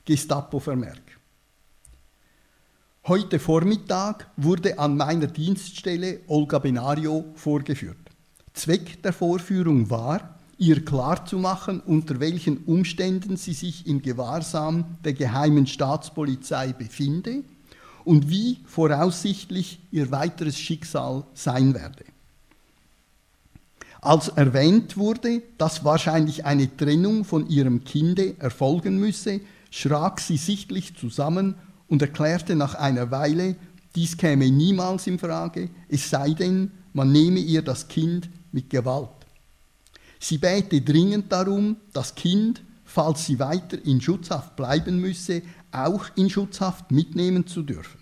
Gestapo-Vermerk. 0.06 1.02
Heute 3.06 3.38
Vormittag 3.38 4.30
wurde 4.38 4.78
an 4.78 4.96
meiner 4.96 5.26
Dienststelle 5.26 6.20
Olga 6.28 6.60
Benario 6.60 7.26
vorgeführt. 7.34 7.98
Zweck 8.54 9.02
der 9.02 9.12
Vorführung 9.12 9.90
war, 9.90 10.38
ihr 10.56 10.82
klarzumachen, 10.82 11.80
unter 11.80 12.20
welchen 12.20 12.64
Umständen 12.64 13.36
sie 13.36 13.52
sich 13.52 13.86
im 13.86 14.00
Gewahrsam 14.00 14.96
der 15.04 15.12
geheimen 15.12 15.66
Staatspolizei 15.66 16.72
befinde 16.72 17.44
und 18.04 18.30
wie 18.30 18.60
voraussichtlich 18.64 19.78
ihr 19.90 20.10
weiteres 20.10 20.58
Schicksal 20.58 21.24
sein 21.34 21.74
werde. 21.74 22.04
Als 24.02 24.26
erwähnt 24.26 24.96
wurde, 24.96 25.42
dass 25.58 25.84
wahrscheinlich 25.84 26.44
eine 26.44 26.76
Trennung 26.76 27.24
von 27.24 27.48
ihrem 27.48 27.84
Kinde 27.84 28.34
erfolgen 28.40 28.98
müsse, 28.98 29.40
schrak 29.70 30.20
sie 30.20 30.36
sichtlich 30.36 30.96
zusammen 30.96 31.54
und 31.86 32.02
erklärte 32.02 32.56
nach 32.56 32.74
einer 32.74 33.12
Weile, 33.12 33.54
dies 33.94 34.16
käme 34.16 34.50
niemals 34.50 35.06
in 35.06 35.20
Frage, 35.20 35.70
es 35.88 36.10
sei 36.10 36.30
denn, 36.30 36.72
man 36.92 37.12
nehme 37.12 37.38
ihr 37.38 37.62
das 37.62 37.86
Kind 37.86 38.28
mit 38.50 38.70
Gewalt. 38.70 39.08
Sie 40.18 40.38
bäte 40.38 40.80
dringend 40.80 41.30
darum, 41.30 41.76
das 41.92 42.16
Kind, 42.16 42.60
falls 42.84 43.24
sie 43.24 43.38
weiter 43.38 43.78
in 43.84 44.00
Schutzhaft 44.00 44.56
bleiben 44.56 44.98
müsse, 44.98 45.42
auch 45.70 46.06
in 46.16 46.28
Schutzhaft 46.28 46.90
mitnehmen 46.90 47.46
zu 47.46 47.62
dürfen. 47.62 48.00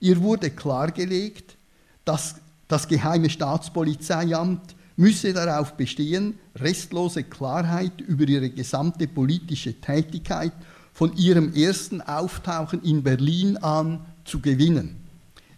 Ihr 0.00 0.20
wurde 0.20 0.50
klargelegt, 0.50 1.56
dass 2.04 2.34
das 2.68 2.88
Geheime 2.88 3.30
Staatspolizeiamt 3.30 4.73
müsse 4.96 5.32
darauf 5.32 5.74
bestehen, 5.76 6.38
restlose 6.56 7.24
Klarheit 7.24 8.00
über 8.00 8.28
ihre 8.28 8.50
gesamte 8.50 9.06
politische 9.06 9.74
Tätigkeit 9.80 10.52
von 10.92 11.16
ihrem 11.16 11.52
ersten 11.54 12.00
Auftauchen 12.00 12.82
in 12.82 13.02
Berlin 13.02 13.56
an 13.56 14.04
zu 14.24 14.40
gewinnen. 14.40 14.96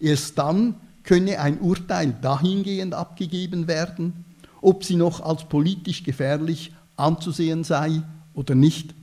Erst 0.00 0.38
dann 0.38 0.76
könne 1.04 1.40
ein 1.40 1.60
Urteil 1.60 2.14
dahingehend 2.20 2.94
abgegeben 2.94 3.68
werden, 3.68 4.24
ob 4.60 4.84
sie 4.84 4.96
noch 4.96 5.20
als 5.20 5.44
politisch 5.44 6.02
gefährlich 6.02 6.72
anzusehen 6.96 7.64
sei 7.64 8.02
oder 8.34 8.54
nicht. 8.54 8.94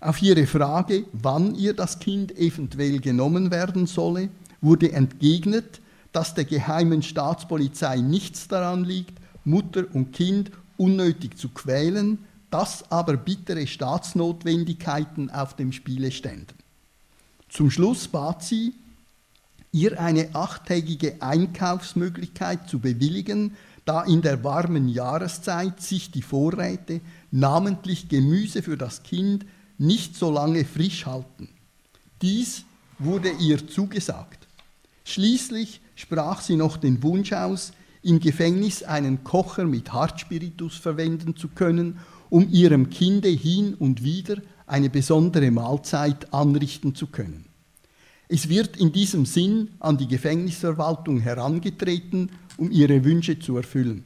Auf 0.00 0.22
ihre 0.22 0.46
Frage, 0.46 1.04
wann 1.12 1.54
ihr 1.54 1.74
das 1.74 1.98
Kind 1.98 2.36
eventuell 2.36 3.00
genommen 3.00 3.50
werden 3.50 3.86
solle, 3.86 4.28
wurde 4.60 4.92
entgegnet, 4.92 5.80
dass 6.12 6.34
der 6.34 6.44
geheimen 6.44 7.02
Staatspolizei 7.02 7.96
nichts 7.96 8.46
daran 8.48 8.84
liegt, 8.84 9.18
Mutter 9.44 9.84
und 9.92 10.12
Kind 10.12 10.50
unnötig 10.76 11.38
zu 11.38 11.48
quälen, 11.48 12.18
dass 12.50 12.90
aber 12.90 13.16
bittere 13.16 13.66
Staatsnotwendigkeiten 13.66 15.30
auf 15.30 15.56
dem 15.56 15.72
Spiele 15.72 16.12
ständen. 16.12 16.54
Zum 17.48 17.70
Schluss 17.70 18.08
bat 18.08 18.42
sie, 18.44 18.74
ihr 19.72 20.00
eine 20.00 20.34
achttägige 20.34 21.20
Einkaufsmöglichkeit 21.20 22.68
zu 22.68 22.78
bewilligen, 22.78 23.56
da 23.84 24.02
in 24.02 24.22
der 24.22 24.44
warmen 24.44 24.88
Jahreszeit 24.88 25.82
sich 25.82 26.10
die 26.10 26.22
Vorräte, 26.22 27.00
namentlich 27.30 28.08
Gemüse 28.08 28.62
für 28.62 28.76
das 28.76 29.02
Kind, 29.02 29.44
nicht 29.76 30.16
so 30.16 30.30
lange 30.30 30.64
frisch 30.64 31.06
halten. 31.06 31.48
Dies 32.22 32.64
wurde 32.98 33.30
ihr 33.40 33.66
zugesagt. 33.66 34.46
Schließlich 35.04 35.80
sprach 35.96 36.40
sie 36.40 36.56
noch 36.56 36.76
den 36.76 37.02
Wunsch 37.02 37.32
aus, 37.32 37.72
im 38.04 38.20
Gefängnis 38.20 38.82
einen 38.82 39.24
Kocher 39.24 39.64
mit 39.64 39.92
Hartspiritus 39.92 40.76
verwenden 40.76 41.36
zu 41.36 41.48
können, 41.48 41.98
um 42.30 42.48
ihrem 42.50 42.90
Kinde 42.90 43.28
hin 43.28 43.74
und 43.74 44.04
wieder 44.04 44.36
eine 44.66 44.90
besondere 44.90 45.50
Mahlzeit 45.50 46.32
anrichten 46.32 46.94
zu 46.94 47.06
können. 47.06 47.46
Es 48.28 48.48
wird 48.48 48.76
in 48.76 48.92
diesem 48.92 49.26
Sinn 49.26 49.70
an 49.80 49.98
die 49.98 50.08
Gefängnisverwaltung 50.08 51.20
herangetreten, 51.20 52.30
um 52.56 52.70
ihre 52.70 53.04
Wünsche 53.04 53.38
zu 53.38 53.56
erfüllen. 53.56 54.04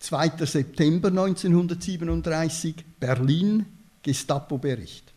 2. 0.00 0.46
September 0.46 1.08
1937, 1.08 2.74
Berlin, 2.98 3.66
Gestapo-Bericht. 4.02 5.12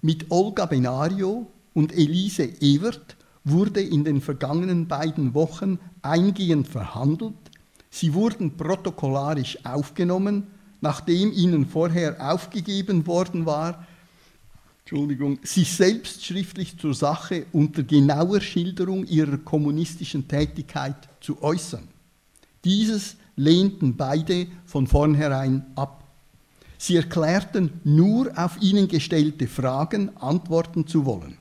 Mit 0.00 0.30
Olga 0.30 0.64
Benario 0.66 1.50
und 1.74 1.92
Elise 1.92 2.44
Ewert 2.44 3.17
wurde 3.50 3.80
in 3.80 4.04
den 4.04 4.20
vergangenen 4.20 4.88
beiden 4.88 5.34
Wochen 5.34 5.78
eingehend 6.02 6.68
verhandelt. 6.68 7.34
Sie 7.90 8.14
wurden 8.14 8.56
protokollarisch 8.56 9.64
aufgenommen, 9.64 10.48
nachdem 10.80 11.32
ihnen 11.32 11.66
vorher 11.66 12.32
aufgegeben 12.32 13.06
worden 13.06 13.46
war, 13.46 13.86
Entschuldigung, 14.90 15.38
sich 15.42 15.70
selbst 15.70 16.24
schriftlich 16.24 16.78
zur 16.78 16.94
Sache 16.94 17.44
unter 17.52 17.82
genauer 17.82 18.40
Schilderung 18.40 19.04
ihrer 19.04 19.36
kommunistischen 19.36 20.26
Tätigkeit 20.26 20.96
zu 21.20 21.42
äußern. 21.42 21.86
Dieses 22.64 23.16
lehnten 23.36 23.96
beide 23.96 24.46
von 24.64 24.86
vornherein 24.86 25.64
ab. 25.74 26.04
Sie 26.78 26.96
erklärten 26.96 27.80
nur 27.84 28.32
auf 28.36 28.60
ihnen 28.60 28.88
gestellte 28.88 29.46
Fragen 29.46 30.16
antworten 30.16 30.86
zu 30.86 31.04
wollen. 31.04 31.37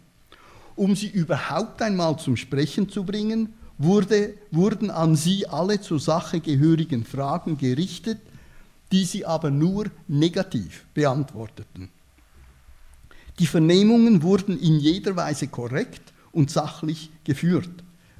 Um 0.78 0.95
sie 0.95 1.07
überhaupt 1.07 1.82
einmal 1.82 2.17
zum 2.19 2.38
Sprechen 2.38 2.88
zu 2.88 3.03
bringen, 3.03 3.51
wurde, 3.80 4.36
wurden 4.51 4.91
an 4.91 5.15
sie 5.15 5.47
alle 5.47 5.82
zur 5.82 5.99
Sache 5.99 6.39
gehörigen 6.39 7.03
Fragen 7.03 7.57
gerichtet, 7.57 8.19
die 8.91 9.03
sie 9.03 9.25
aber 9.25 9.49
nur 9.49 9.88
negativ 10.07 10.86
beantworteten. 10.93 11.89
Die 13.39 13.47
Vernehmungen 13.47 14.21
wurden 14.21 14.59
in 14.59 14.80
jeder 14.80 15.15
Weise 15.15 15.47
korrekt 15.47 16.13
und 16.32 16.51
sachlich 16.51 17.09
geführt. 17.23 17.69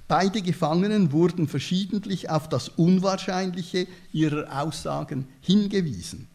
Beide 0.08 0.42
Gefangenen 0.42 1.12
wurden 1.12 1.48
verschiedentlich 1.48 2.30
auf 2.30 2.50
das 2.50 2.70
Unwahrscheinliche 2.70 3.88
ihrer 4.12 4.62
Aussagen 4.62 5.28
hingewiesen. 5.42 6.28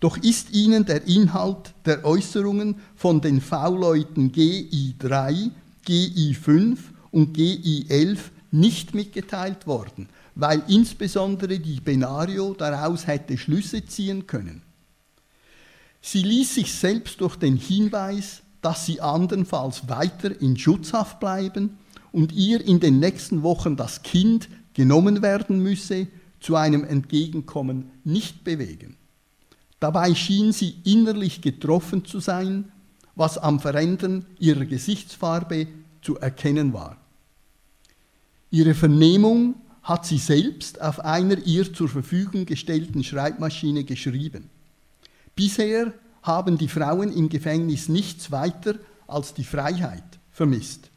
Doch 0.00 0.16
ist 0.16 0.52
ihnen 0.52 0.84
der 0.84 1.06
Inhalt 1.06 1.74
der 1.86 2.04
Äußerungen 2.04 2.76
von 2.96 3.20
den 3.20 3.40
V-Leuten 3.40 4.32
GI3, 4.32 5.50
GI5 5.86 6.78
und 7.10 7.36
GI11 7.36 8.18
nicht 8.50 8.94
mitgeteilt 8.94 9.66
worden, 9.66 10.08
weil 10.34 10.62
insbesondere 10.68 11.58
die 11.58 11.80
Benario 11.80 12.54
daraus 12.54 13.06
hätte 13.06 13.38
Schlüsse 13.38 13.84
ziehen 13.84 14.26
können. 14.26 14.62
Sie 16.00 16.22
ließ 16.22 16.56
sich 16.56 16.74
selbst 16.74 17.20
durch 17.20 17.36
den 17.36 17.56
Hinweis, 17.56 18.42
dass 18.60 18.86
sie 18.86 19.00
andernfalls 19.00 19.88
weiter 19.88 20.40
in 20.40 20.56
Schutzhaft 20.56 21.20
bleiben 21.20 21.78
und 22.12 22.32
ihr 22.32 22.64
in 22.64 22.80
den 22.80 23.00
nächsten 23.00 23.42
Wochen 23.42 23.76
das 23.76 24.02
Kind 24.02 24.48
genommen 24.74 25.22
werden 25.22 25.60
müsse, 25.62 26.08
zu 26.40 26.56
einem 26.56 26.84
Entgegenkommen 26.84 27.90
nicht 28.04 28.42
bewegen. 28.44 28.96
Dabei 29.78 30.14
schien 30.14 30.52
sie 30.52 30.76
innerlich 30.84 31.40
getroffen 31.40 32.04
zu 32.04 32.20
sein, 32.20 32.70
was 33.14 33.38
am 33.38 33.60
Verändern 33.60 34.26
ihrer 34.38 34.64
Gesichtsfarbe 34.64 35.66
zu 36.00 36.18
erkennen 36.18 36.72
war. 36.72 36.96
Ihre 38.50 38.74
Vernehmung 38.74 39.54
hat 39.82 40.06
sie 40.06 40.18
selbst 40.18 40.80
auf 40.80 41.00
einer 41.00 41.38
ihr 41.38 41.72
zur 41.72 41.88
Verfügung 41.88 42.46
gestellten 42.46 43.02
Schreibmaschine 43.02 43.84
geschrieben. 43.84 44.50
Bisher 45.34 45.92
haben 46.22 46.58
die 46.58 46.68
Frauen 46.68 47.12
im 47.12 47.28
Gefängnis 47.28 47.88
nichts 47.88 48.30
weiter 48.30 48.74
als 49.06 49.34
die 49.34 49.44
Freiheit 49.44 50.04
vermisst. 50.30 50.90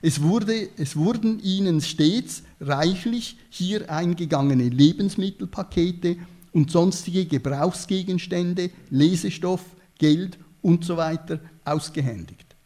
Es, 0.00 0.22
wurde, 0.22 0.68
es 0.76 0.96
wurden 0.96 1.40
ihnen 1.40 1.80
stets 1.80 2.44
reichlich 2.60 3.36
hier 3.50 3.90
eingegangene 3.90 4.68
Lebensmittelpakete 4.68 6.16
und 6.52 6.70
sonstige 6.70 7.26
Gebrauchsgegenstände, 7.26 8.70
Lesestoff, 8.90 9.64
Geld 9.98 10.38
usw. 10.62 11.18
So 11.26 11.38
ausgehändigt. 11.72 12.56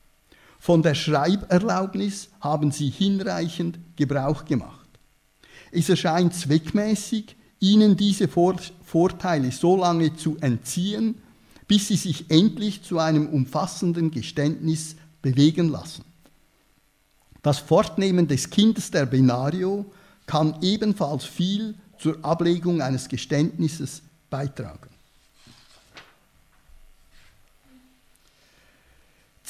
Von 0.59 0.83
der 0.83 0.95
Schreiberlaubnis 0.95 2.29
haben 2.41 2.71
sie 2.71 2.89
hinreichend 2.89 3.79
Gebrauch 3.97 4.45
gemacht. 4.45 4.89
Es 5.73 5.89
erscheint 5.89 6.35
zweckmäßig, 6.35 7.37
ihnen 7.59 7.97
diese 7.97 8.29
Vorteile 8.29 9.51
so 9.51 9.77
lange 9.77 10.15
zu 10.15 10.37
entziehen, 10.41 11.17
bis 11.67 11.89
sie 11.89 11.97
sich 11.97 12.31
endlich 12.31 12.83
zu 12.83 12.99
einem 12.99 13.29
umfassenden 13.29 14.11
Geständnis 14.11 14.97
bewegen 15.21 15.69
lassen. 15.69 16.05
Das 17.43 17.59
Fortnehmen 17.59 18.29
des 18.29 18.51
Kindes 18.51 18.91
der 18.91 19.07
Benario 19.07 19.87
kann 20.27 20.57
ebenfalls 20.63 21.25
viel 21.25 21.75
zur 21.99 22.25
Ablegung 22.25 22.81
eines 22.81 23.09
Geständnisses 23.09 24.03
beitragen. 24.31 24.92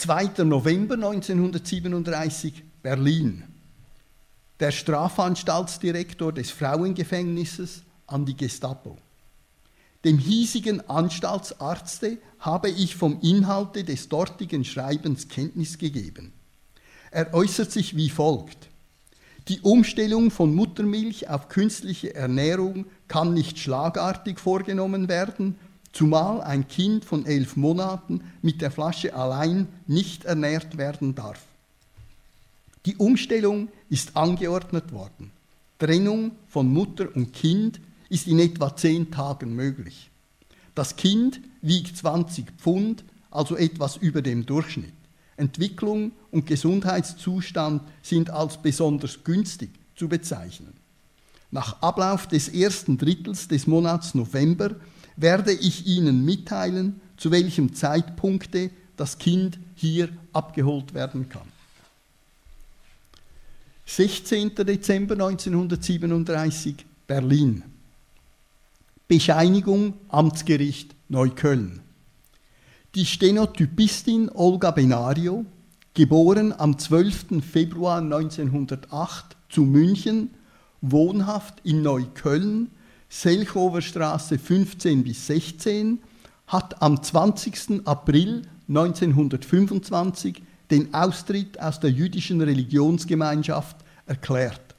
2. 0.03 0.43
November 0.43 0.97
1937 0.97 2.65
Berlin. 2.83 3.45
Der 4.59 4.73
Strafanstaltsdirektor 4.73 6.33
des 6.33 6.51
Frauengefängnisses 6.51 7.83
an 8.09 8.27
die 8.27 8.37
Gestapo. 8.37 8.99
Dem 10.05 10.19
hiesigen 10.19 10.81
Anstaltsarzte 10.91 12.19
habe 12.41 12.69
ich 12.69 12.97
vom 12.97 13.21
Inhalte 13.21 13.85
des 13.85 14.09
dortigen 14.09 14.65
Schreibens 14.65 15.29
Kenntnis 15.29 15.79
gegeben. 15.79 16.33
Er 17.13 17.33
äußert 17.33 17.71
sich 17.71 17.95
wie 17.95 18.11
folgt. 18.11 18.71
Die 19.47 19.61
Umstellung 19.61 20.33
von 20.33 20.53
Muttermilch 20.53 21.29
auf 21.29 21.49
künstliche 21.49 22.13
Ernährung 22.13 22.87
kann 23.07 23.35
nicht 23.35 23.57
schlagartig 23.57 24.41
vorgenommen 24.41 25.09
werden, 25.09 25.57
zumal 25.93 26.41
ein 26.41 26.67
Kind 26.69 27.05
von 27.05 27.27
elf 27.27 27.57
Monaten 27.57 28.23
mit 28.41 28.61
der 28.61 28.71
Flasche 28.71 29.15
allein 29.15 29.69
nicht 29.87 30.25
ernährt 30.25 30.79
werden 30.79 31.15
darf. 31.15 31.41
Die 32.87 32.97
Umstellung 32.97 33.69
ist 33.89 34.17
angeordnet 34.17 34.93
worden. 34.93 35.31
Trennung 35.79 36.33
von 36.49 36.73
Mutter 36.73 37.15
und 37.15 37.33
Kind 37.33 37.81
ist 38.09 38.27
in 38.27 38.39
etwa 38.39 38.75
zehn 38.75 39.11
Tagen 39.11 39.55
möglich. 39.55 40.11
Das 40.75 40.97
Kind 40.97 41.41
wiegt 41.61 41.97
20 41.97 42.47
Pfund, 42.59 43.05
also 43.31 43.57
etwas 43.57 43.97
über 43.97 44.23
dem 44.23 44.47
Durchschnitt. 44.47 44.93
Entwicklung 45.37 46.13
und 46.31 46.47
Gesundheitszustand 46.47 47.83
sind 48.03 48.31
als 48.31 48.61
besonders 48.61 49.25
günstig 49.25 49.71
zu 49.97 50.09
bezeichnen. 50.09 50.73
Nach 51.51 51.81
Ablauf 51.83 52.27
des 52.27 52.49
ersten 52.49 52.97
Drittels 52.97 53.49
des 53.49 53.67
Monats 53.67 54.15
November 54.15 54.77
werde 55.17 55.53
ich 55.53 55.87
Ihnen 55.87 56.25
mitteilen, 56.25 57.01
zu 57.17 57.31
welchem 57.31 57.75
Zeitpunkte 57.75 58.71
das 58.97 59.19
Kind 59.19 59.59
hier 59.75 60.09
abgeholt 60.33 60.95
werden 60.95 61.29
kann. 61.29 61.47
16. 63.87 64.55
Dezember 64.55 65.15
1937, 65.15 66.87
Berlin. 67.07 67.63
Bescheinigung 69.09 69.95
Amtsgericht 70.09 70.95
Neukölln. 71.09 71.81
Die 72.95 73.05
Stenotypistin 73.05 74.31
Olga 74.33 74.71
Benario, 74.71 75.45
geboren 75.95 76.55
am 76.59 76.79
12. 76.79 77.43
Februar 77.43 77.99
1908 77.99 79.37
zu 79.51 79.63
München, 79.63 80.31
wohnhaft 80.81 81.61
in 81.65 81.83
Neukölln, 81.83 82.71
Selchowerstraße 83.13 84.39
15 84.39 85.05
bis 85.05 85.27
16, 85.27 86.01
hat 86.47 86.81
am 86.81 87.03
20. 87.03 87.87
April 87.87 88.43
1925 88.69 90.43
den 90.71 90.95
Austritt 90.95 91.61
aus 91.61 91.79
der 91.79 91.91
jüdischen 91.91 92.41
Religionsgemeinschaft 92.41 93.77
erklärt. 94.07 94.75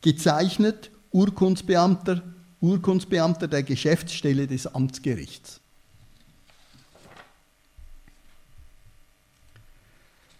Gezeichnet 0.00 0.90
Urkundsbeamter 1.12 2.22
Urkundsbeamter 2.60 3.46
der 3.46 3.62
Geschäftsstelle 3.62 4.48
des 4.48 4.66
Amtsgerichts. 4.66 5.60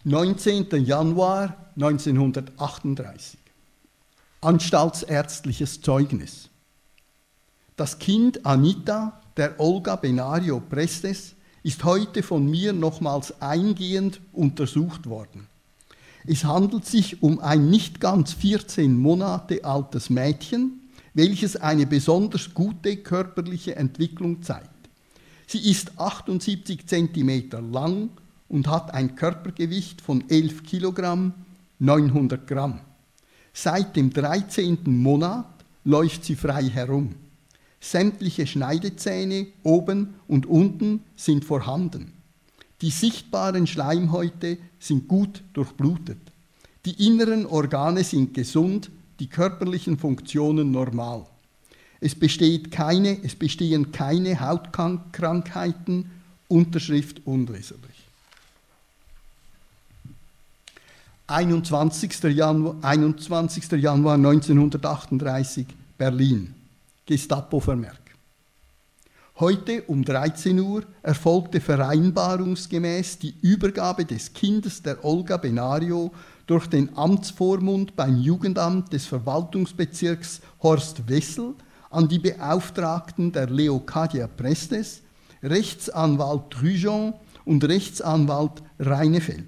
19. 0.03 0.83
Januar 0.83 1.71
1938. 1.75 3.39
Anstaltsärztliches 4.41 5.79
Zeugnis. 5.79 6.48
Das 7.79 7.97
Kind 7.97 8.45
Anita 8.45 9.21
der 9.37 9.57
Olga 9.57 9.95
Benario 9.95 10.59
Prestes 10.59 11.35
ist 11.63 11.85
heute 11.85 12.23
von 12.23 12.45
mir 12.45 12.73
nochmals 12.73 13.41
eingehend 13.41 14.19
untersucht 14.33 15.07
worden. 15.07 15.47
Es 16.27 16.43
handelt 16.43 16.85
sich 16.85 17.23
um 17.23 17.39
ein 17.39 17.69
nicht 17.69 18.01
ganz 18.01 18.33
14 18.33 18.97
Monate 18.97 19.63
altes 19.63 20.09
Mädchen, 20.09 20.89
welches 21.13 21.55
eine 21.55 21.87
besonders 21.87 22.53
gute 22.53 22.97
körperliche 22.97 23.77
Entwicklung 23.77 24.41
zeigt. 24.41 24.89
Sie 25.47 25.71
ist 25.71 25.97
78 25.97 26.85
cm 26.85 27.71
lang 27.71 28.09
und 28.49 28.67
hat 28.67 28.93
ein 28.93 29.15
Körpergewicht 29.15 30.01
von 30.01 30.29
11 30.29 30.63
Kilogramm, 30.63 31.33
900 31.79 32.45
Gramm. 32.45 32.81
Seit 33.53 33.95
dem 33.95 34.09
13. 34.09 34.79
Monat 34.83 35.47
läuft 35.85 36.25
sie 36.25 36.35
frei 36.35 36.63
herum. 36.63 37.15
Sämtliche 37.81 38.45
Schneidezähne 38.45 39.47
oben 39.63 40.15
und 40.27 40.45
unten 40.45 41.03
sind 41.15 41.45
vorhanden. 41.45 42.13
Die 42.81 42.91
sichtbaren 42.91 43.67
Schleimhäute 43.67 44.57
sind 44.79 45.07
gut 45.07 45.43
durchblutet. 45.53 46.19
Die 46.85 47.05
inneren 47.05 47.45
Organe 47.45 48.03
sind 48.03 48.33
gesund, 48.33 48.89
die 49.19 49.27
körperlichen 49.27 49.97
Funktionen 49.97 50.71
normal. 50.71 51.25
Es, 52.01 52.15
keine, 52.71 53.23
es 53.23 53.35
bestehen 53.35 53.91
keine 53.91 54.39
Hautkrankheiten, 54.39 56.09
Unterschrift 56.47 57.21
unleserlich. 57.25 57.85
21. 61.27 62.23
Januar, 62.23 62.75
21. 62.81 63.71
Januar 63.73 64.15
1938, 64.15 65.67
Berlin. 65.97 66.55
Gestapo-Vermerk. 67.09 68.01
Heute 69.39 69.81
um 69.87 70.05
13 70.05 70.59
Uhr 70.59 70.83
erfolgte 71.01 71.59
vereinbarungsgemäß 71.59 73.17
die 73.17 73.33
Übergabe 73.41 74.05
des 74.05 74.31
Kindes 74.31 74.83
der 74.83 75.03
Olga 75.03 75.37
Benario 75.37 76.11
durch 76.45 76.67
den 76.67 76.95
Amtsvormund 76.95 77.95
beim 77.95 78.17
Jugendamt 78.17 78.93
des 78.93 79.07
Verwaltungsbezirks 79.07 80.41
Horst 80.61 81.09
Wessel 81.09 81.55
an 81.89 82.07
die 82.07 82.19
Beauftragten 82.19 83.31
der 83.31 83.49
Leocadia 83.49 84.27
Prestes, 84.27 85.01
Rechtsanwalt 85.41 86.51
Trujon 86.51 87.15
und 87.43 87.63
Rechtsanwalt 87.63 88.61
Reinefeld. 88.77 89.47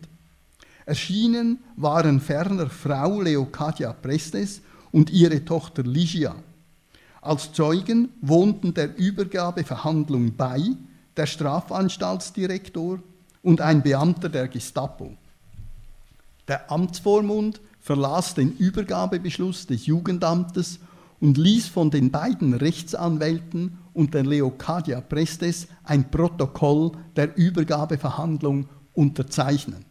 Erschienen 0.88 1.60
waren 1.76 2.20
ferner 2.20 2.72
Frau 2.72 3.22
Leocadia 3.22 3.94
Prestes 3.94 4.62
und 4.92 5.12
ihre 5.12 5.46
Tochter 5.46 5.84
Ligia. 5.84 6.36
Als 7.22 7.54
Zeugen 7.54 8.10
wohnten 8.22 8.74
der 8.74 8.98
Übergabeverhandlung 8.98 10.36
bei 10.36 10.60
der 11.16 11.28
Strafanstaltsdirektor 11.28 13.00
und 13.44 13.62
ein 13.62 13.84
Beamter 13.84 14.28
der 14.28 14.48
Gestapo. 14.48 15.16
Der 16.48 16.72
Amtsvormund 16.72 17.62
verlas 17.80 18.34
den 18.34 18.58
Übergabebeschluss 18.58 19.68
des 19.68 19.86
Jugendamtes 19.86 20.80
und 21.20 21.38
ließ 21.38 21.68
von 21.68 21.92
den 21.92 22.10
beiden 22.10 22.56
Rechtsanwälten 22.56 23.78
und 23.94 24.16
der 24.16 24.24
Leocadia 24.24 25.00
Prestes 25.00 25.68
ein 25.84 26.10
Protokoll 26.10 26.94
der 27.16 27.38
Übergabeverhandlung 27.38 28.68
unterzeichnen. 28.94 29.86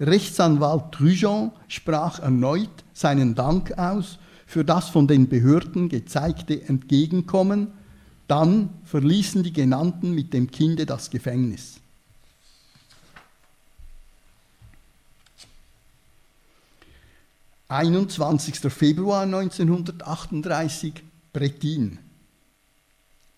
Rechtsanwalt 0.00 0.92
Trujon 0.92 1.52
sprach 1.68 2.18
erneut 2.18 2.84
seinen 2.92 3.36
Dank 3.36 3.78
aus 3.78 4.18
für 4.46 4.64
das 4.64 4.88
von 4.88 5.08
den 5.08 5.28
Behörden 5.28 5.88
gezeigte 5.88 6.62
Entgegenkommen, 6.62 7.72
dann 8.28 8.70
verließen 8.84 9.42
die 9.42 9.52
Genannten 9.52 10.12
mit 10.12 10.32
dem 10.32 10.50
Kinde 10.50 10.86
das 10.86 11.10
Gefängnis. 11.10 11.80
»21. 17.68 18.70
Februar 18.70 19.22
1938, 19.22 21.02
Brettin. 21.32 21.98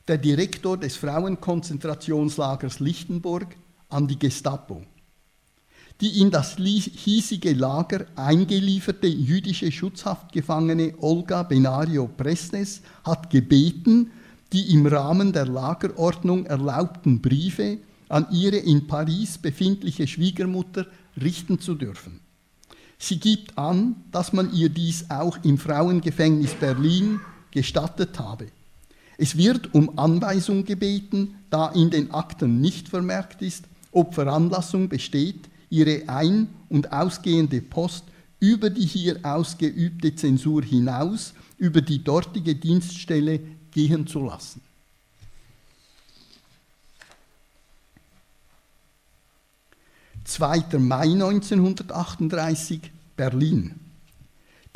Der 0.07 0.19
Direktor 0.19 0.77
des 0.77 0.97
Frauenkonzentrationslagers 0.97 2.81
Lichtenburg 2.81 3.57
an 3.89 4.07
die 4.07 4.19
Gestapo 4.19 4.85
die 6.01 6.21
in 6.21 6.31
das 6.31 6.57
hiesige 6.57 7.53
Lager 7.55 8.07
eingelieferte 8.15 9.09
jüdische 9.09 9.73
Schutzhaftgefangene 9.73 10.95
Olga 11.01 11.43
Benario 11.43 12.07
Prestes 12.07 12.83
hat 13.05 13.31
gebeten, 13.31 14.13
die 14.53 14.73
im 14.73 14.87
Rahmen 14.87 15.33
der 15.33 15.47
Lagerordnung 15.47 16.47
erlaubten 16.47 17.21
Briefe 17.21 17.79
an 18.09 18.27
ihre 18.31 18.57
in 18.57 18.87
Paris 18.87 19.39
befindliche 19.39 20.07
Schwiegermutter 20.07 20.87
richten 21.21 21.59
zu 21.59 21.75
dürfen. 21.75 22.21
Sie 22.99 23.19
gibt 23.19 23.59
an, 23.59 23.97
dass 24.13 24.33
man 24.33 24.53
ihr 24.55 24.69
dies 24.69 25.11
auch 25.11 25.39
im 25.43 25.59
Frauengefängnis 25.59 26.55
Berlin 26.55 27.21
gestattet 27.51 28.19
habe. 28.19 28.47
Es 29.19 29.37
wird 29.37 29.75
um 29.75 29.99
Anweisung 29.99 30.65
gebeten, 30.65 31.35
da 31.51 31.69
in 31.71 31.91
den 31.91 32.13
Akten 32.13 32.61
nicht 32.61 32.89
vermerkt 32.89 33.43
ist, 33.43 33.65
ob 33.91 34.15
Veranlassung 34.15 34.89
besteht, 34.89 35.49
ihre 35.71 36.09
ein- 36.09 36.49
und 36.69 36.93
ausgehende 36.93 37.61
Post 37.61 38.05
über 38.41 38.71
die 38.71 38.87
hier 38.87 39.19
ausgeübte 39.23 40.15
Zensur 40.15 40.63
hinaus 40.63 41.35
über 41.57 41.81
die 41.81 42.03
dortige 42.03 42.55
Dienststelle 42.55 43.41
gehen 43.73 44.07
zu 44.07 44.25
lassen. 44.25 44.61
Zweiter 50.25 50.79
Mai 50.79 51.05
1938 51.07 52.93
Berlin. 53.17 53.75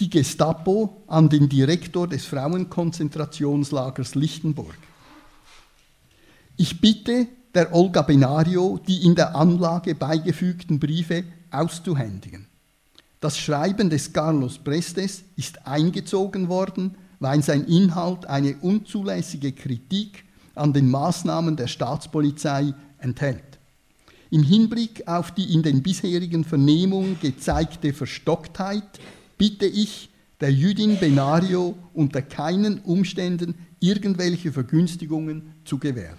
Die 0.01 0.09
Gestapo 0.09 1.03
an 1.07 1.29
den 1.29 1.49
Direktor 1.49 2.09
des 2.09 2.25
Frauenkonzentrationslagers 2.25 4.15
Lichtenburg. 4.15 4.77
Ich 6.57 6.81
bitte 6.81 7.29
der 7.55 7.75
Olga 7.75 8.03
Benario 8.03 8.81
die 8.87 9.05
in 9.05 9.15
der 9.15 9.37
Anlage 9.37 9.95
beigefügten 9.95 10.79
Briefe 10.79 11.25
auszuhändigen. 11.51 12.47
Das 13.21 13.39
Schreiben 13.39 13.91
des 13.91 14.13
Carlos 14.13 14.59
Prestes 14.59 15.23
ist 15.37 15.67
eingezogen 15.67 16.49
worden, 16.49 16.97
weil 17.21 17.43
sein 17.43 17.65
Inhalt 17.67 18.27
eine 18.27 18.57
unzulässige 18.57 19.53
Kritik 19.53 20.25
an 20.55 20.73
den 20.73 20.91
Maßnahmen 20.91 21.57
der 21.57 21.69
Staatspolizei 21.69 22.75
enthält. 22.99 23.59
Im 24.31 24.43
Hinblick 24.43 25.07
auf 25.07 25.31
die 25.31 25.53
in 25.53 25.63
den 25.63 25.83
bisherigen 25.83 26.43
Vernehmungen 26.43 27.19
gezeigte 27.21 27.93
Verstocktheit 27.93 28.99
bitte 29.39 29.67
ich, 29.67 30.09
der 30.41 30.53
Jüdin 30.53 30.99
Benario 30.99 31.77
unter 31.95 32.23
keinen 32.23 32.81
Umständen 32.81 33.55
irgendwelche 33.79 34.51
Vergünstigungen 34.51 35.53
zu 35.65 35.79
gewähren. 35.79 36.19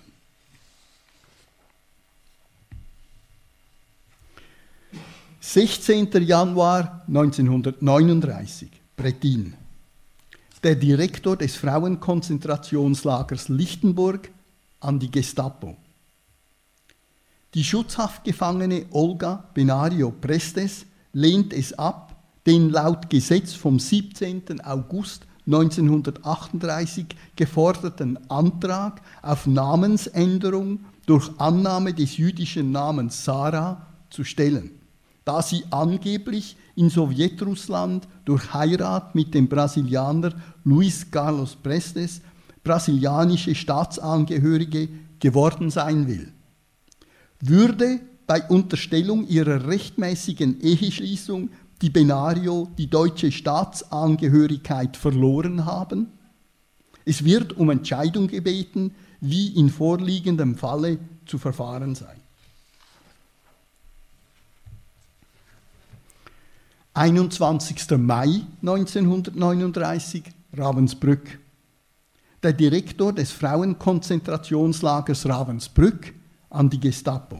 16. 5.46 6.08
Januar 6.24 7.04
1939, 7.06 8.70
Brettin. 8.96 9.54
Der 10.64 10.74
Direktor 10.74 11.36
des 11.36 11.58
Frauenkonzentrationslagers 11.58 13.50
Lichtenburg 13.50 14.32
an 14.80 15.00
die 15.00 15.12
Gestapo. 15.12 15.76
Die 17.54 17.64
Schutzhaftgefangene 17.66 18.86
Olga 18.92 19.44
Benario 19.54 20.12
Prestes 20.12 20.86
lehnt 21.12 21.52
es 21.52 21.78
ab, 21.78 22.16
den 22.48 22.70
laut 22.70 23.10
Gesetz 23.10 23.54
vom 23.54 23.80
17. 23.80 24.62
August 24.62 25.28
1938 25.46 27.06
geforderten 27.36 28.18
Antrag 28.30 29.02
auf 29.22 29.46
Namensänderung 29.46 30.86
durch 31.06 31.30
Annahme 31.38 31.94
des 31.94 32.16
jüdischen 32.16 32.72
Namens 32.72 33.26
Sarah 33.26 33.86
zu 34.10 34.24
stellen 34.24 34.80
da 35.26 35.42
sie 35.42 35.64
angeblich 35.70 36.58
in 36.76 36.90
Sowjetrussland 36.90 38.08
durch 38.26 38.54
Heirat 38.54 39.16
mit 39.16 39.34
dem 39.34 39.48
Brasilianer 39.48 40.34
Luis 40.64 41.10
Carlos 41.10 41.56
Prestes 41.56 42.22
brasilianische 42.64 43.56
Staatsangehörige 43.56 44.90
geworden 45.20 45.70
sein 45.70 46.08
will. 46.08 46.32
Würde 47.42 48.00
bei 48.26 48.42
Unterstellung 48.48 49.28
ihrer 49.28 49.68
rechtmäßigen 49.68 50.62
Eheschließung 50.62 51.50
die 51.82 51.90
Benario 51.90 52.70
die 52.78 52.90
deutsche 52.90 53.32
Staatsangehörigkeit 53.32 54.96
verloren 54.96 55.66
haben? 55.66 56.08
Es 57.06 57.26
wird 57.26 57.58
um 57.58 57.70
Entscheidung 57.70 58.28
gebeten, 58.28 58.96
wie 59.20 59.48
in 59.48 59.70
vorliegendem 59.70 60.56
Falle 60.56 61.00
zu 61.26 61.38
verfahren 61.38 61.96
sei. 61.96 62.16
21. 66.96 67.98
Mai 67.98 68.42
1939, 68.62 70.26
Ravensbrück. 70.56 71.40
Der 72.44 72.54
Direktor 72.54 73.12
des 73.12 73.32
Frauenkonzentrationslagers 73.32 75.28
Ravensbrück 75.28 76.14
an 76.52 76.70
die 76.70 76.80
Gestapo. 76.80 77.40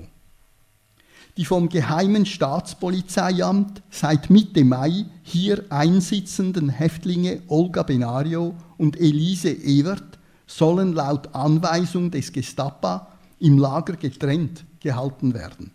Die 1.38 1.46
vom 1.46 1.70
Geheimen 1.70 2.26
Staatspolizeiamt 2.26 3.84
seit 3.92 4.32
Mitte 4.32 4.66
Mai 4.66 5.06
hier 5.22 5.64
einsitzenden 5.70 6.70
Häftlinge 6.70 7.44
Olga 7.48 7.84
Benario 7.84 8.56
und 8.80 9.00
Elise 9.00 9.52
Ewert 9.52 10.18
sollen 10.48 10.94
laut 10.94 11.36
Anweisung 11.36 12.10
des 12.10 12.32
Gestapo 12.32 13.02
im 13.38 13.60
Lager 13.60 13.98
getrennt 13.98 14.66
gehalten 14.80 15.36
werden. 15.36 15.70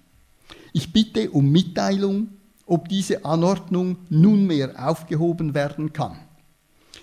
Ich 0.72 0.93
bitte 0.93 1.31
um 1.31 1.53
Mitteilung 1.53 2.31
ob 2.68 2.88
diese 2.88 3.24
Anordnung 3.24 3.96
nunmehr 4.10 4.74
aufgehoben 4.78 5.54
werden 5.54 5.92
kann. 5.92 6.16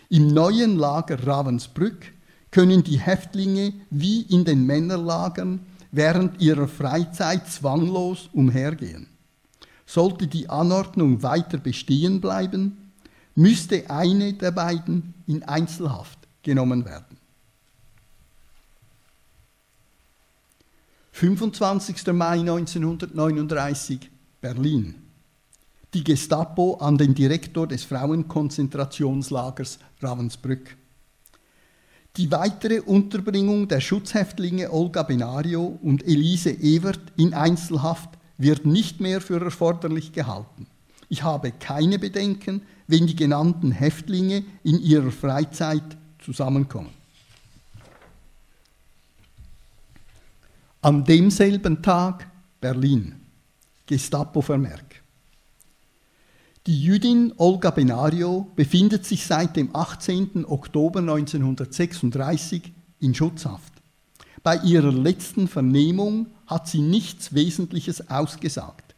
Im 0.09 0.27
neuen 0.27 0.77
Lager 0.77 1.25
Ravensbrück 1.25 2.13
können 2.51 2.83
die 2.83 2.99
Häftlinge 2.99 3.73
wie 3.89 4.21
in 4.21 4.45
den 4.45 4.65
Männerlagern 4.65 5.59
während 5.91 6.41
ihrer 6.41 6.67
Freizeit 6.67 7.47
zwanglos 7.49 8.29
umhergehen. 8.31 9.07
Sollte 9.85 10.27
die 10.27 10.49
Anordnung 10.49 11.23
weiter 11.23 11.57
bestehen 11.57 12.21
bleiben, 12.21 12.91
müsste 13.35 13.89
eine 13.89 14.33
der 14.33 14.51
beiden 14.51 15.13
in 15.27 15.43
Einzelhaft 15.43 16.19
genommen 16.43 16.85
werden. 16.85 17.17
25. 21.11 22.07
Mai 22.13 22.39
1939 22.39 24.09
Berlin. 24.41 25.04
Die 25.95 26.03
Gestapo 26.03 26.73
an 26.73 26.97
den 26.97 27.15
Direktor 27.15 27.67
des 27.67 27.85
Frauenkonzentrationslagers 27.85 29.79
Ravensbrück. 30.01 30.75
Die 32.17 32.29
weitere 32.29 32.81
Unterbringung 32.81 33.69
der 33.69 33.79
Schutzhäftlinge 33.79 34.73
Olga 34.73 35.03
Benario 35.03 35.79
und 35.81 36.05
Elise 36.05 36.51
Evert 36.51 36.99
in 37.15 37.33
Einzelhaft 37.33 38.09
wird 38.37 38.65
nicht 38.65 38.99
mehr 38.99 39.21
für 39.21 39.41
erforderlich 39.41 40.11
gehalten. 40.11 40.67
Ich 41.07 41.23
habe 41.23 41.53
keine 41.53 41.97
Bedenken, 41.97 42.63
wenn 42.87 43.07
die 43.07 43.15
genannten 43.15 43.71
Häftlinge 43.71 44.43
in 44.63 44.81
ihrer 44.81 45.11
Freizeit 45.11 45.95
zusammenkommen. 46.19 46.91
An 50.81 51.05
demselben 51.05 51.81
Tag 51.81 52.27
Berlin. 52.59 53.15
Gestapo-Vermerk. 53.85 55.04
Die 56.67 56.81
Jüdin 56.81 57.31
Olga 57.37 57.69
Benario 57.69 58.47
befindet 58.55 59.05
sich 59.05 59.27
seit 59.27 59.55
dem 59.55 59.75
18. 59.75 60.45
Oktober 60.47 60.99
1936 60.99 62.73
in 62.99 63.13
Schutzhaft. 63.13 63.71
Bei 64.41 64.57
ihrer 64.57 64.91
letzten 64.91 65.47
Vernehmung 65.47 66.25
hat 66.47 66.67
sie 66.67 66.81
nichts 66.81 67.35
Wesentliches 67.35 68.09
ausgesagt. 68.09 68.95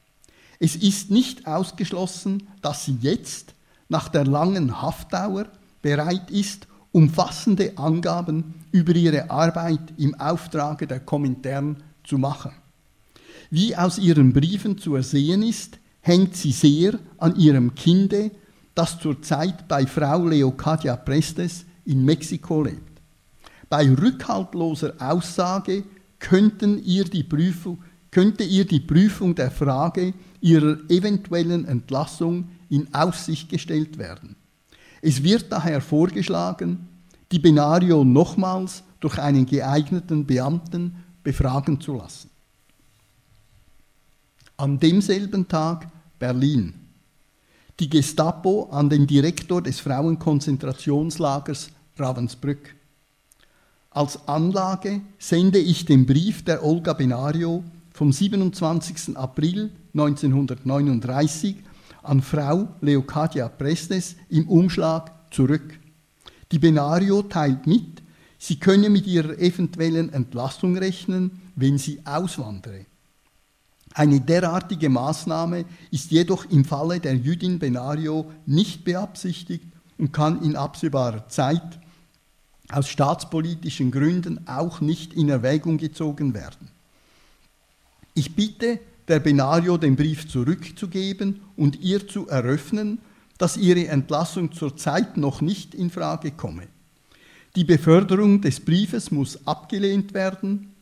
Es 0.59 0.77
ist 0.77 1.11
nicht 1.11 1.45
ausgeschlossen, 1.45 2.47
dass 2.61 2.85
sie 2.85 2.99
jetzt, 3.01 3.53
nach 3.89 4.07
der 4.07 4.23
langen 4.23 4.81
Haftdauer, 4.81 5.47
bereit 5.81 6.31
ist, 6.31 6.67
umfassende 6.93 7.77
Angaben 7.77 8.53
über 8.71 8.95
ihre 8.95 9.29
Arbeit 9.29 9.93
im 9.97 10.15
Auftrage 10.15 10.87
der 10.87 11.01
Komintern 11.01 11.83
zu 12.05 12.17
machen. 12.17 12.53
Wie 13.49 13.75
aus 13.75 13.97
ihren 13.97 14.31
Briefen 14.31 14.77
zu 14.77 14.95
ersehen 14.95 15.43
ist, 15.43 15.79
hängt 16.07 16.35
sie 16.35 16.53
sehr 16.53 16.97
an 17.17 17.35
ihrem 17.35 17.75
Kinde, 17.75 18.31
das 18.73 18.97
zurzeit 18.99 19.67
bei 19.67 19.85
Frau 19.85 20.25
Leocadia 20.25 20.95
Prestes 20.95 21.65
in 21.85 22.05
Mexiko 22.05 22.63
lebt. 22.63 23.01
Bei 23.69 23.89
rückhaltloser 23.89 24.93
Aussage 24.99 25.83
könnten 26.19 26.81
ihr 26.83 27.03
die 27.03 27.23
Prüfung, 27.23 27.83
könnte 28.09 28.43
ihr 28.43 28.65
die 28.65 28.79
Prüfung 28.79 29.35
der 29.35 29.51
Frage 29.51 30.13
ihrer 30.39 30.77
eventuellen 30.89 31.65
Entlassung 31.65 32.47
in 32.69 32.93
Aussicht 32.93 33.49
gestellt 33.49 33.97
werden. 33.97 34.35
Es 35.01 35.23
wird 35.23 35.51
daher 35.51 35.81
vorgeschlagen, 35.81 36.87
die 37.31 37.39
Benario 37.39 38.05
nochmals 38.05 38.83
durch 39.01 39.19
einen 39.19 39.45
geeigneten 39.45 40.25
Beamten 40.25 41.03
befragen 41.23 41.81
zu 41.81 41.95
lassen. 41.95 42.29
An 44.55 44.79
demselben 44.79 45.47
Tag 45.47 45.87
Berlin. 46.19 46.73
Die 47.79 47.89
Gestapo 47.89 48.69
an 48.71 48.89
den 48.89 49.05
Direktor 49.05 49.61
des 49.61 49.79
Frauenkonzentrationslagers 49.79 51.69
Ravensbrück. 51.95 52.75
Als 53.91 54.27
Anlage 54.27 55.01
sende 55.19 55.59
ich 55.59 55.85
den 55.85 56.05
Brief 56.05 56.43
der 56.43 56.63
Olga 56.63 56.93
Benario 56.93 57.63
vom 57.91 58.11
27. 58.11 59.15
April 59.15 59.71
1939 59.93 61.55
an 62.03 62.21
Frau 62.21 62.67
Leocadia 62.81 63.47
Prestes 63.49 64.15
im 64.29 64.47
Umschlag 64.49 65.11
zurück. 65.31 65.79
Die 66.51 66.59
Benario 66.59 67.21
teilt 67.23 67.67
mit, 67.67 68.01
sie 68.37 68.59
könne 68.59 68.89
mit 68.89 69.05
ihrer 69.05 69.37
eventuellen 69.37 70.11
Entlassung 70.13 70.77
rechnen, 70.77 71.41
wenn 71.55 71.77
sie 71.77 71.99
auswandere. 72.05 72.86
Eine 73.97 74.21
derartige 74.21 74.89
Maßnahme 74.89 75.65
ist 75.89 76.11
jedoch 76.11 76.45
im 76.51 76.65
Falle 76.65 76.99
der 76.99 77.15
Jüdin 77.15 77.57
Benario 77.57 78.31
nicht 78.45 78.83
beabsichtigt 78.83 79.65
und 79.97 80.13
kann 80.13 80.43
in 80.43 80.55
absehbarer 80.55 81.27
Zeit 81.29 81.79
aus 82.69 82.89
staatspolitischen 82.89 83.89
Gründen 83.89 84.47
auch 84.47 84.81
nicht 84.81 85.13
in 85.13 85.29
Erwägung 85.29 85.79
gezogen 85.79 86.35
werden. 86.35 86.67
Ich 88.13 88.35
bitte 88.35 88.79
der 89.07 89.19
Benario 89.19 89.77
den 89.77 89.95
Brief 89.95 90.29
zurückzugeben 90.29 91.41
und 91.55 91.79
ihr 91.79 92.07
zu 92.07 92.27
eröffnen, 92.27 92.99
dass 93.39 93.57
ihre 93.57 93.87
Entlassung 93.87 94.51
zurzeit 94.51 95.17
noch 95.17 95.41
nicht 95.41 95.73
in 95.73 95.89
Frage 95.89 96.29
komme. 96.29 96.67
Die 97.55 97.63
Beförderung 97.63 98.41
des 98.41 98.59
Briefes 98.59 99.09
muss 99.09 99.47
abgelehnt 99.47 100.13
werden, 100.13 100.75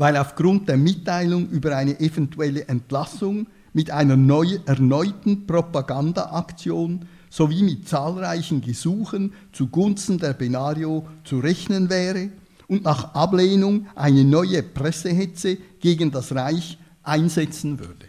weil 0.00 0.16
aufgrund 0.16 0.66
der 0.66 0.78
Mitteilung 0.78 1.50
über 1.50 1.76
eine 1.76 2.00
eventuelle 2.00 2.66
Entlassung 2.68 3.48
mit 3.74 3.90
einer 3.90 4.16
neu, 4.16 4.58
erneuten 4.64 5.46
Propagandaaktion 5.46 7.04
sowie 7.28 7.62
mit 7.62 7.86
zahlreichen 7.86 8.62
Gesuchen 8.62 9.34
zugunsten 9.52 10.16
der 10.16 10.32
Benario 10.32 11.06
zu 11.24 11.40
rechnen 11.40 11.90
wäre 11.90 12.30
und 12.66 12.84
nach 12.84 13.12
Ablehnung 13.12 13.88
eine 13.94 14.24
neue 14.24 14.62
Pressehetze 14.62 15.58
gegen 15.80 16.10
das 16.10 16.34
Reich 16.34 16.78
einsetzen 17.02 17.78
würde. 17.78 18.06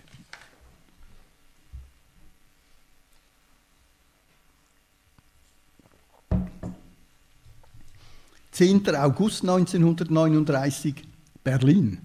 Zehnter 8.50 9.04
August 9.04 9.42
1939 9.42 11.11
Berlin. 11.44 12.00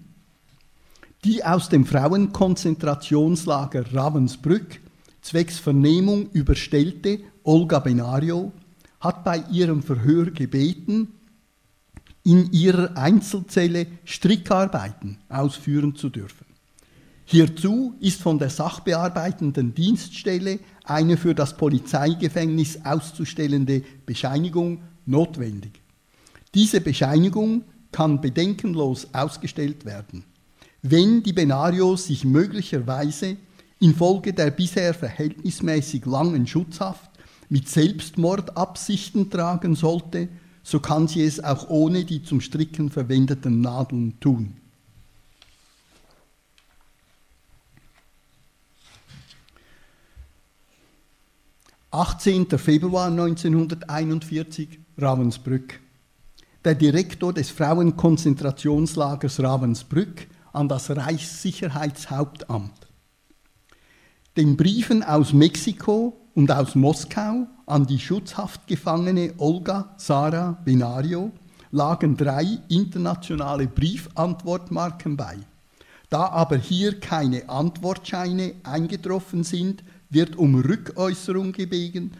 Die 1.23 1.43
aus 1.43 1.69
dem 1.69 1.85
Frauenkonzentrationslager 1.85 3.93
Ravensbrück 3.93 4.79
zwecks 5.21 5.59
Vernehmung 5.59 6.31
überstellte 6.31 7.19
Olga 7.43 7.79
Benario 7.79 8.51
hat 8.99 9.23
bei 9.23 9.43
ihrem 9.51 9.83
Verhör 9.83 10.31
gebeten, 10.31 11.09
in 12.23 12.51
ihrer 12.51 12.97
Einzelzelle 12.97 13.87
Strickarbeiten 14.03 15.19
ausführen 15.29 15.95
zu 15.95 16.09
dürfen. 16.09 16.45
Hierzu 17.23 17.95
ist 17.99 18.21
von 18.21 18.39
der 18.39 18.49
sachbearbeitenden 18.49 19.73
Dienststelle 19.73 20.59
eine 20.83 21.17
für 21.17 21.35
das 21.35 21.57
Polizeigefängnis 21.57 22.85
auszustellende 22.85 23.83
Bescheinigung 24.05 24.81
notwendig. 25.05 25.81
Diese 26.53 26.81
Bescheinigung 26.81 27.63
kann 27.91 28.21
bedenkenlos 28.21 29.07
ausgestellt 29.13 29.85
werden, 29.85 30.23
wenn 30.81 31.23
die 31.23 31.33
Benario 31.33 31.95
sich 31.95 32.23
möglicherweise 32.23 33.37
infolge 33.79 34.33
der 34.33 34.51
bisher 34.51 34.93
verhältnismäßig 34.93 36.05
langen 36.05 36.47
Schutzhaft 36.47 37.11
mit 37.49 37.69
Selbstmordabsichten 37.69 39.29
tragen 39.29 39.75
sollte, 39.75 40.29
so 40.63 40.79
kann 40.79 41.07
sie 41.07 41.23
es 41.23 41.43
auch 41.43 41.69
ohne 41.69 42.03
die 42.03 42.23
zum 42.23 42.41
Stricken 42.41 42.89
verwendeten 42.89 43.61
Nadeln 43.61 44.19
tun. 44.19 44.57
18. 51.89 52.49
Februar 52.59 53.07
1941 53.07 54.77
Ravensbrück. 54.97 55.79
Der 56.65 56.73
Direktor 56.73 57.33
des 57.33 57.51
Frauenkonzentrationslagers 57.51 59.41
Ravensbrück 59.41 60.27
an 60.53 60.67
das 60.67 60.89
Reichssicherheitshauptamt. 60.89 62.87
Den 64.35 64.57
Briefen 64.57 65.03
aus 65.03 65.33
Mexiko 65.33 66.19
und 66.33 66.51
aus 66.51 66.73
Moskau 66.73 67.45
an 67.67 67.85
die 67.85 67.99
Schutzhaftgefangene 67.99 69.35
Olga 69.37 69.93
Sarah 69.97 70.57
Benario 70.65 71.31
lagen 71.71 72.17
drei 72.17 72.57
internationale 72.69 73.67
Briefantwortmarken 73.67 75.15
bei. 75.15 75.37
Da 76.09 76.27
aber 76.29 76.57
hier 76.57 76.99
keine 76.99 77.49
Antwortscheine 77.49 78.55
eingetroffen 78.63 79.43
sind, 79.43 79.83
wird 80.09 80.35
um 80.37 80.55
Rückäußerung 80.55 81.51
gebeten, 81.51 82.11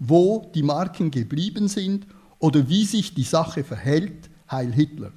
wo 0.00 0.50
die 0.54 0.64
Marken 0.64 1.12
geblieben 1.12 1.68
sind 1.68 2.06
oder 2.40 2.68
wie 2.68 2.84
sich 2.84 3.14
die 3.14 3.22
Sache 3.22 3.62
verhält, 3.62 4.28
Heil 4.50 4.72
Hitler. 4.72 5.12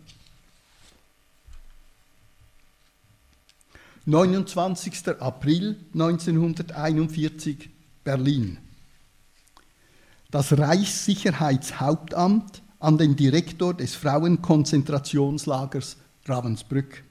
29. 4.05 5.07
April 5.19 5.77
1941 5.93 7.69
Berlin. 8.03 8.57
Das 10.29 10.57
Reichssicherheitshauptamt 10.57 12.61
an 12.79 12.97
den 12.97 13.15
Direktor 13.15 13.73
des 13.73 13.95
Frauenkonzentrationslagers 13.95 15.95
Ravensbrück. 16.25 17.05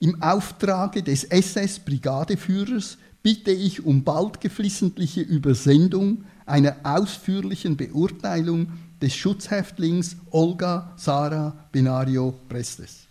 Im 0.00 0.22
Auftrage 0.22 1.02
des 1.02 1.24
SS-Brigadeführers 1.24 2.98
bitte 3.22 3.52
ich 3.52 3.86
um 3.86 4.04
bald 4.04 4.42
geflissentliche 4.42 5.22
Übersendung 5.22 6.26
einer 6.44 6.76
ausführlichen 6.82 7.78
Beurteilung 7.78 8.72
des 9.04 9.14
Schutzhäftlings 9.14 10.16
Olga 10.30 10.94
Sarah 10.96 11.54
Benario 11.70 12.32
Prestes. 12.48 13.06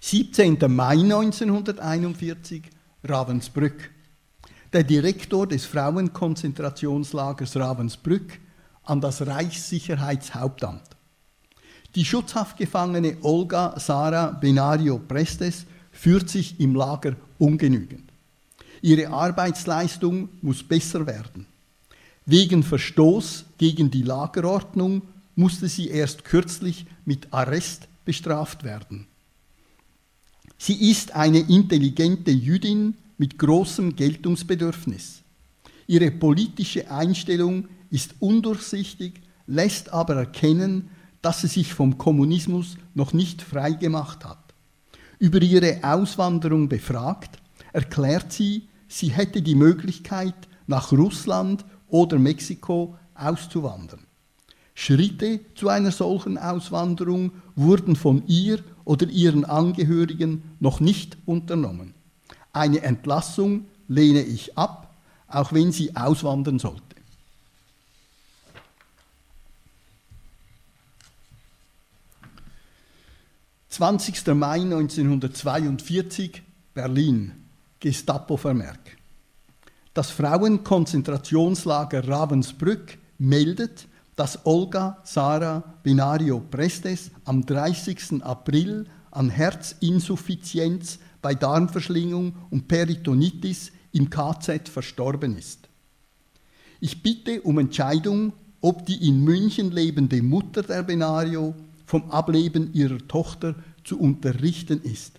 17. 0.00 0.56
Mai 0.66 0.94
1941 0.94 2.62
Ravensbrück. 3.04 3.90
Der 4.72 4.82
Direktor 4.82 5.46
des 5.46 5.66
Frauenkonzentrationslagers 5.66 7.54
Ravensbrück 7.56 8.40
an 8.84 9.02
das 9.02 9.26
Reichssicherheitshauptamt. 9.26 10.88
Die 11.94 12.06
Schutzhaftgefangene 12.06 13.18
Olga 13.20 13.78
Sarah 13.78 14.30
Benario 14.30 14.98
Prestes 15.00 15.66
führt 15.92 16.30
sich 16.30 16.58
im 16.58 16.74
Lager 16.74 17.14
ungenügend. 17.38 18.10
Ihre 18.80 19.08
Arbeitsleistung 19.08 20.30
muss 20.40 20.62
besser 20.62 21.06
werden. 21.06 21.46
Wegen 22.30 22.62
Verstoß 22.62 23.46
gegen 23.56 23.90
die 23.90 24.02
Lagerordnung 24.02 25.00
musste 25.34 25.66
sie 25.66 25.88
erst 25.88 26.26
kürzlich 26.26 26.84
mit 27.06 27.32
Arrest 27.32 27.88
bestraft 28.04 28.64
werden. 28.64 29.06
Sie 30.58 30.90
ist 30.90 31.16
eine 31.16 31.38
intelligente 31.38 32.30
Jüdin 32.30 32.96
mit 33.16 33.38
großem 33.38 33.96
Geltungsbedürfnis. 33.96 35.22
Ihre 35.86 36.10
politische 36.10 36.90
Einstellung 36.90 37.66
ist 37.88 38.16
undurchsichtig, 38.18 39.22
lässt 39.46 39.90
aber 39.94 40.16
erkennen, 40.16 40.90
dass 41.22 41.40
sie 41.40 41.46
sich 41.46 41.72
vom 41.72 41.96
Kommunismus 41.96 42.76
noch 42.92 43.14
nicht 43.14 43.40
frei 43.40 43.70
gemacht 43.70 44.26
hat. 44.26 44.52
Über 45.18 45.40
ihre 45.40 45.78
Auswanderung 45.82 46.68
befragt, 46.68 47.38
erklärt 47.72 48.34
sie, 48.34 48.68
sie 48.86 49.08
hätte 49.08 49.40
die 49.40 49.54
Möglichkeit, 49.54 50.34
nach 50.66 50.92
Russland 50.92 51.64
oder 51.88 52.18
Mexiko 52.18 52.96
auszuwandern. 53.14 54.00
Schritte 54.74 55.40
zu 55.54 55.68
einer 55.68 55.90
solchen 55.90 56.38
Auswanderung 56.38 57.32
wurden 57.56 57.96
von 57.96 58.22
ihr 58.28 58.60
oder 58.84 59.06
ihren 59.08 59.44
Angehörigen 59.44 60.42
noch 60.60 60.78
nicht 60.78 61.18
unternommen. 61.26 61.94
Eine 62.52 62.82
Entlassung 62.82 63.66
lehne 63.88 64.22
ich 64.22 64.56
ab, 64.56 64.94
auch 65.26 65.52
wenn 65.52 65.72
sie 65.72 65.96
auswandern 65.96 66.58
sollte. 66.58 66.82
20. 73.70 74.26
Mai 74.34 74.60
1942, 74.60 76.42
Berlin, 76.74 77.32
Gestapo-Vermerk. 77.78 78.97
Das 79.98 80.12
Frauenkonzentrationslager 80.12 82.06
Ravensbrück 82.06 82.98
meldet, 83.18 83.88
dass 84.14 84.46
Olga 84.46 84.98
Sarah 85.02 85.74
Binario 85.82 86.38
Prestes 86.38 87.10
am 87.24 87.44
30. 87.44 88.22
April 88.22 88.86
an 89.10 89.28
Herzinsuffizienz 89.28 91.00
bei 91.20 91.34
Darmverschlingung 91.34 92.32
und 92.48 92.68
Peritonitis 92.68 93.72
im 93.90 94.08
KZ 94.08 94.68
verstorben 94.68 95.36
ist. 95.36 95.68
Ich 96.78 97.02
bitte 97.02 97.42
um 97.42 97.58
Entscheidung, 97.58 98.34
ob 98.60 98.86
die 98.86 99.08
in 99.08 99.24
München 99.24 99.72
lebende 99.72 100.22
Mutter 100.22 100.62
der 100.62 100.84
Benario 100.84 101.56
vom 101.86 102.08
Ableben 102.12 102.72
ihrer 102.72 102.98
Tochter 103.08 103.56
zu 103.82 103.98
unterrichten 103.98 104.80
ist. 104.80 105.18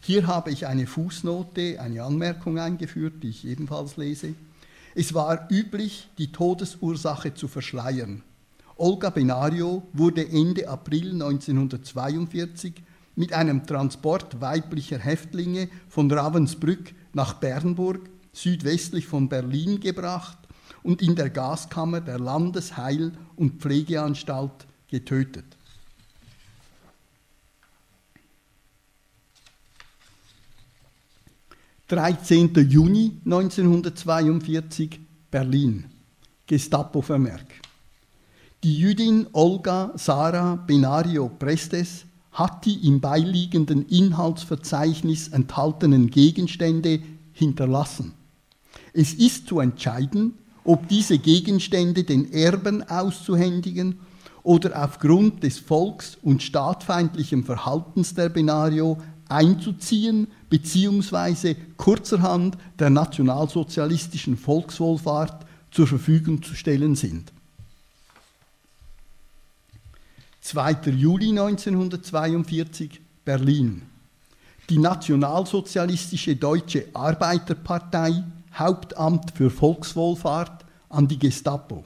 Hier 0.00 0.26
habe 0.26 0.50
ich 0.50 0.66
eine 0.66 0.86
Fußnote, 0.86 1.80
eine 1.80 2.02
Anmerkung 2.02 2.58
eingeführt, 2.58 3.22
die 3.22 3.30
ich 3.30 3.46
ebenfalls 3.46 3.96
lese. 3.96 4.34
Es 4.94 5.14
war 5.14 5.48
üblich, 5.50 6.08
die 6.18 6.32
Todesursache 6.32 7.34
zu 7.34 7.48
verschleiern. 7.48 8.22
Olga 8.76 9.10
Benario 9.10 9.82
wurde 9.92 10.28
Ende 10.28 10.68
April 10.68 11.12
1942 11.12 12.74
mit 13.16 13.32
einem 13.32 13.66
Transport 13.66 14.40
weiblicher 14.40 14.98
Häftlinge 14.98 15.68
von 15.88 16.10
Ravensbrück 16.10 16.94
nach 17.12 17.34
Bernburg, 17.34 18.08
südwestlich 18.32 19.06
von 19.06 19.28
Berlin, 19.28 19.80
gebracht 19.80 20.38
und 20.84 21.02
in 21.02 21.16
der 21.16 21.28
Gaskammer 21.28 22.00
der 22.00 22.20
Landesheil- 22.20 23.12
und 23.34 23.60
Pflegeanstalt 23.60 24.66
getötet. 24.88 25.57
13. 31.88 32.52
Juni 32.68 33.18
1942, 33.24 35.00
Berlin. 35.30 35.86
Gestapo-Vermerk. 36.46 37.46
Die 38.62 38.78
Jüdin 38.78 39.26
Olga 39.32 39.92
Sarah 39.96 40.56
Benario 40.56 41.30
Prestes 41.30 42.04
hat 42.32 42.66
die 42.66 42.86
im 42.86 43.00
beiliegenden 43.00 43.86
Inhaltsverzeichnis 43.86 45.28
enthaltenen 45.28 46.10
Gegenstände 46.10 47.00
hinterlassen. 47.32 48.12
Es 48.92 49.14
ist 49.14 49.46
zu 49.46 49.60
entscheiden, 49.60 50.34
ob 50.64 50.88
diese 50.88 51.18
Gegenstände 51.18 52.04
den 52.04 52.30
Erben 52.34 52.82
auszuhändigen 52.86 54.00
oder 54.42 54.84
aufgrund 54.84 55.42
des 55.42 55.58
volks- 55.58 56.18
und 56.20 56.42
staatfeindlichen 56.42 57.44
Verhaltens 57.44 58.14
der 58.14 58.28
Benario 58.28 58.98
einzuziehen 59.30 60.28
bzw. 60.50 61.54
kurzerhand 61.76 62.56
der 62.78 62.90
nationalsozialistischen 62.90 64.36
Volkswohlfahrt 64.36 65.46
zur 65.70 65.86
Verfügung 65.86 66.42
zu 66.42 66.54
stellen 66.54 66.96
sind. 66.96 67.32
2. 70.40 70.90
Juli 70.90 71.30
1942 71.30 73.00
Berlin. 73.24 73.82
Die 74.70 74.78
nationalsozialistische 74.78 76.36
Deutsche 76.36 76.86
Arbeiterpartei 76.94 78.24
Hauptamt 78.54 79.32
für 79.32 79.50
Volkswohlfahrt 79.50 80.64
an 80.88 81.06
die 81.06 81.18
Gestapo. 81.18 81.84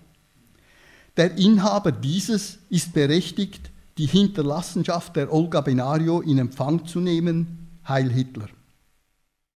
Der 1.16 1.36
Inhaber 1.36 1.92
dieses 1.92 2.58
ist 2.70 2.94
berechtigt, 2.94 3.70
die 3.98 4.06
Hinterlassenschaft 4.06 5.16
der 5.16 5.32
Olga 5.32 5.60
Benario 5.60 6.20
in 6.20 6.38
Empfang 6.38 6.86
zu 6.86 7.00
nehmen, 7.00 7.61
Heil 7.88 8.10
Hitler. 8.10 8.48